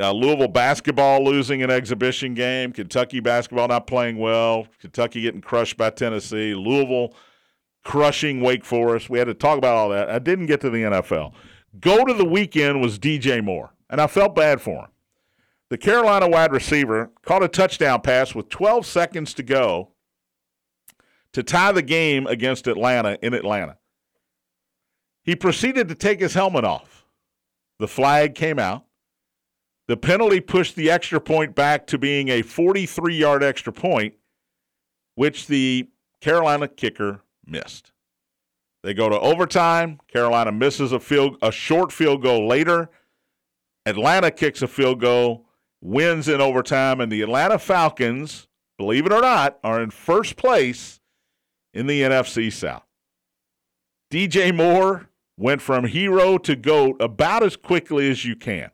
uh, 0.00 0.12
Louisville 0.12 0.48
basketball 0.48 1.24
losing 1.24 1.62
an 1.62 1.70
exhibition 1.70 2.34
game. 2.34 2.72
Kentucky 2.72 3.20
basketball 3.20 3.68
not 3.68 3.86
playing 3.86 4.18
well. 4.18 4.66
Kentucky 4.80 5.22
getting 5.22 5.40
crushed 5.40 5.78
by 5.78 5.90
Tennessee. 5.90 6.54
Louisville 6.54 7.14
crushing 7.84 8.42
Wake 8.42 8.66
Forest. 8.66 9.08
We 9.08 9.18
had 9.18 9.28
to 9.28 9.34
talk 9.34 9.56
about 9.56 9.76
all 9.76 9.88
that. 9.88 10.10
I 10.10 10.18
didn't 10.18 10.46
get 10.46 10.60
to 10.60 10.70
the 10.70 10.82
NFL. 10.82 11.32
Go 11.80 12.04
to 12.04 12.12
the 12.12 12.24
weekend 12.24 12.82
was 12.82 12.98
DJ 12.98 13.42
Moore, 13.42 13.72
and 13.88 14.00
I 14.00 14.06
felt 14.06 14.34
bad 14.34 14.60
for 14.60 14.82
him. 14.82 14.88
The 15.70 15.78
Carolina 15.78 16.28
wide 16.28 16.52
receiver 16.52 17.10
caught 17.22 17.42
a 17.42 17.48
touchdown 17.48 18.00
pass 18.00 18.34
with 18.34 18.48
12 18.48 18.86
seconds 18.86 19.34
to 19.34 19.42
go 19.42 19.90
to 21.32 21.42
tie 21.42 21.72
the 21.72 21.82
game 21.82 22.26
against 22.26 22.66
Atlanta 22.66 23.18
in 23.20 23.34
Atlanta. 23.34 23.76
He 25.22 25.36
proceeded 25.36 25.88
to 25.88 25.94
take 25.94 26.20
his 26.20 26.32
helmet 26.32 26.64
off. 26.64 27.04
The 27.78 27.88
flag 27.88 28.34
came 28.34 28.58
out. 28.58 28.84
The 29.88 29.96
penalty 29.96 30.40
pushed 30.40 30.74
the 30.74 30.90
extra 30.90 31.20
point 31.20 31.54
back 31.54 31.86
to 31.88 31.98
being 31.98 32.28
a 32.28 32.42
43 32.42 33.14
yard 33.14 33.42
extra 33.42 33.72
point, 33.72 34.14
which 35.16 35.46
the 35.46 35.88
Carolina 36.20 36.68
kicker 36.68 37.22
missed. 37.46 37.92
They 38.82 38.94
go 38.94 39.08
to 39.08 39.18
overtime. 39.18 40.00
Carolina 40.10 40.52
misses 40.52 40.92
a 40.92 41.00
field 41.00 41.36
a 41.42 41.52
short 41.52 41.92
field 41.92 42.22
goal 42.22 42.46
later. 42.46 42.90
Atlanta 43.86 44.30
kicks 44.30 44.62
a 44.62 44.68
field 44.68 45.00
goal, 45.00 45.47
wins 45.80 46.28
in 46.28 46.40
overtime, 46.40 47.00
and 47.00 47.10
the 47.10 47.22
Atlanta 47.22 47.58
Falcons, 47.58 48.46
believe 48.76 49.06
it 49.06 49.12
or 49.12 49.20
not, 49.20 49.58
are 49.62 49.80
in 49.80 49.90
first 49.90 50.36
place 50.36 51.00
in 51.72 51.86
the 51.86 52.02
NFC 52.02 52.52
South. 52.52 52.84
DJ 54.10 54.54
Moore 54.54 55.08
went 55.36 55.62
from 55.62 55.84
hero 55.84 56.38
to 56.38 56.56
GOAT 56.56 57.00
about 57.00 57.42
as 57.42 57.56
quickly 57.56 58.10
as 58.10 58.24
you 58.24 58.34
can. 58.34 58.70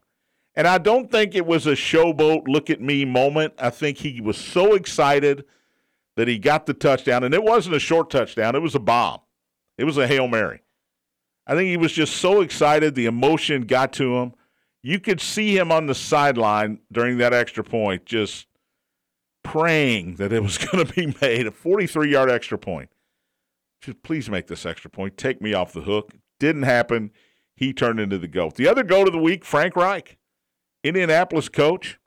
And 0.55 0.66
I 0.66 0.78
don't 0.78 1.11
think 1.11 1.34
it 1.34 1.46
was 1.46 1.66
a 1.66 1.72
showboat, 1.72 2.46
look 2.46 2.70
at 2.70 2.80
me 2.80 3.05
moment. 3.05 3.55
I 3.59 3.70
think 3.70 3.98
he 3.98 4.20
was 4.20 4.38
so 4.38 4.74
excited 4.74 5.44
that 6.16 6.28
he 6.28 6.38
got 6.38 6.66
the 6.66 6.74
touchdown. 6.74 7.24
And 7.24 7.34
it 7.34 7.42
wasn't 7.42 7.74
a 7.74 7.80
short 7.80 8.09
touchdown, 8.11 8.55
it 8.55 8.62
was 8.62 8.74
a 8.74 8.80
bomb, 8.80 9.20
it 9.76 9.84
was 9.84 9.98
a 9.98 10.07
Hail 10.07 10.28
Mary. 10.28 10.61
I 11.46 11.55
think 11.55 11.68
he 11.68 11.76
was 11.76 11.92
just 11.92 12.16
so 12.16 12.40
excited. 12.40 12.94
The 12.94 13.07
emotion 13.07 13.62
got 13.62 13.92
to 13.94 14.16
him. 14.16 14.32
You 14.87 15.01
could 15.01 15.18
see 15.18 15.57
him 15.57 15.72
on 15.72 15.87
the 15.87 15.95
sideline 15.95 16.80
during 16.93 17.16
that 17.16 17.32
extra 17.32 17.64
point, 17.64 18.05
just 18.05 18.47
praying 19.43 20.16
that 20.16 20.30
it 20.30 20.43
was 20.43 20.59
going 20.66 20.87
to 20.87 20.93
be 20.93 21.14
made 21.22 21.47
a 21.47 21.51
43 21.51 22.12
yard 22.12 22.30
extra 22.30 22.59
point. 22.59 22.91
Just 23.80 24.03
please 24.03 24.28
make 24.28 24.47
this 24.47 24.66
extra 24.66 24.91
point. 24.91 25.16
Take 25.16 25.41
me 25.41 25.55
off 25.55 25.72
the 25.72 25.80
hook. 25.80 26.12
Didn't 26.39 26.64
happen. 26.64 27.12
He 27.57 27.72
turned 27.72 27.99
into 27.99 28.18
the 28.18 28.28
GOAT. 28.28 28.57
The 28.57 28.68
other 28.68 28.82
GOAT 28.82 29.07
of 29.07 29.14
the 29.14 29.18
week, 29.18 29.43
Frank 29.47 29.74
Reich, 29.74 30.18
Indianapolis 30.82 31.49
coach. 31.49 31.99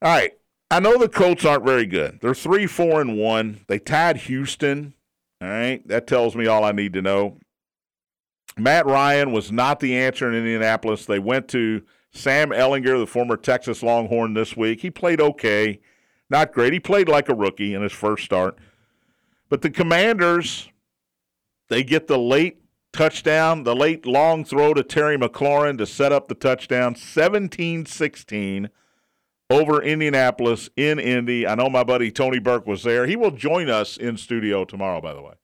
All 0.00 0.12
right. 0.12 0.34
I 0.70 0.78
know 0.78 0.98
the 0.98 1.08
Colts 1.08 1.44
aren't 1.44 1.64
very 1.64 1.86
good. 1.86 2.20
They're 2.20 2.32
3 2.32 2.68
4 2.68 3.00
and 3.00 3.18
1. 3.18 3.64
They 3.66 3.80
tied 3.80 4.18
Houston. 4.18 4.94
All 5.40 5.48
right. 5.48 5.86
That 5.88 6.06
tells 6.06 6.36
me 6.36 6.46
all 6.46 6.62
I 6.62 6.70
need 6.70 6.92
to 6.92 7.02
know. 7.02 7.38
Matt 8.56 8.86
Ryan 8.86 9.32
was 9.32 9.50
not 9.50 9.80
the 9.80 9.96
answer 9.96 10.28
in 10.28 10.34
Indianapolis. 10.34 11.06
They 11.06 11.18
went 11.18 11.48
to 11.48 11.82
Sam 12.12 12.50
Ehlinger, 12.50 12.98
the 12.98 13.06
former 13.06 13.36
Texas 13.36 13.82
Longhorn, 13.82 14.34
this 14.34 14.56
week. 14.56 14.80
He 14.80 14.90
played 14.90 15.20
okay. 15.20 15.80
Not 16.30 16.52
great. 16.52 16.72
He 16.72 16.80
played 16.80 17.08
like 17.08 17.28
a 17.28 17.34
rookie 17.34 17.74
in 17.74 17.82
his 17.82 17.92
first 17.92 18.24
start. 18.24 18.58
But 19.48 19.62
the 19.62 19.70
Commanders, 19.70 20.68
they 21.68 21.82
get 21.82 22.06
the 22.06 22.18
late 22.18 22.62
touchdown, 22.92 23.64
the 23.64 23.74
late 23.74 24.06
long 24.06 24.44
throw 24.44 24.72
to 24.72 24.82
Terry 24.82 25.18
McLaurin 25.18 25.76
to 25.78 25.86
set 25.86 26.12
up 26.12 26.28
the 26.28 26.34
touchdown, 26.34 26.94
17 26.94 27.86
16 27.86 28.70
over 29.50 29.82
Indianapolis 29.82 30.70
in 30.76 30.98
Indy. 30.98 31.46
I 31.46 31.54
know 31.54 31.68
my 31.68 31.84
buddy 31.84 32.10
Tony 32.10 32.38
Burke 32.38 32.66
was 32.66 32.82
there. 32.82 33.06
He 33.06 33.16
will 33.16 33.30
join 33.30 33.68
us 33.68 33.96
in 33.96 34.16
studio 34.16 34.64
tomorrow, 34.64 35.00
by 35.00 35.12
the 35.12 35.22
way. 35.22 35.34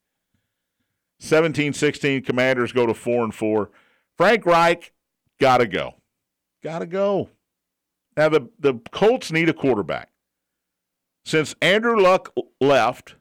17 1.21 1.73
16, 1.73 2.23
Commanders 2.23 2.71
go 2.71 2.85
to 2.85 2.93
4 2.93 3.23
and 3.23 3.33
4. 3.33 3.69
Frank 4.17 4.45
Reich, 4.45 4.91
got 5.39 5.57
to 5.59 5.67
go. 5.67 5.93
Got 6.63 6.79
to 6.79 6.87
go. 6.87 7.29
Now, 8.17 8.29
the, 8.29 8.49
the 8.59 8.79
Colts 8.91 9.31
need 9.31 9.47
a 9.47 9.53
quarterback. 9.53 10.09
Since 11.23 11.55
Andrew 11.61 11.99
Luck 11.99 12.33
left, 12.59 13.15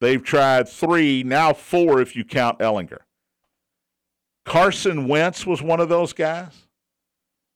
they've 0.00 0.22
tried 0.22 0.68
three, 0.68 1.22
now 1.22 1.52
four 1.52 2.00
if 2.00 2.16
you 2.16 2.24
count 2.24 2.58
Ehlinger. 2.58 2.98
Carson 4.44 5.06
Wentz 5.06 5.46
was 5.46 5.62
one 5.62 5.80
of 5.80 5.88
those 5.88 6.12
guys. 6.12 6.66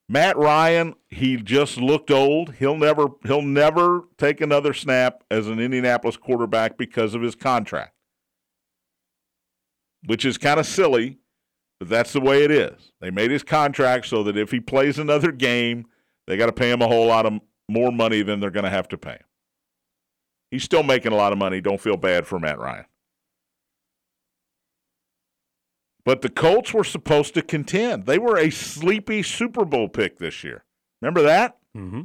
Matt 0.07 0.37
Ryan, 0.37 0.95
he 1.09 1.37
just 1.37 1.77
looked 1.77 2.11
old. 2.11 2.55
He'll 2.55 2.77
never 2.77 3.07
he'll 3.23 3.41
never 3.41 4.03
take 4.17 4.41
another 4.41 4.73
snap 4.73 5.23
as 5.29 5.47
an 5.47 5.59
Indianapolis 5.59 6.17
quarterback 6.17 6.77
because 6.77 7.13
of 7.13 7.21
his 7.21 7.35
contract. 7.35 7.93
Which 10.05 10.25
is 10.25 10.37
kind 10.37 10.59
of 10.59 10.65
silly, 10.65 11.19
but 11.79 11.89
that's 11.89 12.13
the 12.13 12.21
way 12.21 12.43
it 12.43 12.51
is. 12.51 12.91
They 13.01 13.11
made 13.11 13.31
his 13.31 13.43
contract 13.43 14.07
so 14.07 14.23
that 14.23 14.37
if 14.37 14.51
he 14.51 14.59
plays 14.59 14.97
another 14.99 15.31
game, 15.31 15.85
they 16.27 16.37
got 16.37 16.47
to 16.47 16.53
pay 16.53 16.71
him 16.71 16.81
a 16.81 16.87
whole 16.87 17.07
lot 17.07 17.25
of 17.25 17.39
more 17.69 17.91
money 17.91 18.21
than 18.21 18.39
they're 18.39 18.51
going 18.51 18.63
to 18.63 18.69
have 18.69 18.87
to 18.89 18.97
pay 18.97 19.11
him. 19.11 19.25
He's 20.49 20.63
still 20.63 20.83
making 20.83 21.11
a 21.11 21.15
lot 21.15 21.31
of 21.31 21.37
money. 21.37 21.61
Don't 21.61 21.79
feel 21.79 21.97
bad 21.97 22.27
for 22.27 22.39
Matt 22.39 22.59
Ryan. 22.59 22.85
But 26.03 26.21
the 26.21 26.29
Colts 26.29 26.73
were 26.73 26.83
supposed 26.83 27.33
to 27.35 27.41
contend. 27.41 28.05
They 28.05 28.17
were 28.17 28.37
a 28.37 28.49
sleepy 28.49 29.23
Super 29.23 29.65
Bowl 29.65 29.87
pick 29.87 30.17
this 30.17 30.43
year. 30.43 30.63
Remember 31.01 31.21
that? 31.21 31.57
Mm-hmm. 31.77 32.01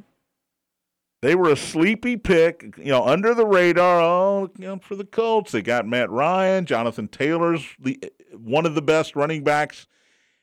They 1.27 1.35
were 1.35 1.51
a 1.51 1.57
sleepy 1.57 2.17
pick, 2.17 2.77
you 2.79 2.93
know, 2.93 3.05
under 3.05 3.35
the 3.35 3.45
radar. 3.45 4.01
Oh, 4.01 4.49
you 4.57 4.65
know, 4.65 4.79
for 4.79 4.95
the 4.95 5.05
Colts, 5.05 5.51
they 5.51 5.61
got 5.61 5.85
Matt 5.85 6.09
Ryan, 6.09 6.67
Jonathan 6.67 7.09
Taylor's 7.09 7.67
the 7.81 8.01
one 8.33 8.65
of 8.65 8.77
the 8.77 8.83
best 8.83 9.17
running 9.17 9.43
backs, 9.43 9.89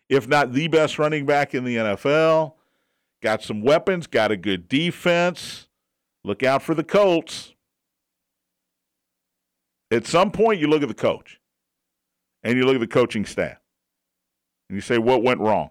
if 0.09 0.27
not 0.27 0.51
the 0.51 0.67
best 0.67 0.99
running 0.99 1.25
back 1.25 1.55
in 1.55 1.63
the 1.63 1.77
NFL. 1.77 2.55
Got 3.21 3.43
some 3.43 3.61
weapons, 3.61 4.07
got 4.07 4.31
a 4.31 4.35
good 4.35 4.67
defense. 4.67 5.69
Look 6.25 6.43
out 6.43 6.61
for 6.61 6.75
the 6.75 6.83
Colts. 6.83 7.53
At 9.89 10.05
some 10.05 10.31
point, 10.31 10.59
you 10.59 10.67
look 10.67 10.81
at 10.81 10.89
the 10.89 10.93
coach 10.93 11.39
and 12.43 12.57
you 12.57 12.65
look 12.65 12.75
at 12.75 12.81
the 12.81 12.87
coaching 12.87 13.23
staff 13.23 13.55
and 14.67 14.75
you 14.75 14.81
say, 14.81 14.97
what 14.97 15.23
went 15.23 15.39
wrong? 15.39 15.69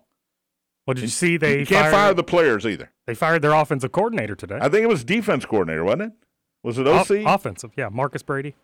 Well, 0.92 1.00
did 1.00 1.02
you 1.02 1.08
see 1.08 1.38
they 1.38 1.60
you 1.60 1.66
can't 1.66 1.84
fired, 1.84 1.92
fire 1.92 2.14
the 2.14 2.22
players 2.22 2.66
either. 2.66 2.90
They 3.06 3.14
fired 3.14 3.40
their 3.40 3.52
offensive 3.52 3.92
coordinator 3.92 4.34
today. 4.34 4.58
I 4.60 4.68
think 4.68 4.84
it 4.84 4.88
was 4.88 5.04
defense 5.04 5.46
coordinator, 5.46 5.84
wasn't 5.84 6.02
it? 6.02 6.12
Was 6.62 6.78
it 6.78 6.86
OC? 6.86 7.24
offensive, 7.26 7.70
yeah, 7.76 7.88
Marcus 7.88 8.22
Brady. 8.22 8.54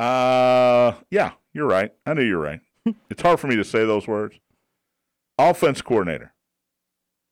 Uh, 0.00 0.94
yeah, 1.10 1.32
you're 1.52 1.66
right. 1.66 1.92
I 2.06 2.14
knew 2.14 2.22
you're 2.24 2.40
right. 2.40 2.60
it's 3.10 3.20
hard 3.20 3.38
for 3.38 3.48
me 3.48 3.56
to 3.56 3.64
say 3.64 3.84
those 3.84 4.06
words. 4.06 4.36
Offense 5.38 5.82
coordinator. 5.82 6.32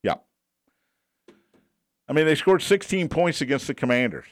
Yeah. 0.03 0.17
I 2.07 2.13
mean, 2.13 2.27
they 2.27 2.35
scored 2.35 2.63
16 2.63 3.09
points 3.09 3.41
against 3.41 3.67
the 3.67 3.75
Commanders. 3.75 4.27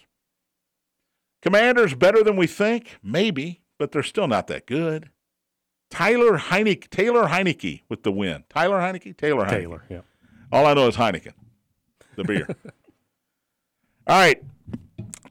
Commanders 1.40 1.94
better 1.94 2.22
than 2.22 2.36
we 2.36 2.46
think, 2.46 2.98
maybe, 3.02 3.62
but 3.78 3.90
they're 3.90 4.02
still 4.02 4.28
not 4.28 4.46
that 4.48 4.66
good. 4.66 5.10
Tyler 5.92 6.38
Heinicke, 6.38 6.88
Taylor 6.88 7.28
Heinicke 7.28 7.82
with 7.90 8.02
the 8.02 8.10
win. 8.10 8.44
Tyler 8.48 8.78
Heinicke, 8.78 9.14
Taylor 9.14 9.44
Heinicke. 9.44 9.50
Taylor, 9.50 9.84
yeah. 9.90 10.00
All 10.50 10.64
I 10.64 10.72
know 10.72 10.88
is 10.88 10.96
Heineken, 10.96 11.34
the 12.16 12.24
beer. 12.24 12.46
All 14.06 14.18
right. 14.18 14.42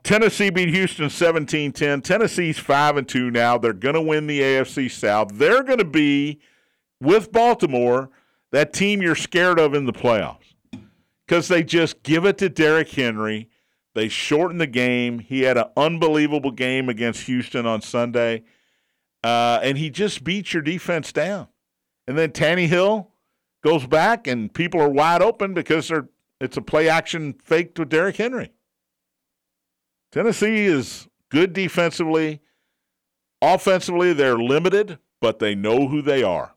Tennessee 0.03 0.51
beat 0.51 0.69
Houston 0.69 1.07
17-10. 1.07 2.03
Tennessee's 2.03 2.59
5 2.59 2.97
and 2.97 3.07
2 3.07 3.31
now. 3.31 3.57
They're 3.57 3.73
going 3.73 3.95
to 3.95 4.01
win 4.01 4.27
the 4.27 4.39
AFC 4.39 4.89
South. 4.91 5.31
They're 5.33 5.63
going 5.63 5.79
to 5.79 5.85
be 5.85 6.39
with 6.99 7.31
Baltimore 7.31 8.11
that 8.51 8.71
team 8.71 9.01
you're 9.01 9.15
scared 9.15 9.59
of 9.59 9.73
in 9.73 9.87
the 9.87 9.93
playoffs. 9.93 10.37
Cuz 11.27 11.47
they 11.47 11.63
just 11.63 12.03
give 12.03 12.23
it 12.25 12.37
to 12.37 12.49
Derrick 12.49 12.89
Henry. 12.89 13.49
They 13.95 14.09
shorten 14.09 14.59
the 14.59 14.67
game. 14.67 15.19
He 15.19 15.41
had 15.41 15.57
an 15.57 15.69
unbelievable 15.75 16.51
game 16.51 16.87
against 16.87 17.23
Houston 17.23 17.65
on 17.65 17.81
Sunday. 17.81 18.43
Uh, 19.23 19.59
and 19.61 19.77
he 19.77 19.89
just 19.89 20.23
beats 20.23 20.53
your 20.53 20.63
defense 20.63 21.11
down. 21.11 21.47
And 22.07 22.17
then 22.17 22.31
Tannehill 22.31 23.07
goes 23.63 23.85
back 23.85 24.27
and 24.27 24.53
people 24.53 24.81
are 24.81 24.89
wide 24.89 25.21
open 25.21 25.53
because 25.53 25.87
they're 25.87 26.07
it's 26.41 26.57
a 26.57 26.61
play 26.61 26.89
action 26.89 27.33
faked 27.33 27.75
to 27.75 27.85
Derrick 27.85 28.17
Henry. 28.17 28.51
Tennessee 30.11 30.65
is 30.65 31.07
good 31.29 31.53
defensively. 31.53 32.41
Offensively, 33.43 34.11
they're 34.11 34.39
limited, 34.39 34.97
but 35.21 35.37
they 35.37 35.53
know 35.53 35.87
who 35.87 36.01
they 36.01 36.23
are. 36.23 36.55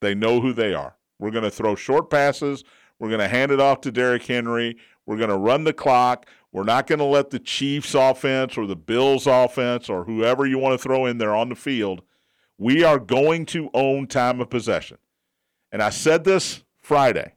They 0.00 0.14
know 0.14 0.40
who 0.40 0.54
they 0.54 0.72
are. 0.72 0.96
We're 1.18 1.30
going 1.30 1.44
to 1.44 1.50
throw 1.50 1.74
short 1.74 2.08
passes. 2.08 2.64
We're 2.98 3.08
going 3.08 3.20
to 3.20 3.28
hand 3.28 3.52
it 3.52 3.60
off 3.60 3.82
to 3.82 3.92
Derrick 3.92 4.24
Henry. 4.24 4.78
We're 5.04 5.18
going 5.18 5.28
to 5.28 5.36
run 5.36 5.64
the 5.64 5.74
clock. 5.74 6.26
We're 6.52 6.64
not 6.64 6.86
going 6.86 6.98
to 6.98 7.04
let 7.04 7.30
the 7.30 7.38
Chiefs 7.38 7.94
offense 7.94 8.58
or 8.58 8.66
the 8.66 8.76
Bills 8.76 9.26
offense 9.26 9.88
or 9.88 10.04
whoever 10.04 10.46
you 10.46 10.58
want 10.58 10.78
to 10.78 10.82
throw 10.82 11.06
in 11.06 11.16
there 11.16 11.34
on 11.34 11.48
the 11.48 11.54
field. 11.54 12.02
We 12.58 12.84
are 12.84 12.98
going 12.98 13.46
to 13.46 13.70
own 13.72 14.06
time 14.06 14.40
of 14.40 14.50
possession. 14.50 14.98
And 15.72 15.82
I 15.82 15.88
said 15.88 16.24
this 16.24 16.62
Friday 16.80 17.32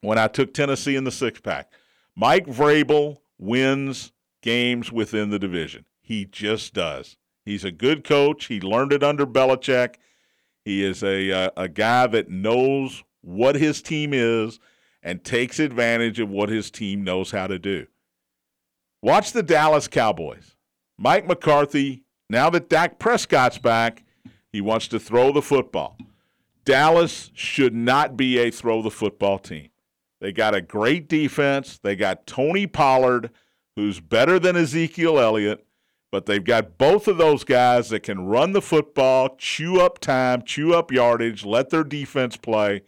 when 0.00 0.18
I 0.18 0.28
took 0.28 0.54
Tennessee 0.54 0.94
in 0.94 1.02
the 1.02 1.10
six 1.10 1.40
pack. 1.40 1.72
Mike 2.14 2.46
Vrabel 2.46 3.18
wins 3.38 4.12
games 4.40 4.92
within 4.92 5.30
the 5.30 5.38
division. 5.38 5.84
He 6.00 6.24
just 6.24 6.72
does. 6.74 7.16
He's 7.44 7.64
a 7.64 7.72
good 7.72 8.04
coach. 8.04 8.46
He 8.46 8.60
learned 8.60 8.92
it 8.92 9.02
under 9.02 9.26
Belichick. 9.26 9.96
He 10.64 10.84
is 10.84 11.02
a, 11.02 11.30
a, 11.30 11.52
a 11.56 11.68
guy 11.68 12.06
that 12.06 12.30
knows 12.30 13.02
what 13.20 13.56
his 13.56 13.82
team 13.82 14.12
is 14.12 14.60
and 15.02 15.24
takes 15.24 15.58
advantage 15.58 16.20
of 16.20 16.30
what 16.30 16.48
his 16.48 16.70
team 16.70 17.02
knows 17.02 17.30
how 17.30 17.46
to 17.46 17.58
do. 17.58 17.86
Watch 19.00 19.32
the 19.32 19.42
Dallas 19.44 19.86
Cowboys. 19.86 20.56
Mike 20.98 21.26
McCarthy, 21.26 22.02
now 22.28 22.50
that 22.50 22.68
Dak 22.68 22.98
Prescott's 22.98 23.58
back, 23.58 24.02
he 24.50 24.60
wants 24.60 24.88
to 24.88 24.98
throw 24.98 25.32
the 25.32 25.42
football. 25.42 25.96
Dallas 26.64 27.30
should 27.32 27.74
not 27.74 28.16
be 28.16 28.38
a 28.38 28.50
throw 28.50 28.82
the 28.82 28.90
football 28.90 29.38
team. 29.38 29.68
They 30.20 30.32
got 30.32 30.54
a 30.54 30.60
great 30.60 31.08
defense. 31.08 31.78
They 31.80 31.94
got 31.94 32.26
Tony 32.26 32.66
Pollard, 32.66 33.30
who's 33.76 34.00
better 34.00 34.40
than 34.40 34.56
Ezekiel 34.56 35.20
Elliott, 35.20 35.64
but 36.10 36.26
they've 36.26 36.42
got 36.42 36.76
both 36.76 37.06
of 37.06 37.18
those 37.18 37.44
guys 37.44 37.90
that 37.90 38.02
can 38.02 38.26
run 38.26 38.52
the 38.52 38.60
football, 38.60 39.36
chew 39.36 39.80
up 39.80 40.00
time, 40.00 40.42
chew 40.42 40.74
up 40.74 40.90
yardage, 40.90 41.44
let 41.44 41.70
their 41.70 41.84
defense 41.84 42.36
play. 42.36 42.82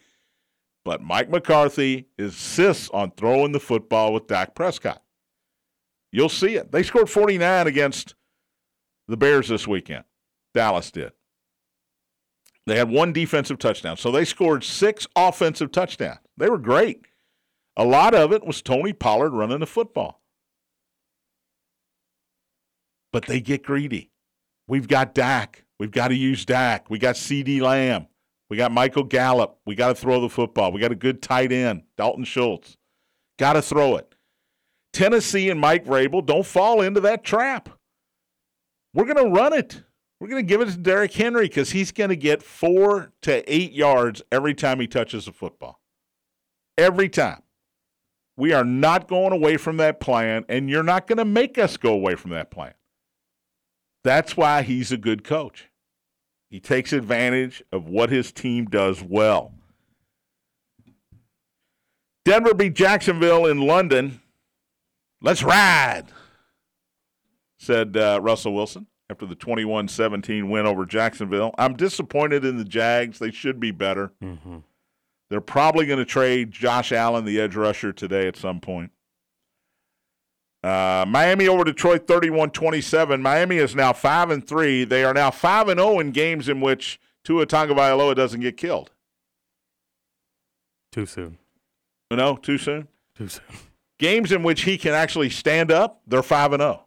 But 0.85 1.03
Mike 1.03 1.31
McCarthy 1.31 2.09
insists 2.19 2.91
on 2.91 3.13
throwing 3.13 3.53
the 3.53 3.61
football 3.61 4.13
with 4.13 4.27
Dak 4.27 4.57
Prescott. 4.57 5.03
You'll 6.13 6.29
see 6.29 6.57
it. 6.57 6.73
They 6.73 6.83
scored 6.83 7.09
49 7.09 7.67
against 7.67 8.15
the 9.09 9.17
Bears 9.17 9.49
this 9.49 9.67
weekend. 9.67 10.05
Dallas 10.55 10.91
did. 10.91 11.13
They 12.67 12.77
had 12.77 12.91
one 12.91 13.13
defensive 13.13 13.59
touchdown. 13.59 13.97
So 13.97 14.11
they 14.11 14.25
scored 14.25 14.65
six 14.65 15.07
offensive 15.17 15.73
touchdowns. 15.73 16.21
They 16.37 16.49
were 16.49 16.59
great. 16.59 17.07
A 17.77 17.85
lot 17.85 18.15
of 18.15 18.33
it 18.33 18.45
was 18.45 18.63
Tony 18.63 18.93
Pollard 18.93 19.31
running 19.31 19.61
the 19.61 19.67
football. 19.67 20.21
But 23.13 23.27
they 23.27 23.41
get 23.41 23.65
greedy. 23.65 24.11
We've 24.69 24.87
got 24.87 25.15
Dak. 25.15 25.65
We've 25.79 25.91
got 25.91 26.09
to 26.09 26.15
use 26.15 26.45
Dak. 26.45 26.91
We 26.91 26.99
got 26.99 27.17
CeeDee 27.17 27.61
Lamb. 27.61 28.07
We 28.49 28.57
got 28.57 28.73
Michael 28.73 29.05
Gallup. 29.05 29.59
We 29.65 29.75
got 29.75 29.89
to 29.89 29.95
throw 29.95 30.21
the 30.21 30.29
football. 30.29 30.73
We 30.73 30.81
got 30.81 30.93
a 30.93 30.97
good 30.97 31.23
tight 31.23 31.53
end, 31.53 31.85
Dalton 31.97 32.25
Schultz. 32.25 32.77
Got 33.39 33.55
to 33.55 33.63
throw 33.63 33.97
it. 33.97 34.15
Tennessee 34.93 35.51
and 35.51 35.61
Mike 35.61 35.85
Vrabel 35.85 36.25
don't 36.25 36.47
fall 36.47 36.81
into 36.81 37.01
that 37.01 37.25
trap. 37.25 37.69
We're 38.93 39.05
going 39.05 39.25
to 39.25 39.31
run 39.31 39.53
it. 39.53 39.83
We're 40.19 40.29
going 40.29 40.45
to 40.45 40.49
give 40.49 40.61
it 40.61 40.67
to 40.67 40.77
Derrick 40.77 41.13
Henry 41.13 41.47
because 41.47 41.71
he's 41.71 41.93
going 41.93 42.11
to 42.11 42.17
get 42.17 42.43
four 42.43 43.13
to 43.23 43.53
eight 43.53 43.73
yards 43.73 44.21
every 44.31 44.55
time 44.55 44.81
he 44.81 44.87
touches 44.87 45.25
the 45.25 45.33
football. 45.33 45.81
Every 46.77 47.09
time. 47.09 47.43
We 48.37 48.53
are 48.53 48.65
not 48.65 49.07
going 49.07 49.33
away 49.33 49.59
from 49.59 49.77
that 49.79 50.01
plan, 50.01 50.45
and 50.49 50.71
you're 50.71 50.83
not 50.83 51.07
going 51.07 51.19
to 51.19 51.25
make 51.25 51.59
us 51.59 51.77
go 51.77 51.93
away 51.93 52.15
from 52.15 52.31
that 52.31 52.51
plan. 52.51 52.75
That's 54.03 54.37
why 54.37 54.63
he's 54.63 54.93
a 54.93 54.97
good 54.97 55.25
coach. 55.25 55.69
He 56.49 56.59
takes 56.59 56.93
advantage 56.93 57.63
of 57.71 57.89
what 57.89 58.11
his 58.11 58.33
team 58.33 58.65
does 58.65 59.03
well. 59.03 59.53
Denver 62.25 62.55
beat 62.55 62.75
Jacksonville 62.75 63.47
in 63.47 63.61
London. 63.61 64.21
Let's 65.23 65.43
ride, 65.43 66.07
said 67.59 67.97
uh, 67.97 68.21
Russell 68.23 68.55
Wilson 68.55 68.87
after 69.11 69.27
the 69.27 69.35
21 69.35 69.89
17 69.89 70.49
win 70.49 70.67
over 70.67 70.87
Jacksonville. 70.87 71.55
I'm 71.59 71.77
disappointed 71.77 72.45
in 72.45 72.57
the 72.57 72.65
Jags. 72.65 73.19
They 73.19 73.31
should 73.31 73.61
be 73.61 73.71
better. 73.71 74.13
Mm-hmm. 74.23 74.59
They're 75.29 75.41
probably 75.41 75.87
going 75.87 75.99
to 75.99 76.05
trade 76.05 76.51
Josh 76.51 76.91
Allen, 76.91 77.25
the 77.25 77.41
edge 77.41 77.55
rusher, 77.55 77.93
today 77.93 78.27
at 78.27 78.37
some 78.37 78.61
point. 78.61 78.93
Uh, 80.63 81.05
Miami 81.09 81.49
over 81.49 81.65
Detroit 81.65 82.07
31-27. 82.07 83.21
Miami 83.21 83.57
is 83.57 83.75
now 83.75 83.93
5 83.93 84.31
and 84.31 84.47
3. 84.47 84.85
They 84.85 85.05
are 85.05 85.15
now 85.15 85.31
5 85.31 85.69
and 85.69 85.81
0 85.81 86.01
in 86.01 86.11
games 86.11 86.49
in 86.49 86.61
which 86.61 87.01
Tua 87.25 87.47
Tagovailoa 87.47 88.15
doesn't 88.15 88.41
get 88.41 88.57
killed. 88.57 88.91
Too 90.93 91.07
soon. 91.07 91.39
No, 92.11 92.37
too 92.37 92.59
soon. 92.59 92.89
Too 93.15 93.29
soon. 93.29 93.45
Games 94.01 94.33
in 94.33 94.43
which 94.43 94.63
he 94.63 94.79
can 94.79 94.95
actually 94.95 95.29
stand 95.29 95.71
up, 95.71 96.01
they're 96.07 96.23
5 96.23 96.55
and 96.55 96.63
0. 96.63 96.87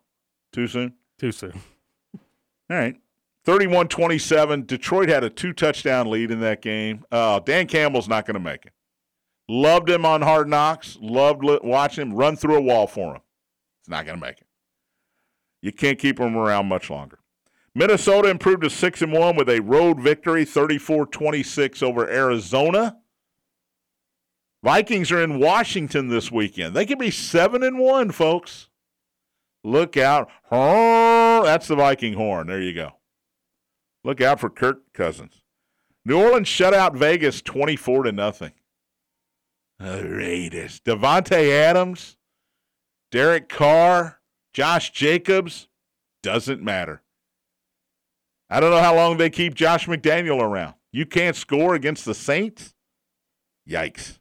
Too 0.51 0.65
soon. 0.65 0.95
Too 1.19 1.31
soon. 1.31 1.53
All 2.15 2.77
right. 2.77 2.95
31 3.45 3.87
27. 3.87 4.65
Detroit 4.65 5.09
had 5.09 5.23
a 5.23 5.29
two 5.29 5.53
touchdown 5.53 6.09
lead 6.09 6.31
in 6.31 6.39
that 6.39 6.63
game. 6.63 7.05
Uh, 7.11 7.39
Dan 7.39 7.67
Campbell's 7.67 8.07
not 8.07 8.25
going 8.25 8.33
to 8.33 8.39
make 8.39 8.65
it. 8.65 8.73
Loved 9.47 9.91
him 9.91 10.07
on 10.07 10.23
Hard 10.23 10.49
Knocks. 10.49 10.97
Loved 10.99 11.43
watching 11.43 12.07
him 12.07 12.13
run 12.15 12.35
through 12.35 12.55
a 12.55 12.61
wall 12.61 12.87
for 12.87 13.13
him. 13.13 13.21
It's 13.81 13.89
not 13.89 14.07
going 14.07 14.17
to 14.17 14.25
make 14.25 14.39
it. 14.39 14.47
You 15.61 15.71
can't 15.71 15.99
keep 15.99 16.19
him 16.19 16.35
around 16.35 16.65
much 16.65 16.89
longer. 16.89 17.19
Minnesota 17.75 18.29
improved 18.29 18.63
to 18.63 18.71
6 18.71 19.01
and 19.03 19.13
1 19.13 19.35
with 19.35 19.49
a 19.49 19.59
road 19.59 19.99
victory 19.99 20.45
34 20.45 21.05
26 21.05 21.83
over 21.83 22.09
Arizona. 22.09 22.97
Vikings 24.63 25.11
are 25.11 25.21
in 25.21 25.39
Washington 25.39 26.07
this 26.07 26.31
weekend. 26.31 26.73
They 26.73 26.85
could 26.85 26.97
be 26.97 27.11
7 27.11 27.61
and 27.61 27.77
1, 27.79 28.11
folks. 28.11 28.69
Look 29.63 29.97
out. 29.97 30.29
That's 30.49 31.67
the 31.67 31.75
Viking 31.75 32.13
horn. 32.13 32.47
There 32.47 32.61
you 32.61 32.73
go. 32.73 32.93
Look 34.03 34.21
out 34.21 34.39
for 34.39 34.49
Kirk 34.49 34.93
Cousins. 34.93 35.43
New 36.05 36.17
Orleans 36.17 36.47
shut 36.47 36.73
out 36.73 36.95
Vegas 36.95 37.41
24 37.41 38.03
to 38.03 38.11
nothing. 38.11 38.51
The 39.79 40.07
Raiders. 40.07 40.79
Davante 40.79 41.49
Adams 41.51 42.17
Derek 43.11 43.47
Carr, 43.47 44.19
Josh 44.53 44.91
Jacobs, 44.91 45.67
doesn't 46.23 46.63
matter. 46.63 47.03
I 48.49 48.59
don't 48.59 48.71
know 48.71 48.81
how 48.81 48.95
long 48.95 49.17
they 49.17 49.29
keep 49.29 49.53
Josh 49.53 49.87
McDaniel 49.87 50.41
around. 50.41 50.73
You 50.91 51.05
can't 51.05 51.35
score 51.35 51.75
against 51.75 52.05
the 52.05 52.13
Saints? 52.15 52.73
Yikes. 53.69 54.19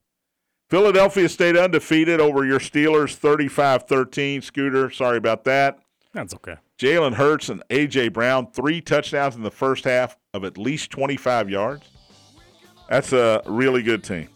Philadelphia 0.72 1.28
stayed 1.28 1.54
undefeated 1.54 2.18
over 2.18 2.46
your 2.46 2.58
Steelers 2.58 3.14
35 3.14 3.82
13. 3.82 4.40
Scooter, 4.40 4.88
sorry 4.88 5.18
about 5.18 5.44
that. 5.44 5.80
That's 6.14 6.32
okay. 6.32 6.56
Jalen 6.78 7.12
Hurts 7.12 7.50
and 7.50 7.62
A.J. 7.68 8.08
Brown, 8.08 8.50
three 8.52 8.80
touchdowns 8.80 9.36
in 9.36 9.42
the 9.42 9.50
first 9.50 9.84
half 9.84 10.16
of 10.32 10.44
at 10.44 10.56
least 10.56 10.90
25 10.90 11.50
yards. 11.50 11.90
That's 12.88 13.12
a 13.12 13.42
really 13.44 13.82
good 13.82 14.02
team. 14.02 14.30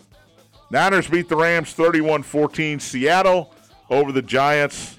Niners 0.70 1.08
beat 1.08 1.30
the 1.30 1.36
Rams 1.36 1.72
31 1.72 2.22
14. 2.22 2.80
Seattle 2.80 3.54
over 3.88 4.12
the 4.12 4.20
Giants. 4.20 4.98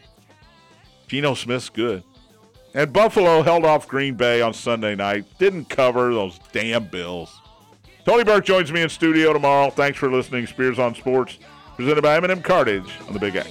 Geno 1.08 1.36
Smith's 1.36 1.70
good. 1.70 2.02
And 2.74 2.92
Buffalo 2.92 3.44
held 3.44 3.64
off 3.64 3.88
Green 3.88 4.16
Bay 4.16 4.42
on 4.42 4.56
Sunday 4.56 4.96
night. 4.96 5.26
Didn't 5.38 5.70
cover 5.70 6.12
those 6.16 6.40
damn 6.52 6.86
Bills. 6.86 7.40
Tony 8.08 8.24
Burke 8.24 8.46
joins 8.46 8.72
me 8.72 8.82
in 8.82 8.88
studio 8.88 9.34
tomorrow. 9.34 9.70
Thanks 9.70 10.00
for 10.00 10.10
listening. 10.10 10.48
Spears 10.48 10.80
on 10.80 10.96
Sports, 10.96 11.40
presented 11.76 12.02
by 12.02 12.16
M&M 12.16 12.42
Cartage 12.42 12.90
on 13.06 13.12
the 13.12 13.20
Big 13.20 13.36
X. 13.36 13.50